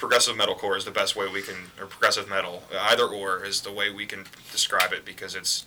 progressive 0.04 0.36
metalcore 0.36 0.76
is 0.76 0.84
the 0.84 0.92
best 0.92 1.16
way 1.16 1.30
we 1.30 1.42
can, 1.42 1.56
or 1.80 1.86
progressive 1.86 2.28
metal, 2.28 2.62
either 2.78 3.06
or 3.06 3.46
is 3.46 3.62
the 3.62 3.72
way 3.72 3.90
we 3.90 4.06
can 4.06 4.26
describe 4.52 4.92
it 4.92 5.06
because 5.06 5.34
it's 5.34 5.66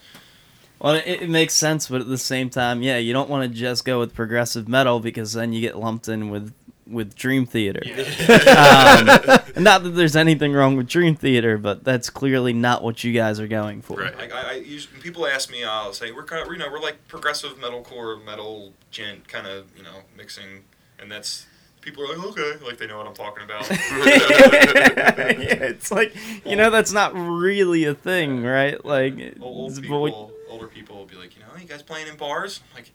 Well, 0.78 0.96
it, 0.96 1.06
it 1.06 1.30
makes 1.30 1.54
sense, 1.54 1.88
but 1.88 2.02
at 2.02 2.08
the 2.08 2.18
same 2.18 2.50
time, 2.50 2.82
yeah, 2.82 2.98
you 2.98 3.14
don't 3.14 3.30
want 3.30 3.50
to 3.50 3.58
just 3.58 3.86
go 3.86 3.98
with 3.98 4.14
progressive 4.14 4.68
metal 4.68 5.00
because 5.00 5.32
then 5.32 5.54
you 5.54 5.62
get 5.62 5.78
lumped 5.78 6.06
in 6.06 6.28
with 6.28 6.52
with 6.86 7.16
Dream 7.16 7.46
Theater. 7.46 7.80
um, 7.86 9.06
not 9.64 9.82
that 9.84 9.94
there's 9.94 10.16
anything 10.16 10.52
wrong 10.52 10.76
with 10.76 10.86
Dream 10.86 11.16
Theater, 11.16 11.56
but 11.56 11.82
that's 11.82 12.10
clearly 12.10 12.52
not 12.52 12.84
what 12.84 13.02
you 13.02 13.14
guys 13.14 13.40
are 13.40 13.48
going 13.48 13.80
for. 13.80 14.00
right. 14.00 14.14
I, 14.20 14.28
I, 14.28 14.50
I 14.50 14.52
usually, 14.56 14.92
when 14.92 15.02
people 15.02 15.26
ask 15.26 15.50
me, 15.50 15.64
I'll 15.64 15.94
say 15.94 16.12
we're 16.12 16.24
kind 16.24 16.46
of, 16.46 16.52
you 16.52 16.58
know, 16.58 16.70
we're 16.70 16.78
like 16.78 17.08
progressive 17.08 17.58
metalcore, 17.58 18.22
metal 18.22 18.74
djent, 18.92 19.28
kind 19.28 19.46
of, 19.46 19.74
you 19.74 19.82
know, 19.82 20.02
mixing, 20.14 20.64
and 21.00 21.10
that's 21.10 21.46
people 21.86 22.04
are 22.04 22.14
like, 22.16 22.26
okay, 22.26 22.64
like 22.64 22.76
they 22.76 22.86
know 22.86 22.98
what 22.98 23.06
I'm 23.06 23.14
talking 23.14 23.44
about. 23.44 23.70
yeah, 23.70 25.62
it's 25.70 25.90
like 25.90 26.14
you 26.44 26.56
know 26.56 26.68
that's 26.68 26.92
not 26.92 27.14
really 27.14 27.84
a 27.84 27.94
thing, 27.94 28.42
right? 28.42 28.82
Like, 28.84 29.14
old, 29.40 29.40
old 29.40 29.70
it's- 29.72 29.76
but 29.78 29.82
people, 29.82 30.02
we- 30.02 30.12
older 30.52 30.66
people 30.66 30.96
will 30.96 31.06
be 31.06 31.16
like, 31.16 31.34
you 31.36 31.42
know, 31.42 31.48
you 31.58 31.66
guys 31.66 31.82
playing 31.82 32.08
in 32.08 32.16
bars? 32.16 32.60
I'm 32.70 32.76
like, 32.76 32.92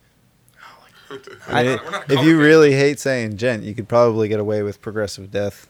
oh, 0.62 1.16
like, 1.18 1.50
I- 1.50 1.64
we're 1.64 1.90
not- 1.92 2.08
not 2.10 2.12
if 2.12 2.24
you 2.26 2.38
really 2.40 2.74
hate 2.74 3.00
saying 3.00 3.38
djent, 3.38 3.64
you 3.64 3.74
could 3.74 3.88
probably 3.88 4.28
get 4.28 4.40
away 4.40 4.62
with 4.62 4.82
progressive 4.82 5.32
death. 5.32 5.68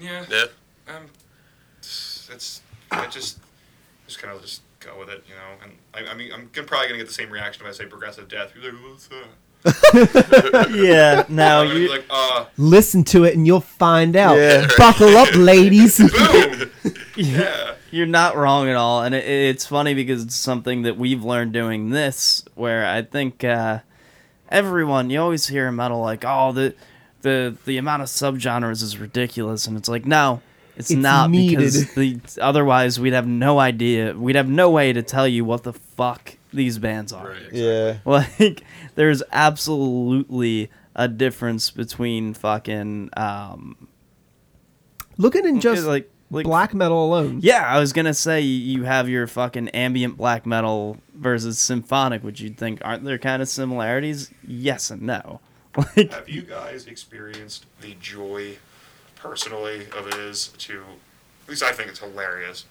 yeah, 0.00 0.24
Yeah. 0.30 0.44
um, 0.88 1.06
it's 1.80 2.60
I 2.90 3.06
just 3.06 3.38
just 4.06 4.18
kind 4.20 4.34
of 4.34 4.40
just 4.42 4.62
go 4.80 4.96
with 4.98 5.08
it, 5.08 5.24
you 5.28 5.34
know. 5.34 5.56
And 5.64 5.72
I, 5.94 6.12
I 6.12 6.14
mean, 6.14 6.32
I'm 6.32 6.48
probably 6.48 6.86
gonna 6.88 6.98
get 6.98 7.08
the 7.08 7.12
same 7.12 7.30
reaction 7.30 7.64
if 7.66 7.68
I 7.68 7.72
say 7.74 7.86
progressive 7.86 8.28
death. 8.28 8.52
You're 8.54 8.72
like, 8.72 8.82
what's 8.90 9.08
that? 9.08 9.24
yeah, 10.74 11.24
no, 11.28 11.60
I'm 11.62 11.66
gonna 11.68 11.74
be 11.74 11.80
you 11.80 11.88
like, 11.90 12.04
uh, 12.10 12.44
Listen 12.56 13.04
to 13.04 13.24
it 13.24 13.34
and 13.34 13.46
you'll 13.46 13.60
find 13.60 14.16
out. 14.16 14.36
Yeah. 14.36 14.66
Buckle 14.78 15.16
up, 15.16 15.34
ladies. 15.34 15.98
boom, 15.98 16.70
yeah, 17.16 17.74
You're 17.90 18.06
not 18.06 18.36
wrong 18.36 18.68
at 18.68 18.76
all, 18.76 19.02
and 19.02 19.14
it, 19.14 19.24
it's 19.24 19.66
funny 19.66 19.94
because 19.94 20.22
it's 20.22 20.36
something 20.36 20.82
that 20.82 20.96
we've 20.96 21.24
learned 21.24 21.52
doing 21.52 21.90
this. 21.90 22.44
Where 22.54 22.86
I 22.86 23.02
think 23.02 23.42
uh, 23.44 23.80
everyone, 24.48 25.10
you 25.10 25.20
always 25.20 25.46
hear 25.48 25.68
in 25.68 25.76
metal 25.76 26.00
like, 26.00 26.24
"Oh, 26.26 26.52
the 26.52 26.74
the 27.22 27.56
the 27.64 27.78
amount 27.78 28.02
of 28.02 28.08
subgenres 28.08 28.82
is 28.82 28.98
ridiculous," 28.98 29.66
and 29.66 29.76
it's 29.76 29.88
like, 29.88 30.06
no, 30.06 30.40
it's, 30.76 30.90
It's 30.90 31.00
not 31.00 31.30
needed. 31.30 31.56
because 31.58 31.94
the 31.94 32.20
otherwise 32.40 33.00
we'd 33.00 33.12
have 33.14 33.26
no 33.26 33.58
idea, 33.58 34.14
we'd 34.14 34.36
have 34.36 34.48
no 34.48 34.70
way 34.70 34.92
to 34.92 35.02
tell 35.02 35.26
you 35.26 35.44
what 35.44 35.62
the 35.64 35.72
fuck 35.72 36.36
these 36.52 36.78
bands 36.78 37.12
are. 37.12 37.28
right, 37.28 37.42
exactly. 37.50 37.62
Yeah. 37.62 37.96
Like, 38.04 38.62
there's 38.96 39.22
absolutely 39.32 40.70
a 40.94 41.06
difference 41.08 41.70
between 41.70 42.34
fucking 42.34 43.10
um, 43.16 43.88
Looking 45.18 45.46
in 45.46 45.60
just 45.60 45.84
like 45.84 46.10
like 46.30 46.44
black 46.44 46.74
metal 46.74 47.06
alone. 47.06 47.38
Yeah, 47.40 47.64
I 47.66 47.78
was 47.78 47.92
gonna 47.92 48.14
say 48.14 48.40
you 48.40 48.84
have 48.84 49.08
your 49.08 49.26
fucking 49.26 49.68
ambient 49.70 50.16
black 50.16 50.44
metal 50.44 50.98
versus 51.14 51.58
symphonic, 51.58 52.22
which 52.22 52.40
you'd 52.40 52.58
think 52.58 52.80
aren't 52.84 53.04
there 53.04 53.18
kind 53.18 53.40
of 53.40 53.48
similarities? 53.48 54.30
Yes 54.46 54.90
and 54.90 55.02
no. 55.02 55.40
Like, 55.76 56.10
Have 56.10 56.28
you 56.28 56.40
guys 56.40 56.86
experienced 56.86 57.66
the 57.82 57.94
joy, 58.00 58.56
personally, 59.14 59.86
of 59.94 60.06
it 60.06 60.14
is 60.14 60.48
to, 60.58 60.80
at 61.44 61.50
least 61.50 61.62
I 61.62 61.72
think 61.72 61.90
it's 61.90 61.98
hilarious, 61.98 62.64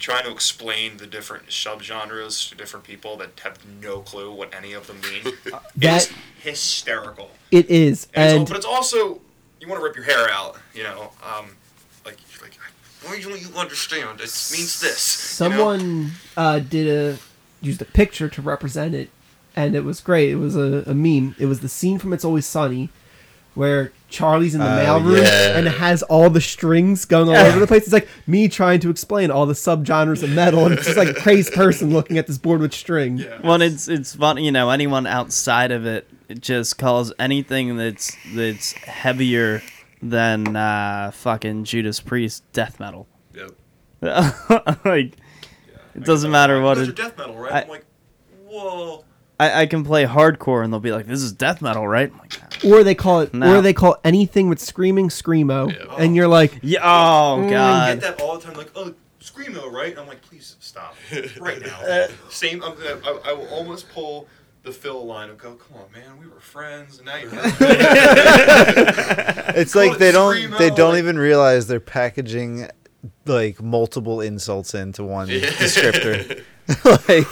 trying 0.00 0.24
to 0.24 0.32
explain 0.32 0.96
the 0.96 1.06
different 1.06 1.46
subgenres 1.48 2.48
to 2.48 2.56
different 2.56 2.84
people 2.84 3.16
that 3.18 3.38
have 3.40 3.58
no 3.80 4.00
clue 4.00 4.32
what 4.32 4.52
any 4.54 4.72
of 4.72 4.86
them 4.86 5.00
mean. 5.02 5.34
That 5.76 6.08
it's 6.08 6.12
hysterical. 6.42 7.30
it 7.50 7.70
is, 7.70 8.08
And 8.14 8.42
it's 8.42 8.50
but 8.50 8.56
it's 8.56 8.66
also, 8.66 9.20
you 9.60 9.68
want 9.68 9.80
to 9.80 9.84
rip 9.84 9.94
your 9.94 10.04
hair 10.04 10.28
out, 10.30 10.58
you 10.74 10.82
know, 10.82 11.12
um, 11.22 11.56
like, 12.04 12.16
like, 12.42 12.52
why 13.02 13.20
don't 13.20 13.40
you 13.40 13.48
understand? 13.56 14.20
It 14.20 14.50
means 14.52 14.80
this. 14.80 15.40
you 15.40 15.48
know? 15.48 15.56
someone 15.56 16.10
uh, 16.36 16.58
did 16.58 16.86
a 16.88 17.18
used 17.62 17.82
a 17.82 17.84
picture 17.84 18.28
to 18.28 18.42
represent 18.42 18.94
it, 18.94 19.10
and 19.54 19.74
it 19.74 19.84
was 19.84 20.00
great. 20.00 20.30
It 20.30 20.36
was 20.36 20.56
a, 20.56 20.84
a 20.86 20.94
meme. 20.94 21.34
It 21.38 21.46
was 21.46 21.60
the 21.60 21.68
scene 21.68 21.98
from 21.98 22.12
It's 22.12 22.24
Always 22.24 22.46
Sunny, 22.46 22.90
where 23.54 23.92
Charlie's 24.08 24.54
in 24.54 24.60
the 24.60 24.66
Oh, 24.66 25.00
mailroom 25.00 25.22
yeah. 25.22 25.58
and 25.58 25.66
has 25.68 26.02
all 26.04 26.30
the 26.30 26.40
strings 26.40 27.04
going 27.04 27.28
all 27.28 27.34
over 27.36 27.58
the 27.60 27.66
place. 27.66 27.84
It's 27.84 27.92
like 27.92 28.08
me 28.26 28.48
trying 28.48 28.80
to 28.80 28.90
explain 28.90 29.30
all 29.30 29.46
the 29.46 29.54
subgenres 29.54 30.22
of 30.22 30.30
metal, 30.30 30.64
and 30.66 30.74
it's 30.74 30.84
just 30.86 30.96
like 30.96 31.08
a 31.08 31.14
crazy 31.14 31.50
person 31.54 31.92
looking 31.92 32.16
at 32.18 32.26
this 32.26 32.38
board 32.38 32.60
with 32.60 32.72
string. 32.72 33.18
Yeah. 33.18 33.40
well, 33.42 33.60
it's 33.62 33.88
it's 33.88 34.14
funny, 34.14 34.44
you 34.44 34.52
know. 34.52 34.70
Anyone 34.70 35.06
outside 35.06 35.70
of 35.72 35.84
it, 35.86 36.08
it 36.28 36.40
just 36.40 36.78
calls 36.78 37.12
anything 37.18 37.76
that's 37.76 38.16
that's 38.34 38.72
heavier 38.72 39.62
than 40.02 40.56
uh, 40.56 41.10
fucking 41.12 41.64
Judas 41.64 42.00
Priest 42.00 42.42
death 42.52 42.80
metal. 42.80 43.06
Yep. 43.34 43.50
like, 44.84 45.14
it 45.94 46.04
doesn't 46.04 46.30
matter 46.30 46.60
what 46.62 46.76
Those 46.78 46.88
it. 46.88 46.96
death 46.96 47.18
metal, 47.18 47.36
right? 47.36 47.52
I- 47.52 47.62
I'm 47.62 47.68
like, 47.68 47.84
whoa. 48.46 49.04
I, 49.38 49.62
I 49.62 49.66
can 49.66 49.84
play 49.84 50.04
hardcore 50.04 50.62
and 50.62 50.70
they'll 50.72 50.80
be 50.80 50.92
like, 50.92 51.06
"This 51.06 51.22
is 51.22 51.32
death 51.32 51.62
metal, 51.62 51.88
right?" 51.88 52.10
I'm 52.12 52.18
like, 52.18 52.38
Or 52.64 52.82
they 52.84 52.94
call 52.94 53.20
it, 53.20 53.32
No. 53.34 53.56
or 53.58 53.62
they 53.62 53.72
call 53.72 53.96
anything 54.04 54.48
with 54.48 54.60
screaming 54.60 55.08
screamo, 55.08 55.72
Yeah. 55.72 55.94
and 55.98 56.14
you're 56.14 56.28
like, 56.28 56.58
yeah, 56.62 56.80
oh 56.82 57.38
Mm, 57.40 57.46
I 57.46 57.50
god. 57.50 58.00
get 58.00 58.16
that 58.18 58.22
all 58.24 58.36
the 58.38 58.44
time, 58.44 58.54
like, 58.54 58.70
oh, 58.74 58.94
screamo, 59.20 59.70
right? 59.72 59.90
And 59.92 60.00
I'm 60.00 60.06
like, 60.08 60.22
please 60.22 60.56
stop 60.60 60.94
right 61.40 61.60
now. 61.60 62.06
Same. 62.30 62.62
I'm, 62.62 62.74
I, 63.04 63.18
I 63.26 63.32
will 63.32 63.48
almost 63.48 63.88
pull 63.90 64.26
the 64.62 64.72
Phil 64.72 65.06
line 65.06 65.30
and 65.30 65.38
go, 65.38 65.54
come 65.54 65.78
on, 65.78 65.90
man, 65.92 66.18
we 66.20 66.26
were 66.26 66.38
friends, 66.40 66.98
and 66.98 67.06
now 67.06 67.16
you're. 67.16 67.30
It's 69.56 69.72
Call 69.72 69.82
like 69.86 69.92
it 69.96 69.98
they 69.98 70.12
don't 70.12 70.36
screamo, 70.36 70.58
they 70.58 70.70
don't 70.70 70.90
like- 70.92 70.98
even 70.98 71.18
realize 71.18 71.66
they're 71.66 71.80
packaging 71.80 72.68
like 73.26 73.60
multiple 73.62 74.20
insults 74.20 74.74
into 74.74 75.02
one 75.04 75.28
descriptor. 75.28 76.42
like, 77.08 77.26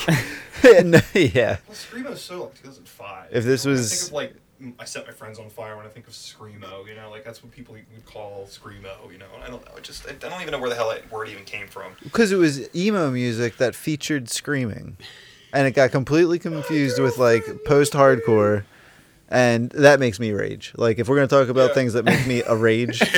and, 0.77 0.95
yeah. 1.15 1.59
well, 1.67 1.77
screamo's 1.77 2.21
so 2.23 2.45
like 2.45 2.55
2005. 2.63 3.29
If 3.31 3.45
this 3.45 3.65
You 3.65 3.71
know, 3.73 3.77
was- 3.79 4.01
think 4.01 4.09
of 4.09 4.15
like 4.15 4.33
mm, 4.33 4.37
I 4.79 4.85
set 4.85 5.07
my 5.07 5.13
friends 5.13 5.39
on 5.39 5.49
fire 5.51 5.77
when 5.77 5.87
I 5.87 5.89
think 5.89 6.07
of 6.09 6.13
screamo. 6.15 6.87
You 6.89 6.95
know, 6.97 7.11
like 7.11 7.25
that's 7.25 7.43
what 7.43 7.53
people 7.53 7.75
would 7.75 8.05
call 8.07 8.47
screamo. 8.51 9.11
You 9.13 9.19
know, 9.19 9.27
I 9.45 9.49
don't 9.49 9.65
know. 9.65 9.77
It 9.77 9.85
just 9.85 10.09
I 10.09 10.13
don't 10.13 10.41
even 10.41 10.53
know 10.53 10.59
where 10.59 10.69
the 10.71 10.77
hell 10.77 10.91
that 10.91 11.11
word 11.13 11.29
even 11.29 11.45
came 11.45 11.69
from. 11.69 11.93
Because 12.03 12.33
it 12.33 12.37
was 12.37 12.75
emo 12.75 13.11
music 13.11 13.57
that 13.59 13.75
featured 13.75 14.29
screaming, 14.29 14.97
and 15.53 15.67
it 15.67 15.73
got 15.73 15.91
completely 15.93 16.39
confused 16.39 16.99
with 17.01 17.19
like 17.19 17.45
post-hardcore, 17.65 18.65
and 19.29 19.71
that 19.71 20.01
makes 20.01 20.19
me 20.19 20.33
rage. 20.33 20.73
Like 20.77 20.99
if 20.99 21.09
we're 21.09 21.17
gonna 21.17 21.29
talk 21.29 21.49
about 21.49 21.71
Yeah. 21.71 21.75
things 21.75 21.93
that 21.93 22.05
make 22.05 22.27
me 22.27 22.43
a 22.47 22.57
rage, 22.57 23.01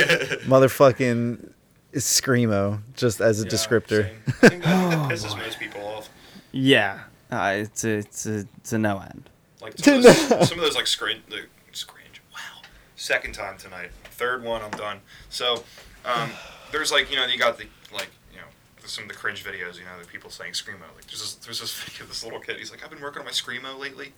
motherfucking 0.46 1.52
screamo 1.94 2.82
just 2.94 3.20
as 3.20 3.40
a 3.40 3.44
Yeah, 3.44 3.50
descriptor. 3.50 4.04
same. 4.04 4.22
I 4.42 4.48
think 4.48 4.64
that, 4.64 4.90
that 4.90 4.98
pisses 5.10 5.36
most 5.36 5.58
people 5.58 5.80
off. 5.86 6.10
Yeah, 6.52 7.00
uh, 7.30 7.54
it's 7.56 7.84
a, 7.84 7.88
it's 7.98 8.26
a, 8.26 8.46
it's 8.58 8.72
a 8.72 8.78
no 8.78 8.98
end. 8.98 9.30
Like 9.60 9.78
some 9.78 9.94
of 9.94 10.02
those, 10.02 10.16
some 10.48 10.58
of 10.58 10.64
those 10.64 10.76
like 10.76 10.86
scringe, 10.86 11.22
the 11.28 11.42
scringe. 11.72 12.22
Wow. 12.32 12.62
Second 12.96 13.34
time 13.34 13.58
tonight. 13.58 13.90
Third 14.04 14.42
one, 14.42 14.62
I'm 14.62 14.70
done. 14.70 15.00
So, 15.28 15.64
um, 16.04 16.30
there's 16.72 16.92
like 16.92 17.10
you 17.10 17.16
know 17.16 17.26
you 17.26 17.38
got 17.38 17.58
the 17.58 17.66
like 17.92 18.10
you 18.32 18.38
know 18.38 18.46
some 18.84 19.04
of 19.04 19.08
the 19.08 19.16
cringe 19.16 19.44
videos, 19.44 19.78
you 19.78 19.84
know, 19.84 19.98
the 20.00 20.06
people 20.06 20.30
saying 20.30 20.52
screamo. 20.52 20.82
Like 20.94 21.06
there's 21.06 21.20
this, 21.20 21.34
there's 21.36 21.60
this 21.60 21.74
video 21.84 22.06
this 22.06 22.24
little 22.24 22.40
kid. 22.40 22.56
He's 22.56 22.70
like, 22.70 22.82
I've 22.84 22.90
been 22.90 23.00
working 23.00 23.20
on 23.20 23.26
my 23.26 23.32
screamo 23.32 23.78
lately. 23.78 24.12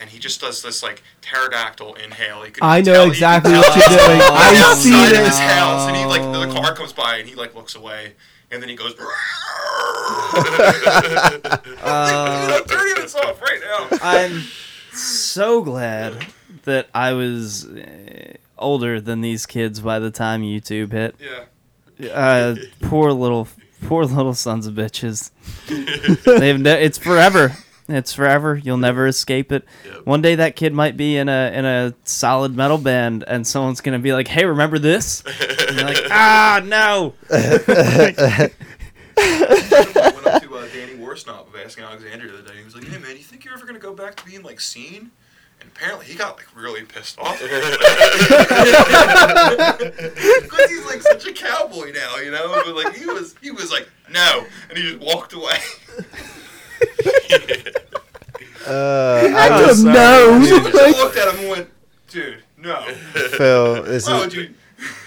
And 0.00 0.10
he 0.10 0.18
just 0.18 0.40
does 0.40 0.60
this 0.60 0.82
like 0.82 1.04
pterodactyl 1.20 1.94
inhale. 1.94 2.44
I 2.60 2.80
know 2.80 2.82
tell- 2.82 2.94
you 2.94 3.00
can 3.02 3.10
exactly 3.10 3.52
what 3.52 3.76
you're 3.76 3.88
he's, 3.88 3.96
doing. 3.96 4.20
I 4.20 4.74
see 4.76 4.90
this. 4.90 5.18
his 5.28 5.38
house, 5.38 5.86
and 5.86 5.96
he 5.96 6.04
like 6.04 6.22
the 6.22 6.52
car 6.52 6.74
comes 6.74 6.92
by, 6.92 7.18
and 7.18 7.28
he 7.28 7.36
like 7.36 7.54
looks 7.54 7.76
away, 7.76 8.14
and 8.54 8.62
then 8.62 8.68
he 8.70 8.76
goes. 8.76 8.94
Uh, 8.98 9.04
I'm 11.84 12.64
turning 12.64 12.94
this 13.02 13.14
off 13.16 13.42
right 13.42 13.60
now. 13.60 13.98
I'm 14.00 14.42
so 14.92 15.62
glad 15.62 16.26
that 16.62 16.88
I 16.94 17.12
was 17.12 17.66
uh, 17.66 18.34
older 18.56 19.00
than 19.00 19.20
these 19.20 19.44
kids 19.46 19.80
by 19.80 19.98
the 19.98 20.10
time 20.10 20.42
YouTube 20.42 20.92
hit. 20.92 21.16
Yeah. 21.18 22.08
Uh, 22.08 22.56
poor 22.82 23.12
little, 23.12 23.48
poor 23.82 24.04
little 24.04 24.34
sons 24.34 24.66
of 24.66 24.74
bitches. 24.74 25.30
They've 26.24 26.64
it's 26.66 26.98
forever. 26.98 27.56
It's 27.88 28.14
forever. 28.14 28.56
You'll 28.56 28.78
never 28.78 29.06
escape 29.06 29.52
it. 29.52 29.64
Yep. 29.84 30.06
One 30.06 30.22
day 30.22 30.36
that 30.36 30.56
kid 30.56 30.72
might 30.72 30.96
be 30.96 31.18
in 31.18 31.28
a 31.28 31.50
in 31.52 31.66
a 31.66 31.92
solid 32.04 32.56
metal 32.56 32.78
band, 32.78 33.24
and 33.26 33.46
someone's 33.46 33.82
gonna 33.82 33.98
be 33.98 34.14
like, 34.14 34.28
"Hey, 34.28 34.46
remember 34.46 34.78
this?" 34.78 35.22
And 35.68 35.76
you're 35.76 35.86
like, 35.86 36.00
"Ah, 36.10 36.62
no." 36.64 37.12
went 39.16 40.26
up 40.26 40.42
to 40.42 40.54
uh, 40.54 40.66
Danny 40.72 40.94
Worsnop 40.94 41.48
of 41.48 41.56
Asking 41.62 41.84
Alexandria 41.84 42.32
the 42.32 42.38
other 42.38 42.48
day. 42.48 42.56
He 42.58 42.64
was 42.64 42.74
like, 42.74 42.88
"Hey 42.88 42.98
man, 42.98 43.16
you 43.16 43.22
think 43.22 43.44
you're 43.44 43.54
ever 43.54 43.66
gonna 43.66 43.78
go 43.78 43.94
back 43.94 44.16
to 44.16 44.24
being 44.24 44.42
like 44.42 44.60
scene?" 44.60 45.10
And 45.60 45.70
apparently 45.74 46.06
he 46.06 46.14
got 46.14 46.36
like 46.36 46.46
really 46.56 46.82
pissed 46.84 47.18
off 47.18 47.38
because 47.42 47.76
he's 50.70 50.86
like 50.86 51.02
such 51.02 51.26
a 51.26 51.32
cowboy 51.32 51.92
now, 51.92 52.16
you 52.16 52.30
know. 52.30 52.62
But 52.64 52.74
like 52.74 52.96
he 52.96 53.04
was, 53.06 53.34
he 53.42 53.50
was 53.50 53.70
like, 53.70 53.88
"No," 54.10 54.46
and 54.68 54.78
he 54.78 54.84
just 54.84 55.00
walked 55.00 55.32
away. 55.34 55.58
Uh, 58.66 59.28
I 59.36 59.66
was 59.66 59.84
no. 59.84 60.38
I 60.40 60.44
just 60.46 60.74
looked 60.98 61.16
at 61.18 61.34
him 61.34 61.40
and 61.40 61.48
went, 61.50 61.70
"Dude, 62.08 62.42
no. 62.56 62.80
Phil. 63.36 63.82
This 63.82 64.06
Why 64.06 64.24
is 64.24 64.32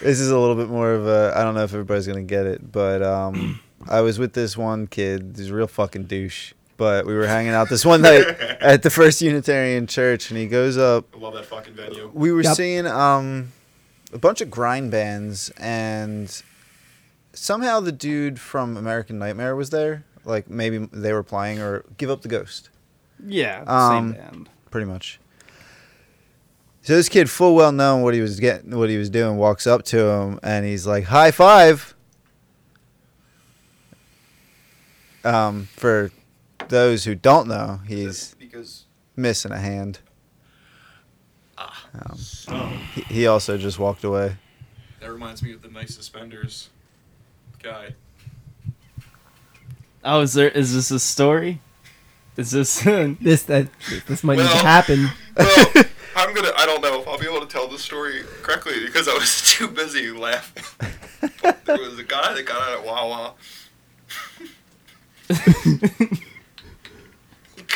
this 0.02 0.20
is 0.20 0.30
a 0.30 0.38
little 0.38 0.56
bit 0.56 0.70
more 0.70 0.92
of 0.94 1.08
a. 1.08 1.34
I 1.36 1.44
don't 1.44 1.56
know 1.56 1.64
if 1.64 1.74
everybody's 1.74 2.06
gonna 2.06 2.22
get 2.22 2.46
it, 2.46 2.72
but 2.72 3.02
um, 3.02 3.60
I 3.90 4.02
was 4.02 4.20
with 4.20 4.34
this 4.34 4.56
one 4.56 4.86
kid. 4.86 5.34
He's 5.38 5.50
a 5.50 5.56
real 5.56 5.68
fucking 5.68 6.04
douche. 6.04 6.54
But 6.78 7.08
we 7.08 7.16
were 7.16 7.26
hanging 7.26 7.54
out 7.54 7.70
this 7.70 7.84
one 7.84 8.04
night 8.04 8.28
at 8.62 8.84
the 8.84 8.92
First 8.92 9.20
Unitarian 9.24 9.88
Church, 9.88 10.30
and 10.30 10.38
he 10.40 10.46
goes 10.46 10.78
up. 10.78 11.06
I 11.16 11.18
love 11.18 11.34
that 11.34 11.46
fucking 11.46 11.74
venue. 11.74 12.12
We 12.14 12.32
were 12.32 12.44
Yep. 12.44 12.56
seeing 12.56 12.86
um, 12.86 13.52
a 14.14 14.20
bunch 14.20 14.42
of 14.42 14.52
grind 14.52 14.92
bands, 14.92 15.50
and 15.58 16.44
somehow 17.34 17.80
the 17.80 17.92
dude 17.92 18.40
from 18.40 18.78
American 18.78 19.18
Nightmare 19.18 19.56
was 19.56 19.72
there. 19.72 20.04
Like 20.28 20.50
maybe 20.50 20.78
they 20.92 21.14
were 21.14 21.24
playing 21.24 21.60
or 21.60 21.84
Give 21.98 22.10
Up 22.10 22.22
the 22.22 22.28
Ghost. 22.28 22.70
Yeah, 23.26 23.64
Um, 23.66 24.14
same 24.14 24.22
band. 24.22 24.50
pretty 24.70 24.86
much. 24.86 25.20
So 26.84 26.94
this 26.96 27.10
kid, 27.10 27.30
full 27.30 27.56
well 27.56 27.72
knowing 27.72 28.04
what 28.04 28.14
he 28.14 28.22
was 28.22 28.40
getting, 28.40 28.78
what 28.78 28.90
he 28.90 28.98
was 28.98 29.10
doing, 29.10 29.38
walks 29.38 29.66
up 29.66 29.84
to 29.86 30.00
him 30.06 30.40
and 30.44 30.66
he's 30.66 30.86
like, 30.86 31.06
"High 31.06 31.32
five. 31.32 31.96
Um, 35.24 35.68
for 35.76 36.12
those 36.70 37.04
who 37.04 37.16
don't 37.16 37.48
know, 37.48 37.82
he's 37.88 38.36
because 38.36 38.86
missing 39.16 39.52
a 39.52 39.60
hand. 39.60 40.00
Um, 41.58 42.18
oh, 42.50 42.80
he, 42.94 43.02
he 43.02 43.28
also 43.28 43.58
just 43.58 43.80
walked 43.80 44.04
away. 44.04 44.36
that 45.02 45.12
reminds 45.12 45.42
me 45.42 45.52
of 45.54 45.62
the 45.62 45.70
nice 45.70 45.96
suspenders 45.96 46.70
guy. 47.62 47.96
Oh, 50.10 50.22
is 50.22 50.34
there? 50.34 50.48
Is 50.48 50.74
this 50.74 50.90
a 50.90 51.00
story? 51.00 51.60
Is 52.38 52.52
this? 52.52 52.82
This 53.20 53.44
that 53.44 53.68
this 54.08 54.24
might 54.24 54.38
need 54.38 54.50
to 54.50 54.58
happen. 54.58 55.10
Well, 55.38 55.68
I'm 56.16 56.34
gonna. 56.34 56.52
I 56.58 56.66
don't 56.66 56.82
know 56.82 57.00
if 57.00 57.08
I'll 57.08 57.20
be 57.20 57.28
able 57.28 57.42
to 57.42 57.46
tell 57.46 57.68
the 57.68 57.78
story 57.78 58.24
correctly 58.42 58.74
because 58.86 59.08
I 59.08 59.14
was 59.14 59.54
too 59.54 59.68
busy 59.68 60.10
laughing. 60.10 60.64
But 61.44 61.64
there 61.66 61.78
was 61.78 62.00
a 62.00 62.04
guy 62.04 62.34
that 62.34 62.44
got 62.44 62.60
out 62.60 62.80
at 62.80 62.86
Wawa. 62.86 63.34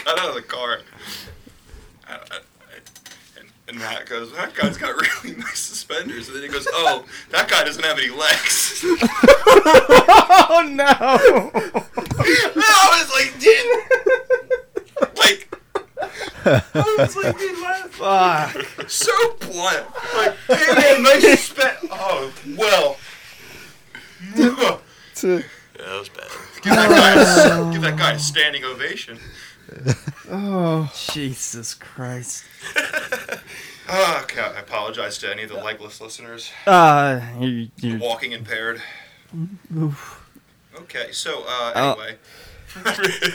got 0.06 0.20
out 0.20 0.30
of 0.30 0.36
the 0.36 0.42
car. 0.42 0.80
I- 3.72 3.78
I- 3.78 3.80
And, 3.80 3.80
and 3.80 3.80
Matt 3.80 4.06
goes, 4.08 4.32
"That 4.34 4.54
guy's 4.54 4.78
got 4.78 4.96
really 4.96 5.36
nice 5.40 5.60
suspenders." 5.60 6.28
And 6.28 6.36
then 6.38 6.44
he 6.44 6.50
goes, 6.50 6.68
"Oh, 6.72 7.06
that 7.30 7.48
guy 7.50 7.64
doesn't 7.64 7.84
have 7.84 7.98
any 8.00 8.10
legs." 8.10 8.84
oh 8.84 10.64
no! 10.72 10.84
I 12.58 13.04
was 13.04 13.12
like, 13.14 13.40
"Dude, 13.40 15.18
like." 15.18 15.48
I 16.44 16.96
was 16.98 17.16
like, 17.16 17.38
dude, 17.38 17.62
laugh. 17.62 17.92
Fuck. 17.92 18.90
so 18.90 19.12
blunt. 19.42 19.86
Like, 20.16 20.36
hey 20.48 20.74
man, 20.76 21.04
nice 21.04 21.44
spent. 21.44 21.78
Oh, 21.92 22.32
well. 22.58 22.98
Yeah, 25.24 25.42
that 25.88 26.00
was 26.00 26.10
bad. 26.10 26.28
that 26.64 26.90
guy, 26.90 27.70
a, 27.70 27.72
give 27.72 27.82
that 27.84 27.98
guy 27.98 28.14
a 28.14 28.20
standing 28.20 28.64
ovation. 28.64 29.20
Oh, 30.30 30.92
Jesus 31.14 31.74
Christ. 31.74 32.44
Oh, 33.90 34.20
okay, 34.24 34.42
I 34.42 34.60
apologize 34.60 35.18
to 35.20 35.32
any 35.32 35.44
of 35.44 35.50
the 35.50 35.58
legless 35.58 36.00
listeners. 36.02 36.52
Uh, 36.66 37.22
you, 37.40 37.70
you 37.78 37.98
Walking 37.98 38.32
impaired. 38.34 38.82
Okay, 40.80 41.12
so 41.12 41.44
uh, 41.48 41.72
Oh. 41.76 41.92
anyway. 41.94 42.18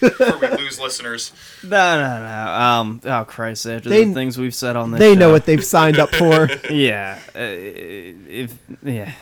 Before 0.00 0.38
we 0.38 0.48
lose 0.56 0.80
listeners. 0.80 1.32
no, 1.62 1.68
no, 2.00 2.22
no. 2.22 2.52
Um, 2.52 3.00
oh 3.04 3.24
Christ! 3.24 3.66
After 3.66 3.88
They- 3.90 4.04
the 4.04 4.14
things 4.14 4.38
we've 4.38 4.54
said 4.54 4.76
on 4.76 4.90
this, 4.92 4.98
they 4.98 5.14
know 5.14 5.30
what 5.30 5.44
they've 5.44 5.62
signed 5.64 5.98
up 5.98 6.08
for. 6.14 6.48
Yeah, 6.70 7.18
uh, 7.34 7.38
if 7.38 8.58
yeah, 8.82 9.12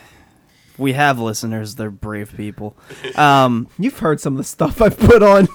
we 0.79 0.93
have 0.93 1.19
listeners. 1.19 1.75
They're 1.75 1.91
brave 1.91 2.33
people. 2.37 2.77
Um, 3.17 3.67
You've 3.77 3.99
heard 3.99 4.21
some 4.21 4.35
of 4.35 4.39
the 4.39 4.45
stuff 4.45 4.81
I've 4.81 4.99
put 4.99 5.23
on. 5.23 5.49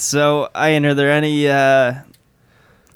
So 0.00 0.48
Ian, 0.56 0.86
are 0.86 0.94
there 0.94 1.10
any 1.10 1.48
uh, 1.48 1.94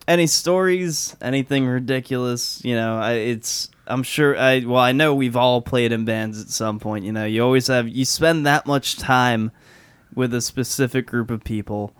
any 0.08 0.26
stories? 0.26 1.16
Anything 1.20 1.66
ridiculous? 1.66 2.64
You 2.64 2.76
know, 2.76 2.98
I, 2.98 3.12
it's. 3.12 3.70
I'm 3.86 4.02
sure. 4.02 4.36
I 4.38 4.60
well, 4.60 4.80
I 4.80 4.92
know 4.92 5.14
we've 5.14 5.36
all 5.36 5.60
played 5.60 5.92
in 5.92 6.04
bands 6.04 6.40
at 6.40 6.48
some 6.48 6.78
point. 6.80 7.04
You 7.04 7.12
know, 7.12 7.24
you 7.24 7.42
always 7.42 7.66
have. 7.66 7.88
You 7.88 8.04
spend 8.04 8.46
that 8.46 8.66
much 8.66 8.96
time 8.96 9.52
with 10.14 10.32
a 10.32 10.40
specific 10.40 11.06
group 11.06 11.30
of 11.30 11.44
people, 11.44 11.92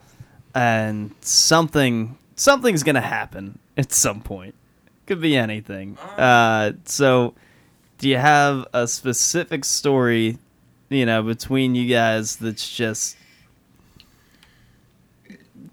and 0.55 1.14
something 1.20 2.16
something's 2.36 2.82
gonna 2.82 3.00
happen 3.00 3.59
at 3.76 3.92
some 3.92 4.20
point. 4.20 4.55
Could 5.07 5.20
be 5.20 5.36
anything. 5.36 5.98
Uh, 6.16 6.72
so, 6.84 7.34
do 7.98 8.09
you 8.09 8.16
have 8.16 8.66
a 8.72 8.88
specific 8.88 9.64
story, 9.66 10.38
you 10.88 11.05
know, 11.05 11.22
between 11.22 11.74
you 11.74 11.86
guys 11.88 12.36
that's 12.36 12.74
just, 12.74 13.16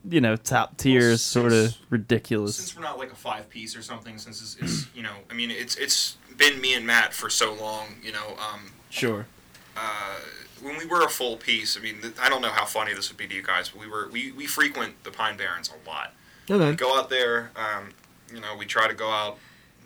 you 0.09 0.21
know, 0.21 0.35
top 0.35 0.77
tier, 0.77 1.09
Well, 1.09 1.17
sort 1.17 1.53
of 1.53 1.75
ridiculous? 1.89 2.55
Since 2.55 2.75
we're 2.75 2.81
not 2.83 2.97
like 2.97 3.11
a 3.11 3.15
five 3.15 3.49
piece 3.49 3.75
or 3.75 3.81
something, 3.81 4.17
since 4.17 4.41
it's, 4.41 4.57
it's 4.61 4.87
you 4.95 5.03
know, 5.03 5.13
I 5.29 5.33
mean, 5.33 5.51
it's 5.51 5.75
it's 5.75 6.17
been 6.37 6.59
me 6.61 6.73
and 6.73 6.85
Matt 6.87 7.13
for 7.13 7.29
so 7.29 7.53
long, 7.53 7.95
you 8.03 8.11
know. 8.11 8.35
Um, 8.39 8.71
Sure. 8.89 9.25
uh, 9.77 10.19
when 10.61 10.77
we 10.77 10.85
were 10.85 11.01
a 11.03 11.09
full 11.09 11.37
piece, 11.37 11.77
I 11.77 11.79
mean, 11.81 12.01
th- 12.01 12.13
I 12.21 12.27
don't 12.29 12.41
know 12.41 12.49
how 12.49 12.65
funny 12.65 12.93
this 12.93 13.09
would 13.09 13.17
be 13.17 13.25
to 13.27 13.33
you 13.33 13.41
guys, 13.43 13.69
but 13.69 13.79
we 13.81 13.87
were 13.87 14.09
we, 14.11 14.31
we 14.31 14.45
frequent 14.47 15.03
the 15.03 15.11
Pine 15.11 15.37
Barrens 15.37 15.69
a 15.69 15.89
lot. 15.89 16.13
We 16.49 16.55
Okay. 16.55 16.75
go 16.75 16.97
out 16.97 17.09
there, 17.09 17.51
um, 17.55 17.91
you 18.33 18.41
know, 18.41 18.55
we 18.57 18.65
try 18.65 18.87
to 18.87 18.93
go 18.93 19.09
out 19.09 19.37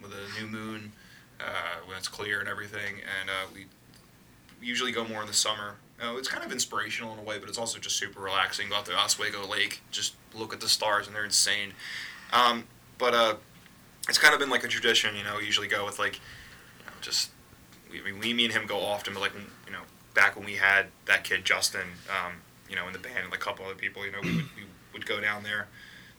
with 0.01 0.11
a 0.11 0.41
new 0.41 0.47
moon 0.47 0.91
uh, 1.39 1.43
when 1.85 1.97
it's 1.97 2.07
clear 2.07 2.39
and 2.39 2.49
everything, 2.49 2.95
and 3.19 3.29
uh, 3.29 3.47
we 3.53 3.65
usually 4.61 4.91
go 4.91 5.03
more 5.07 5.21
in 5.21 5.27
the 5.27 5.33
summer. 5.33 5.75
Uh, 6.01 6.15
it's 6.17 6.27
kind 6.27 6.43
of 6.43 6.51
inspirational 6.51 7.13
in 7.13 7.19
a 7.19 7.23
way, 7.23 7.39
but 7.39 7.47
it's 7.47 7.57
also 7.57 7.79
just 7.79 7.95
super 7.95 8.19
relaxing. 8.19 8.69
Go 8.69 8.75
out 8.75 8.85
to 8.85 8.97
Oswego 8.97 9.47
Lake, 9.47 9.81
just 9.91 10.15
look 10.33 10.53
at 10.53 10.59
the 10.59 10.67
stars, 10.67 11.07
and 11.07 11.15
they're 11.15 11.23
insane. 11.23 11.71
Um, 12.33 12.65
but 12.97 13.13
uh, 13.13 13.35
it's 14.09 14.17
kind 14.17 14.33
of 14.33 14.39
been 14.39 14.49
like 14.49 14.63
a 14.63 14.67
tradition, 14.67 15.15
you 15.15 15.23
know. 15.23 15.37
We 15.37 15.45
usually 15.45 15.67
go 15.67 15.85
with 15.85 15.97
like, 15.97 16.15
you 16.79 16.85
know, 16.85 16.91
just 17.01 17.31
we, 17.91 18.01
we, 18.01 18.33
me 18.33 18.45
and 18.45 18.53
him 18.53 18.65
go 18.67 18.79
often, 18.79 19.13
but 19.13 19.21
like 19.21 19.33
you 19.65 19.71
know, 19.71 19.81
back 20.13 20.35
when 20.35 20.45
we 20.45 20.55
had 20.55 20.87
that 21.05 21.23
kid 21.23 21.45
Justin, 21.45 21.87
um, 22.09 22.33
you 22.69 22.75
know, 22.75 22.87
in 22.87 22.93
the 22.93 22.99
band 22.99 23.19
and 23.19 23.31
like 23.31 23.39
a 23.39 23.43
couple 23.43 23.65
other 23.65 23.75
people, 23.75 24.05
you 24.05 24.11
know, 24.11 24.19
we 24.21 24.35
would, 24.35 24.45
we 24.55 24.63
would 24.93 25.05
go 25.05 25.21
down 25.21 25.43
there 25.43 25.67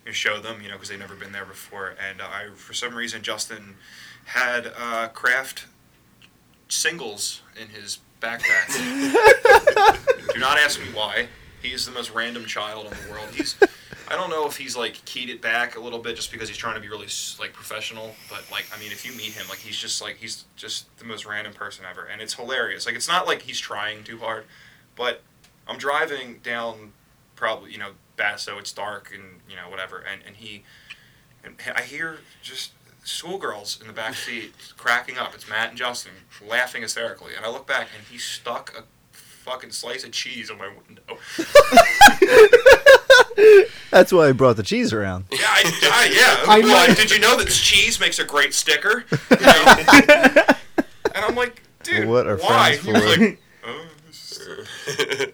and 0.06 0.14
show 0.14 0.40
them, 0.40 0.62
you 0.62 0.68
know, 0.68 0.74
because 0.74 0.88
they've 0.88 0.98
never 0.98 1.16
been 1.16 1.32
there 1.32 1.44
before. 1.44 1.94
And 2.08 2.20
uh, 2.20 2.24
I, 2.24 2.54
for 2.54 2.72
some 2.72 2.94
reason, 2.94 3.22
Justin 3.22 3.76
had 4.26 4.72
uh, 4.78 5.08
Kraft 5.08 5.66
Singles 6.68 7.42
in 7.60 7.68
his 7.68 7.98
backpack. 8.26 8.72
Do 10.32 10.40
not 10.40 10.58
ask 10.58 10.80
me 10.80 10.86
why. 10.92 11.28
He's 11.62 11.86
the 11.86 11.92
most 11.92 12.12
random 12.12 12.44
child 12.46 12.86
in 12.86 12.92
the 12.92 13.12
world. 13.12 13.28
He's 13.32 13.56
I 14.08 14.14
don't 14.14 14.30
know 14.30 14.46
if 14.46 14.56
he's 14.56 14.76
like 14.76 15.04
keyed 15.04 15.30
it 15.30 15.42
back 15.42 15.76
a 15.76 15.80
little 15.80 15.98
bit 15.98 16.14
just 16.16 16.30
because 16.30 16.48
he's 16.48 16.58
trying 16.58 16.76
to 16.76 16.80
be 16.80 16.88
really 16.88 17.08
like 17.40 17.52
professional. 17.52 18.14
But 18.28 18.44
like, 18.50 18.66
I 18.74 18.78
mean, 18.78 18.92
if 18.92 19.04
you 19.04 19.12
meet 19.12 19.32
him, 19.32 19.46
like 19.48 19.58
he's 19.58 19.76
just 19.76 20.00
like 20.00 20.16
he's 20.16 20.44
just 20.54 20.96
the 20.98 21.04
most 21.04 21.26
random 21.26 21.52
person 21.52 21.84
ever, 21.88 22.04
and 22.04 22.20
it's 22.20 22.34
hilarious. 22.34 22.86
Like 22.86 22.94
it's 22.94 23.08
not 23.08 23.26
like 23.26 23.42
he's 23.42 23.58
trying 23.58 24.04
too 24.04 24.18
hard, 24.18 24.44
but 24.94 25.22
I'm 25.66 25.78
driving 25.78 26.40
down 26.42 26.92
probably 27.34 27.72
you 27.72 27.78
know 27.78 27.92
Basso. 28.16 28.58
It's 28.58 28.72
dark 28.72 29.12
and 29.12 29.40
you 29.48 29.56
know 29.56 29.68
whatever, 29.68 29.98
and 29.98 30.22
and 30.24 30.36
he 30.36 30.62
and 31.42 31.56
I 31.74 31.82
hear 31.82 32.18
just 32.42 32.72
schoolgirls 33.06 33.78
in 33.80 33.86
the 33.86 33.92
back 33.92 34.14
seat 34.14 34.52
cracking 34.76 35.16
up. 35.16 35.34
It's 35.34 35.48
Matt 35.48 35.70
and 35.70 35.78
Justin 35.78 36.12
laughing 36.46 36.82
hysterically, 36.82 37.34
and 37.36 37.44
I 37.44 37.50
look 37.50 37.66
back 37.66 37.88
and 37.96 38.04
he 38.06 38.18
stuck 38.18 38.74
a 38.76 38.82
fucking 39.12 39.70
slice 39.70 40.04
of 40.04 40.10
cheese 40.12 40.50
on 40.50 40.58
my 40.58 40.68
window. 40.68 41.18
That's 43.90 44.12
why 44.12 44.28
I 44.28 44.32
brought 44.32 44.56
the 44.56 44.62
cheese 44.64 44.92
around. 44.92 45.24
Yeah, 45.30 45.38
I, 45.42 45.62
I, 45.82 46.10
yeah. 46.12 46.44
I 46.52 46.58
Well, 46.60 46.88
know. 46.88 46.94
did 46.94 47.10
you 47.10 47.18
know 47.20 47.36
that 47.36 47.48
cheese 47.48 48.00
makes 48.00 48.18
a 48.18 48.24
great 48.24 48.52
sticker? 48.54 49.04
You 49.30 49.36
know? 49.36 49.76
and 51.14 51.24
I'm 51.24 51.34
like, 51.34 51.62
dude, 51.84 52.08
What 52.08 52.26
are 52.26 52.36
why? 52.38 52.76
friends 52.76 52.84
He 52.84 52.92
was 52.92 53.14
for? 53.14 53.20
like, 53.20 53.38
oh, 53.66 53.86
this 54.06 54.32
is, 54.32 54.48
uh," 54.48 54.64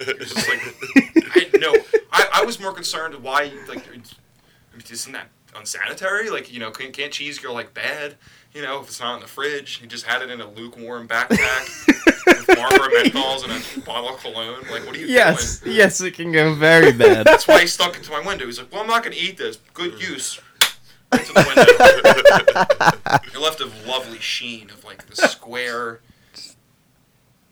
he 0.05 0.13
was 0.19 0.33
just 0.33 0.49
like, 0.49 0.61
I 1.55 1.59
no, 1.59 1.75
I, 2.13 2.29
I 2.35 2.45
was 2.45 2.61
more 2.61 2.73
concerned 2.73 3.15
why 3.23 3.51
like, 3.69 3.85
isn't 4.91 5.13
that 5.13 5.29
unsanitary? 5.57 6.31
Like, 6.31 6.53
you 6.53 6.59
know, 6.61 6.71
can't, 6.71 6.93
can't 6.93 7.13
cheese 7.13 7.39
go 7.39 7.53
like 7.53 7.75
bad? 7.75 8.17
You 8.55 8.63
know, 8.63 8.81
if 8.81 8.89
it's 8.89 9.01
not 9.01 9.15
in 9.17 9.21
the 9.21 9.27
fridge, 9.29 9.77
he 9.77 9.87
just 9.87 10.05
had 10.05 10.21
it 10.23 10.31
in 10.31 10.41
a 10.41 10.47
lukewarm 10.51 11.09
backpack 11.09 11.87
with 12.27 12.49
Marlboro 12.59 12.89
menthols 12.89 13.45
and 13.45 13.53
a 13.53 13.87
bottle 13.87 14.11
of 14.15 14.21
cologne. 14.21 14.61
Like, 14.71 14.85
what 14.85 14.95
are 14.95 14.99
you 14.99 15.07
Yes, 15.07 15.61
doing? 15.61 15.77
yes, 15.77 16.01
it 16.03 16.13
can 16.13 16.33
go 16.33 16.55
very 16.55 16.93
bad. 16.93 17.27
That's 17.27 17.49
why 17.49 17.61
he 17.63 17.67
stuck 17.67 17.97
it 17.97 18.03
to 18.05 18.11
my 18.11 18.21
window. 18.21 18.45
He's 18.45 18.59
like, 18.59 18.71
"Well, 18.71 18.83
I'm 18.83 18.87
not 18.89 19.03
going 19.03 19.15
to 19.17 19.21
eat 19.23 19.39
this. 19.39 19.57
Good 19.73 19.99
use." 20.01 20.39
Right 21.13 21.25
to 21.25 21.33
the 21.33 21.45
window. 21.47 23.31
You're 23.33 23.43
left 23.43 23.61
a 23.61 23.71
lovely 23.89 24.19
sheen 24.19 24.69
of 24.71 24.85
like 24.85 25.07
the 25.07 25.17
square. 25.17 26.01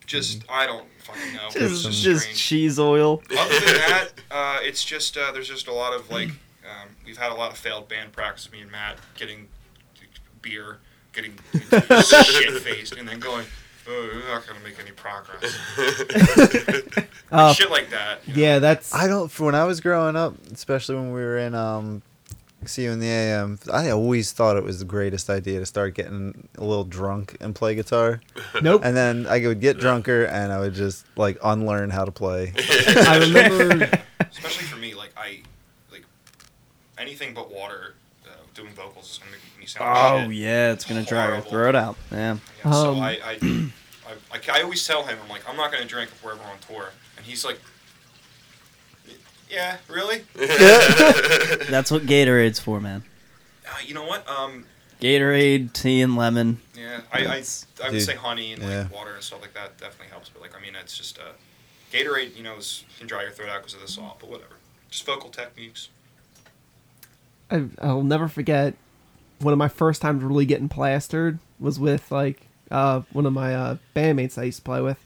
Just 0.07 0.43
I 0.51 0.67
don't 0.67 0.87
fucking 1.05 1.35
know. 1.35 1.49
It 1.55 1.63
was 1.63 1.83
Just, 1.85 1.85
just 1.85 2.03
just 2.03 2.21
strange. 2.23 2.39
cheese 2.39 2.79
oil. 2.79 3.23
Other 3.39 3.55
than 3.61 3.75
that, 3.75 4.09
uh, 4.31 4.59
it's 4.63 4.85
just 4.85 5.17
uh, 5.17 5.31
there's 5.33 5.49
just 5.49 5.69
a 5.69 5.73
lot 5.73 5.95
of 5.95 6.11
like 6.11 6.29
um, 6.71 6.89
we've 7.05 7.19
had 7.19 7.33
a 7.33 7.35
lot 7.35 7.51
of 7.51 7.59
failed 7.59 7.89
band 7.89 8.13
practice. 8.13 8.51
Me 8.53 8.61
and 8.61 8.71
Matt 8.71 8.99
getting 9.17 9.49
beer, 10.43 10.79
getting 11.13 11.39
shit 11.53 12.63
faced, 12.63 12.97
and 12.97 13.09
then 13.09 13.19
going, 13.19 13.45
"Oh, 13.89 14.11
we're 14.15 14.29
not 14.33 14.47
going 14.47 14.59
to 14.59 14.65
make 14.65 14.79
any 14.81 14.93
progress." 14.93 15.57
Uh, 17.33 17.53
shit 17.53 17.71
like 17.71 17.91
that. 17.91 18.19
you 18.27 18.35
know? 18.35 18.41
yeah, 18.41 18.59
that's 18.59 18.93
I 18.93 19.07
don't. 19.07 19.31
When 19.39 19.55
I 19.55 19.63
was 19.63 19.81
growing 19.81 20.17
up, 20.17 20.35
especially 20.53 20.97
when 20.97 21.13
we 21.13 21.21
were 21.21 21.39
in 21.39 21.55
um, 21.55 22.03
see 22.65 22.83
you 22.83 22.91
in 22.91 22.99
the 22.99 23.07
AM, 23.07 23.57
I 23.73 23.91
always 23.91 24.33
thought 24.33 24.57
it 24.57 24.65
was 24.65 24.81
the 24.81 24.85
greatest 24.85 25.31
idea 25.31 25.61
to 25.61 25.67
start 25.67 25.95
getting 25.95 26.49
a 26.59 26.65
little 26.65 26.83
drunk 26.83 27.37
and 27.41 27.55
play 27.55 27.77
guitar, 27.77 28.21
nope. 28.63 28.83
and 28.85 28.97
then 28.97 29.29
I 29.29 29.47
would 29.47 29.61
get 29.61 29.79
drunker 29.79 30.25
and 30.25 30.53
I 30.53 30.59
would 30.59 30.75
just 30.75 31.07
like 31.17 31.39
unlearn 31.45 31.91
how 31.91 32.05
to 32.05 32.11
play. 32.11 32.53
I 32.59 33.19
remember 33.21 33.89
especially 34.21 34.65
for 34.65 34.77
me, 34.77 34.95
like 34.95 35.13
I, 35.17 35.41
like 35.91 36.05
anything 37.11 37.35
but 37.35 37.53
water. 37.53 37.95
Uh, 38.25 38.31
doing 38.55 38.69
vocals 38.75 39.11
is 39.13 39.19
gonna 39.19 39.31
make 39.33 39.59
me 39.61 39.67
sound 39.67 39.91
Oh 39.97 40.29
shit. 40.31 40.37
yeah, 40.39 40.73
it's 40.73 40.85
gonna 40.85 41.05
dry 41.05 41.25
your 41.27 41.31
Horrible. 41.37 41.51
throat 41.51 41.75
out. 41.75 41.97
Yeah. 42.13 42.37
Yeah, 42.65 42.73
so 42.73 42.91
Um, 42.93 43.01
I, 43.01 43.19
I, 43.25 43.39
I, 44.07 44.13
I, 44.33 44.59
I 44.59 44.63
always 44.63 44.87
tell 44.87 45.05
him, 45.05 45.19
I'm 45.23 45.29
like, 45.29 45.49
I'm 45.49 45.57
not 45.57 45.73
gonna 45.73 45.85
drink 45.87 46.11
if 46.13 46.23
we're 46.23 46.33
ever 46.33 46.43
on 46.45 46.59
tour, 46.61 46.91
and 47.17 47.27
he's 47.27 47.45
like, 47.45 47.59
Yeah, 49.51 49.79
really? 49.89 50.23
That's 50.35 51.91
what 51.91 52.03
Gatorade's 52.07 52.61
for, 52.61 52.81
man. 52.81 53.03
Uh, 53.67 53.77
you 53.85 53.95
know 53.95 54.05
what? 54.05 54.29
Um, 54.29 54.67
Gatorade, 55.01 55.73
tea, 55.73 56.03
and 56.03 56.15
lemon. 56.17 56.61
yeah, 56.77 57.01
I, 57.13 57.21
I, 57.21 57.25
I 57.25 57.37
would 57.37 57.93
Dude, 57.93 58.03
say 58.03 58.15
honey 58.15 58.53
and 58.53 58.63
like 58.63 58.93
water 58.95 59.15
and 59.15 59.23
stuff 59.25 59.41
like 59.41 59.55
that 59.55 59.79
definitely 59.79 60.09
helps. 60.11 60.29
But 60.29 60.43
like, 60.43 60.57
I 60.57 60.61
mean, 60.61 60.75
it's 60.81 60.97
just 60.97 61.19
uh, 61.19 61.23
Gatorade, 61.93 62.37
you 62.37 62.43
know, 62.43 62.57
is, 62.57 62.85
can 62.99 63.07
dry 63.07 63.23
your 63.23 63.31
throat 63.33 63.49
out 63.49 63.61
because 63.61 63.75
of 63.75 63.81
the 63.81 63.89
salt, 63.89 64.19
but 64.21 64.29
whatever. 64.31 64.55
Just 64.91 65.07
vocal 65.07 65.31
techniques. 65.31 65.89
I, 67.51 67.65
I'll 67.81 68.03
never 68.03 68.29
forget 68.29 68.75
one 69.41 69.53
of 69.53 69.59
my 69.59 69.69
first 69.69 70.03
times 70.03 70.23
really 70.23 70.47
getting 70.47 70.69
plastered 70.69 71.39
was 71.59 71.79
with 71.79 72.11
like 72.11 72.47
uh, 72.71 73.03
one 73.13 73.27
of 73.27 73.33
my 73.33 73.55
uh, 73.55 73.77
bandmates 73.95 74.39
I 74.39 74.45
used 74.45 74.59
to 74.59 74.65
play 74.65 74.81
with, 74.81 74.99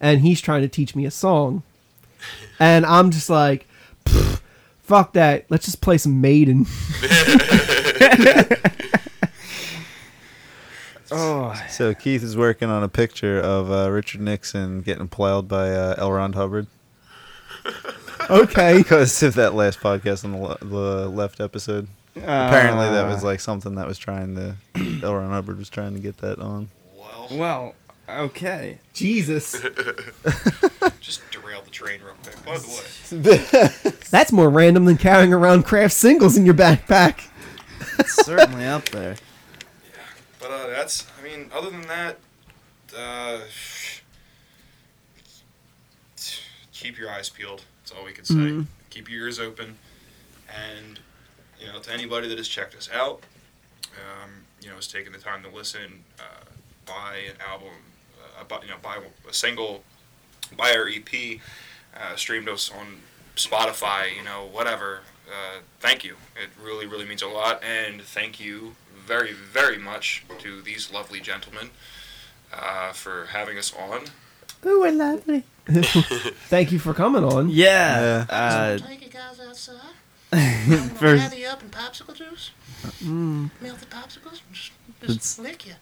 and 0.00 0.20
he's 0.20 0.40
trying 0.40 0.62
to 0.62 0.68
teach 0.68 0.94
me 0.94 1.06
a 1.06 1.10
song, 1.10 1.62
and 2.58 2.84
I'm 2.84 3.10
just 3.10 3.30
like, 3.30 3.66
"Fuck 4.82 5.14
that! 5.14 5.46
Let's 5.48 5.64
just 5.64 5.80
play 5.80 5.98
some 5.98 6.20
Maiden." 6.20 6.66
Oh, 11.12 11.60
So 11.68 11.92
Keith 11.92 12.22
is 12.22 12.36
working 12.36 12.68
on 12.68 12.84
a 12.84 12.88
picture 12.88 13.40
of 13.40 13.70
uh, 13.70 13.90
Richard 13.90 14.20
Nixon 14.20 14.80
getting 14.80 15.08
plowed 15.08 15.48
by 15.48 15.70
uh, 15.72 15.96
L. 15.98 16.12
Ron 16.12 16.34
Hubbard 16.34 16.68
okay, 18.30 18.78
because 18.78 19.22
of 19.22 19.34
that 19.34 19.54
last 19.54 19.80
podcast 19.80 20.24
on 20.24 20.32
the, 20.32 20.38
le- 20.38 20.58
the 20.60 21.08
left 21.08 21.40
episode. 21.40 21.88
Apparently, 22.16 22.86
that 22.90 23.06
was 23.06 23.22
Uh, 23.22 23.26
like 23.28 23.40
something 23.40 23.76
that 23.76 23.86
was 23.86 23.96
trying 23.98 24.34
to 24.34 24.56
L. 25.04 25.14
Ron 25.14 25.30
Hubbard 25.30 25.58
was 25.58 25.68
trying 25.70 25.94
to 25.94 26.00
get 26.00 26.18
that 26.18 26.38
on. 26.40 26.68
Well, 26.96 27.28
Well, 27.30 27.74
okay. 28.08 28.78
Jesus, 28.92 29.52
just 31.00 31.22
derail 31.30 31.62
the 31.62 31.70
train 31.70 32.00
real 32.02 32.14
quick. 32.22 32.44
By 32.44 32.58
the 32.58 32.66
way, 33.92 33.92
that's 34.10 34.32
more 34.32 34.50
random 34.50 34.84
than 34.86 34.96
carrying 34.96 35.32
around 35.32 35.62
Kraft 35.64 35.94
Singles 35.94 36.36
in 36.36 36.44
your 36.44 36.54
backpack. 36.54 37.28
It's 37.98 38.14
certainly 38.26 38.64
up 38.66 38.88
there. 38.90 39.16
Yeah, 39.84 40.00
but 40.40 40.50
uh, 40.50 40.66
that's, 40.68 41.06
I 41.18 41.22
mean, 41.24 41.48
other 41.54 41.70
than 41.70 41.82
that, 41.82 42.18
uh, 42.96 43.38
keep 46.72 46.98
your 46.98 47.10
eyes 47.10 47.28
peeled. 47.28 47.62
That's 47.90 47.98
all 47.98 48.06
we 48.06 48.12
can 48.12 48.24
say. 48.24 48.34
Mhm. 48.34 48.66
Keep 48.90 49.08
your 49.10 49.22
ears 49.22 49.40
open, 49.40 49.76
and 50.48 51.00
you 51.60 51.66
know, 51.66 51.80
to 51.80 51.92
anybody 51.92 52.28
that 52.28 52.38
has 52.38 52.46
checked 52.48 52.74
us 52.76 52.88
out, 52.90 53.22
um, 53.96 54.46
you 54.62 54.68
know, 54.68 54.76
has 54.76 54.86
taken 54.86 55.12
the 55.12 55.18
time 55.18 55.42
to 55.42 55.48
listen, 55.48 56.04
uh, 56.18 56.44
buy 56.86 57.16
an 57.28 57.36
album, 57.40 57.74
uh, 58.38 58.44
buy, 58.44 58.62
you 58.62 58.68
know, 58.68 58.76
buy 58.80 58.98
a 59.28 59.32
single, 59.32 59.82
buy 60.56 60.72
our 60.74 60.88
EP, 60.88 61.40
uh, 61.96 62.14
streamed 62.16 62.48
us 62.48 62.70
on 62.70 63.02
Spotify, 63.36 64.14
you 64.16 64.22
know, 64.22 64.44
whatever. 64.46 65.02
Uh, 65.28 65.58
thank 65.80 66.04
you. 66.04 66.16
It 66.36 66.50
really, 66.62 66.86
really 66.86 67.04
means 67.04 67.22
a 67.22 67.28
lot, 67.28 67.62
and 67.62 68.00
thank 68.02 68.38
you 68.40 68.76
very, 68.94 69.32
very 69.32 69.78
much 69.78 70.24
to 70.38 70.62
these 70.62 70.90
lovely 70.92 71.20
gentlemen 71.20 71.70
uh, 72.52 72.92
for 72.92 73.26
having 73.26 73.58
us 73.58 73.72
on. 73.74 74.06
Ooh, 74.66 74.80
we're 74.80 74.92
lovely. 74.92 75.44
Thank 75.68 76.72
you 76.72 76.78
for 76.78 76.92
coming 76.94 77.24
on. 77.24 77.48
Yeah. 77.50 78.26
Uh, 78.28 78.78
Take 78.78 79.04
you 79.04 79.10
guys 79.10 79.40
outside. 79.40 79.76
First- 80.98 81.22
Lather 81.24 81.36
you 81.36 81.46
up 81.48 81.62
in 81.62 81.70
popsicle 81.70 82.14
juice. 82.14 82.50
Mm. 83.02 83.50
Melted 83.60 83.90
popsicles. 83.90 84.40
Just, 84.52 84.70
It's- 85.02 85.16
just 85.16 85.38
lick 85.38 85.66
you. 85.66 85.74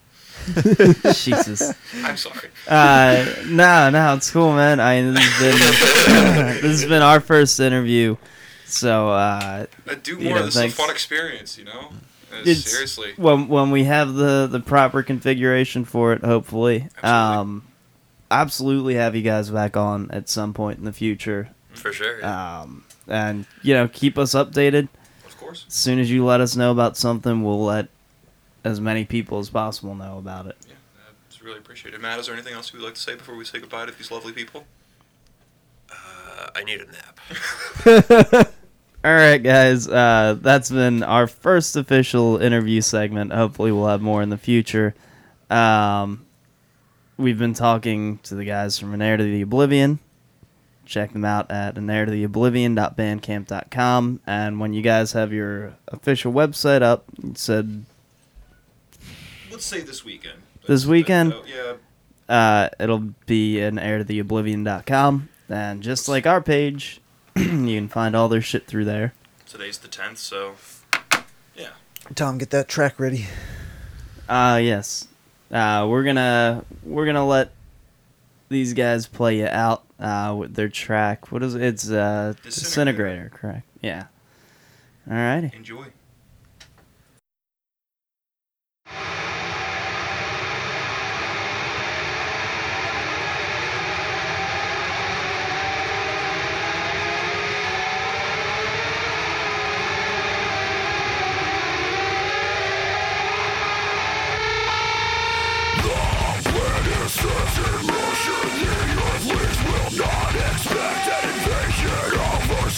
Jesus. 1.15 1.75
I'm 2.05 2.17
sorry. 2.17 2.49
Uh, 2.69 3.27
no, 3.47 3.91
no, 3.91 4.15
it's 4.15 4.31
cool, 4.31 4.53
man. 4.55 4.79
I 4.79 5.01
this 5.03 5.19
has 5.19 6.07
been 6.07 6.63
this 6.63 6.81
has 6.81 6.85
been 6.89 7.03
our 7.03 7.19
first 7.19 7.59
interview, 7.59 8.17
so 8.65 9.09
uh, 9.09 9.67
Uh, 9.89 9.95
do 10.01 10.13
You 10.17 10.29
more. 10.31 10.39
know, 10.39 10.45
this 10.45 10.55
is 10.55 10.63
a 10.63 10.69
fun 10.71 10.91
experience, 10.91 11.59
you 11.59 11.65
know. 11.65 11.93
Uh, 12.33 12.37
It's- 12.43 12.65
seriously. 12.65 13.15
when 13.17 13.49
when 13.49 13.71
we 13.73 13.85
have 13.85 14.15
the 14.15 14.47
the 14.47 14.61
proper 14.61 15.03
configuration 15.03 15.85
for 15.85 16.13
it, 16.13 16.23
hopefully, 16.25 16.89
Absolutely. 17.03 17.39
um, 17.41 17.63
absolutely 18.31 18.95
have 18.95 19.15
you 19.17 19.23
guys 19.23 19.51
back 19.51 19.77
on 19.77 20.11
at 20.11 20.29
some 20.29 20.53
point 20.55 20.79
in 20.79 20.85
the 20.85 20.93
future, 20.93 21.51
For 21.73 21.93
sure. 21.93 22.25
um, 22.25 22.85
and 23.07 23.47
you 23.63 23.75
know, 23.75 23.89
keep 23.89 24.19
us 24.19 24.35
updated. 24.35 24.89
Of 25.27 25.37
course. 25.39 25.65
As 25.69 25.75
soon 25.75 25.99
as 25.99 26.11
you 26.11 26.25
let 26.25 26.41
us 26.41 26.57
know 26.57 26.71
about 26.73 26.97
something, 26.97 27.43
we'll 27.43 27.65
let 27.65 27.89
as 28.65 28.81
many 28.81 29.05
people 29.05 29.39
as 29.39 29.49
possible 29.51 29.95
know 29.95 30.19
about 30.19 30.47
it. 30.47 30.57
Yeah, 30.69 30.75
that's 31.27 31.43
really 31.43 31.59
appreciated. 31.59 32.01
Matt, 32.01 32.19
is 32.19 32.27
there 32.27 32.35
anything 32.35 32.55
else 32.55 32.73
you 32.73 32.79
would 32.79 32.85
like 32.85 32.95
to 32.95 33.01
say 33.01 33.15
before 33.15 33.37
we 33.37 33.45
say 33.45 33.59
goodbye 33.61 33.87
to 33.87 33.93
these 33.93 34.11
lovely 34.11 34.33
people? 34.33 34.65
Uh, 35.91 36.49
I 36.55 36.65
need 36.65 36.81
a 36.81 36.87
nap. 36.87 38.49
All 39.05 39.15
right, 39.15 39.39
guys. 39.39 39.87
Uh, 39.89 40.37
that's 40.41 40.71
been 40.71 41.03
our 41.05 41.27
first 41.29 41.77
official 41.77 42.37
interview 42.39 42.81
segment. 42.81 43.33
Hopefully, 43.33 43.71
we'll 43.73 43.87
have 43.87 44.03
more 44.03 44.23
in 44.23 44.29
the 44.29 44.37
future. 44.37 44.95
Um, 45.49 46.27
we've 47.19 47.39
been 47.39 47.55
talking 47.55 48.19
to 48.23 48.35
the 48.35 48.45
guys 48.45 48.79
from 48.79 48.95
An 48.95 49.03
Heir 49.03 49.17
to 49.17 49.25
the 49.25 49.43
Oblivion. 49.43 49.99
Check 50.87 51.13
them 51.13 51.25
out 51.25 51.51
at 51.51 51.75
anheirtotheoblivion.bandcamp.com. 51.75 54.21
And 54.27 54.61
when 54.61 54.73
you 54.73 54.81
guys 54.83 55.13
have 55.13 55.33
your 55.33 55.75
official 55.89 56.33
website 56.33 56.83
up, 56.83 57.05
you 57.23 57.33
said 57.37 57.85
Let's 59.51 59.67
say 59.67 59.81
this 59.83 60.05
weekend. 60.05 60.39
This 60.67 60.87
weekend? 60.87 61.33
uh, 61.35 61.43
yeah. 61.47 61.75
uh, 62.35 62.69
it'll 62.81 63.13
be 63.27 63.61
an 63.61 63.77
heirtotheoblivion.com. 63.77 65.29
And 65.51 65.83
just 65.83 66.09
like 66.09 66.27
our 66.27 66.41
page, 66.41 67.01
you 67.37 67.45
can 67.45 67.89
find 67.89 68.15
all 68.15 68.29
their 68.29 68.43
shit 68.43 68.67
through 68.67 68.85
there. 68.85 69.15
today's 69.47 69.79
the 69.79 69.89
tenth, 69.89 70.19
so 70.19 70.55
yeah. 71.57 71.71
Tom, 72.15 72.39
get 72.39 72.51
that 72.51 72.69
track 72.69 73.01
ready. 73.01 73.27
Uh 74.29 74.61
yes. 74.63 75.08
Uh 75.51 75.87
we're 75.89 76.05
gonna 76.05 76.65
we're 76.85 77.07
gonna 77.07 77.27
let 77.27 77.53
these 78.49 78.75
guys 78.75 79.07
play 79.07 79.39
you 79.39 79.47
out 79.47 79.85
uh 79.99 80.35
with 80.39 80.55
their 80.55 80.69
track. 80.69 81.33
What 81.33 81.43
is 81.43 81.55
it? 81.55 81.63
It's 81.63 81.91
uh 81.91 82.35
Disintegrator. 82.43 83.31
Disintegrator, 83.31 83.31
correct. 83.33 83.67
Yeah. 83.81 84.07
Alrighty. 85.09 85.55
Enjoy. 85.55 85.87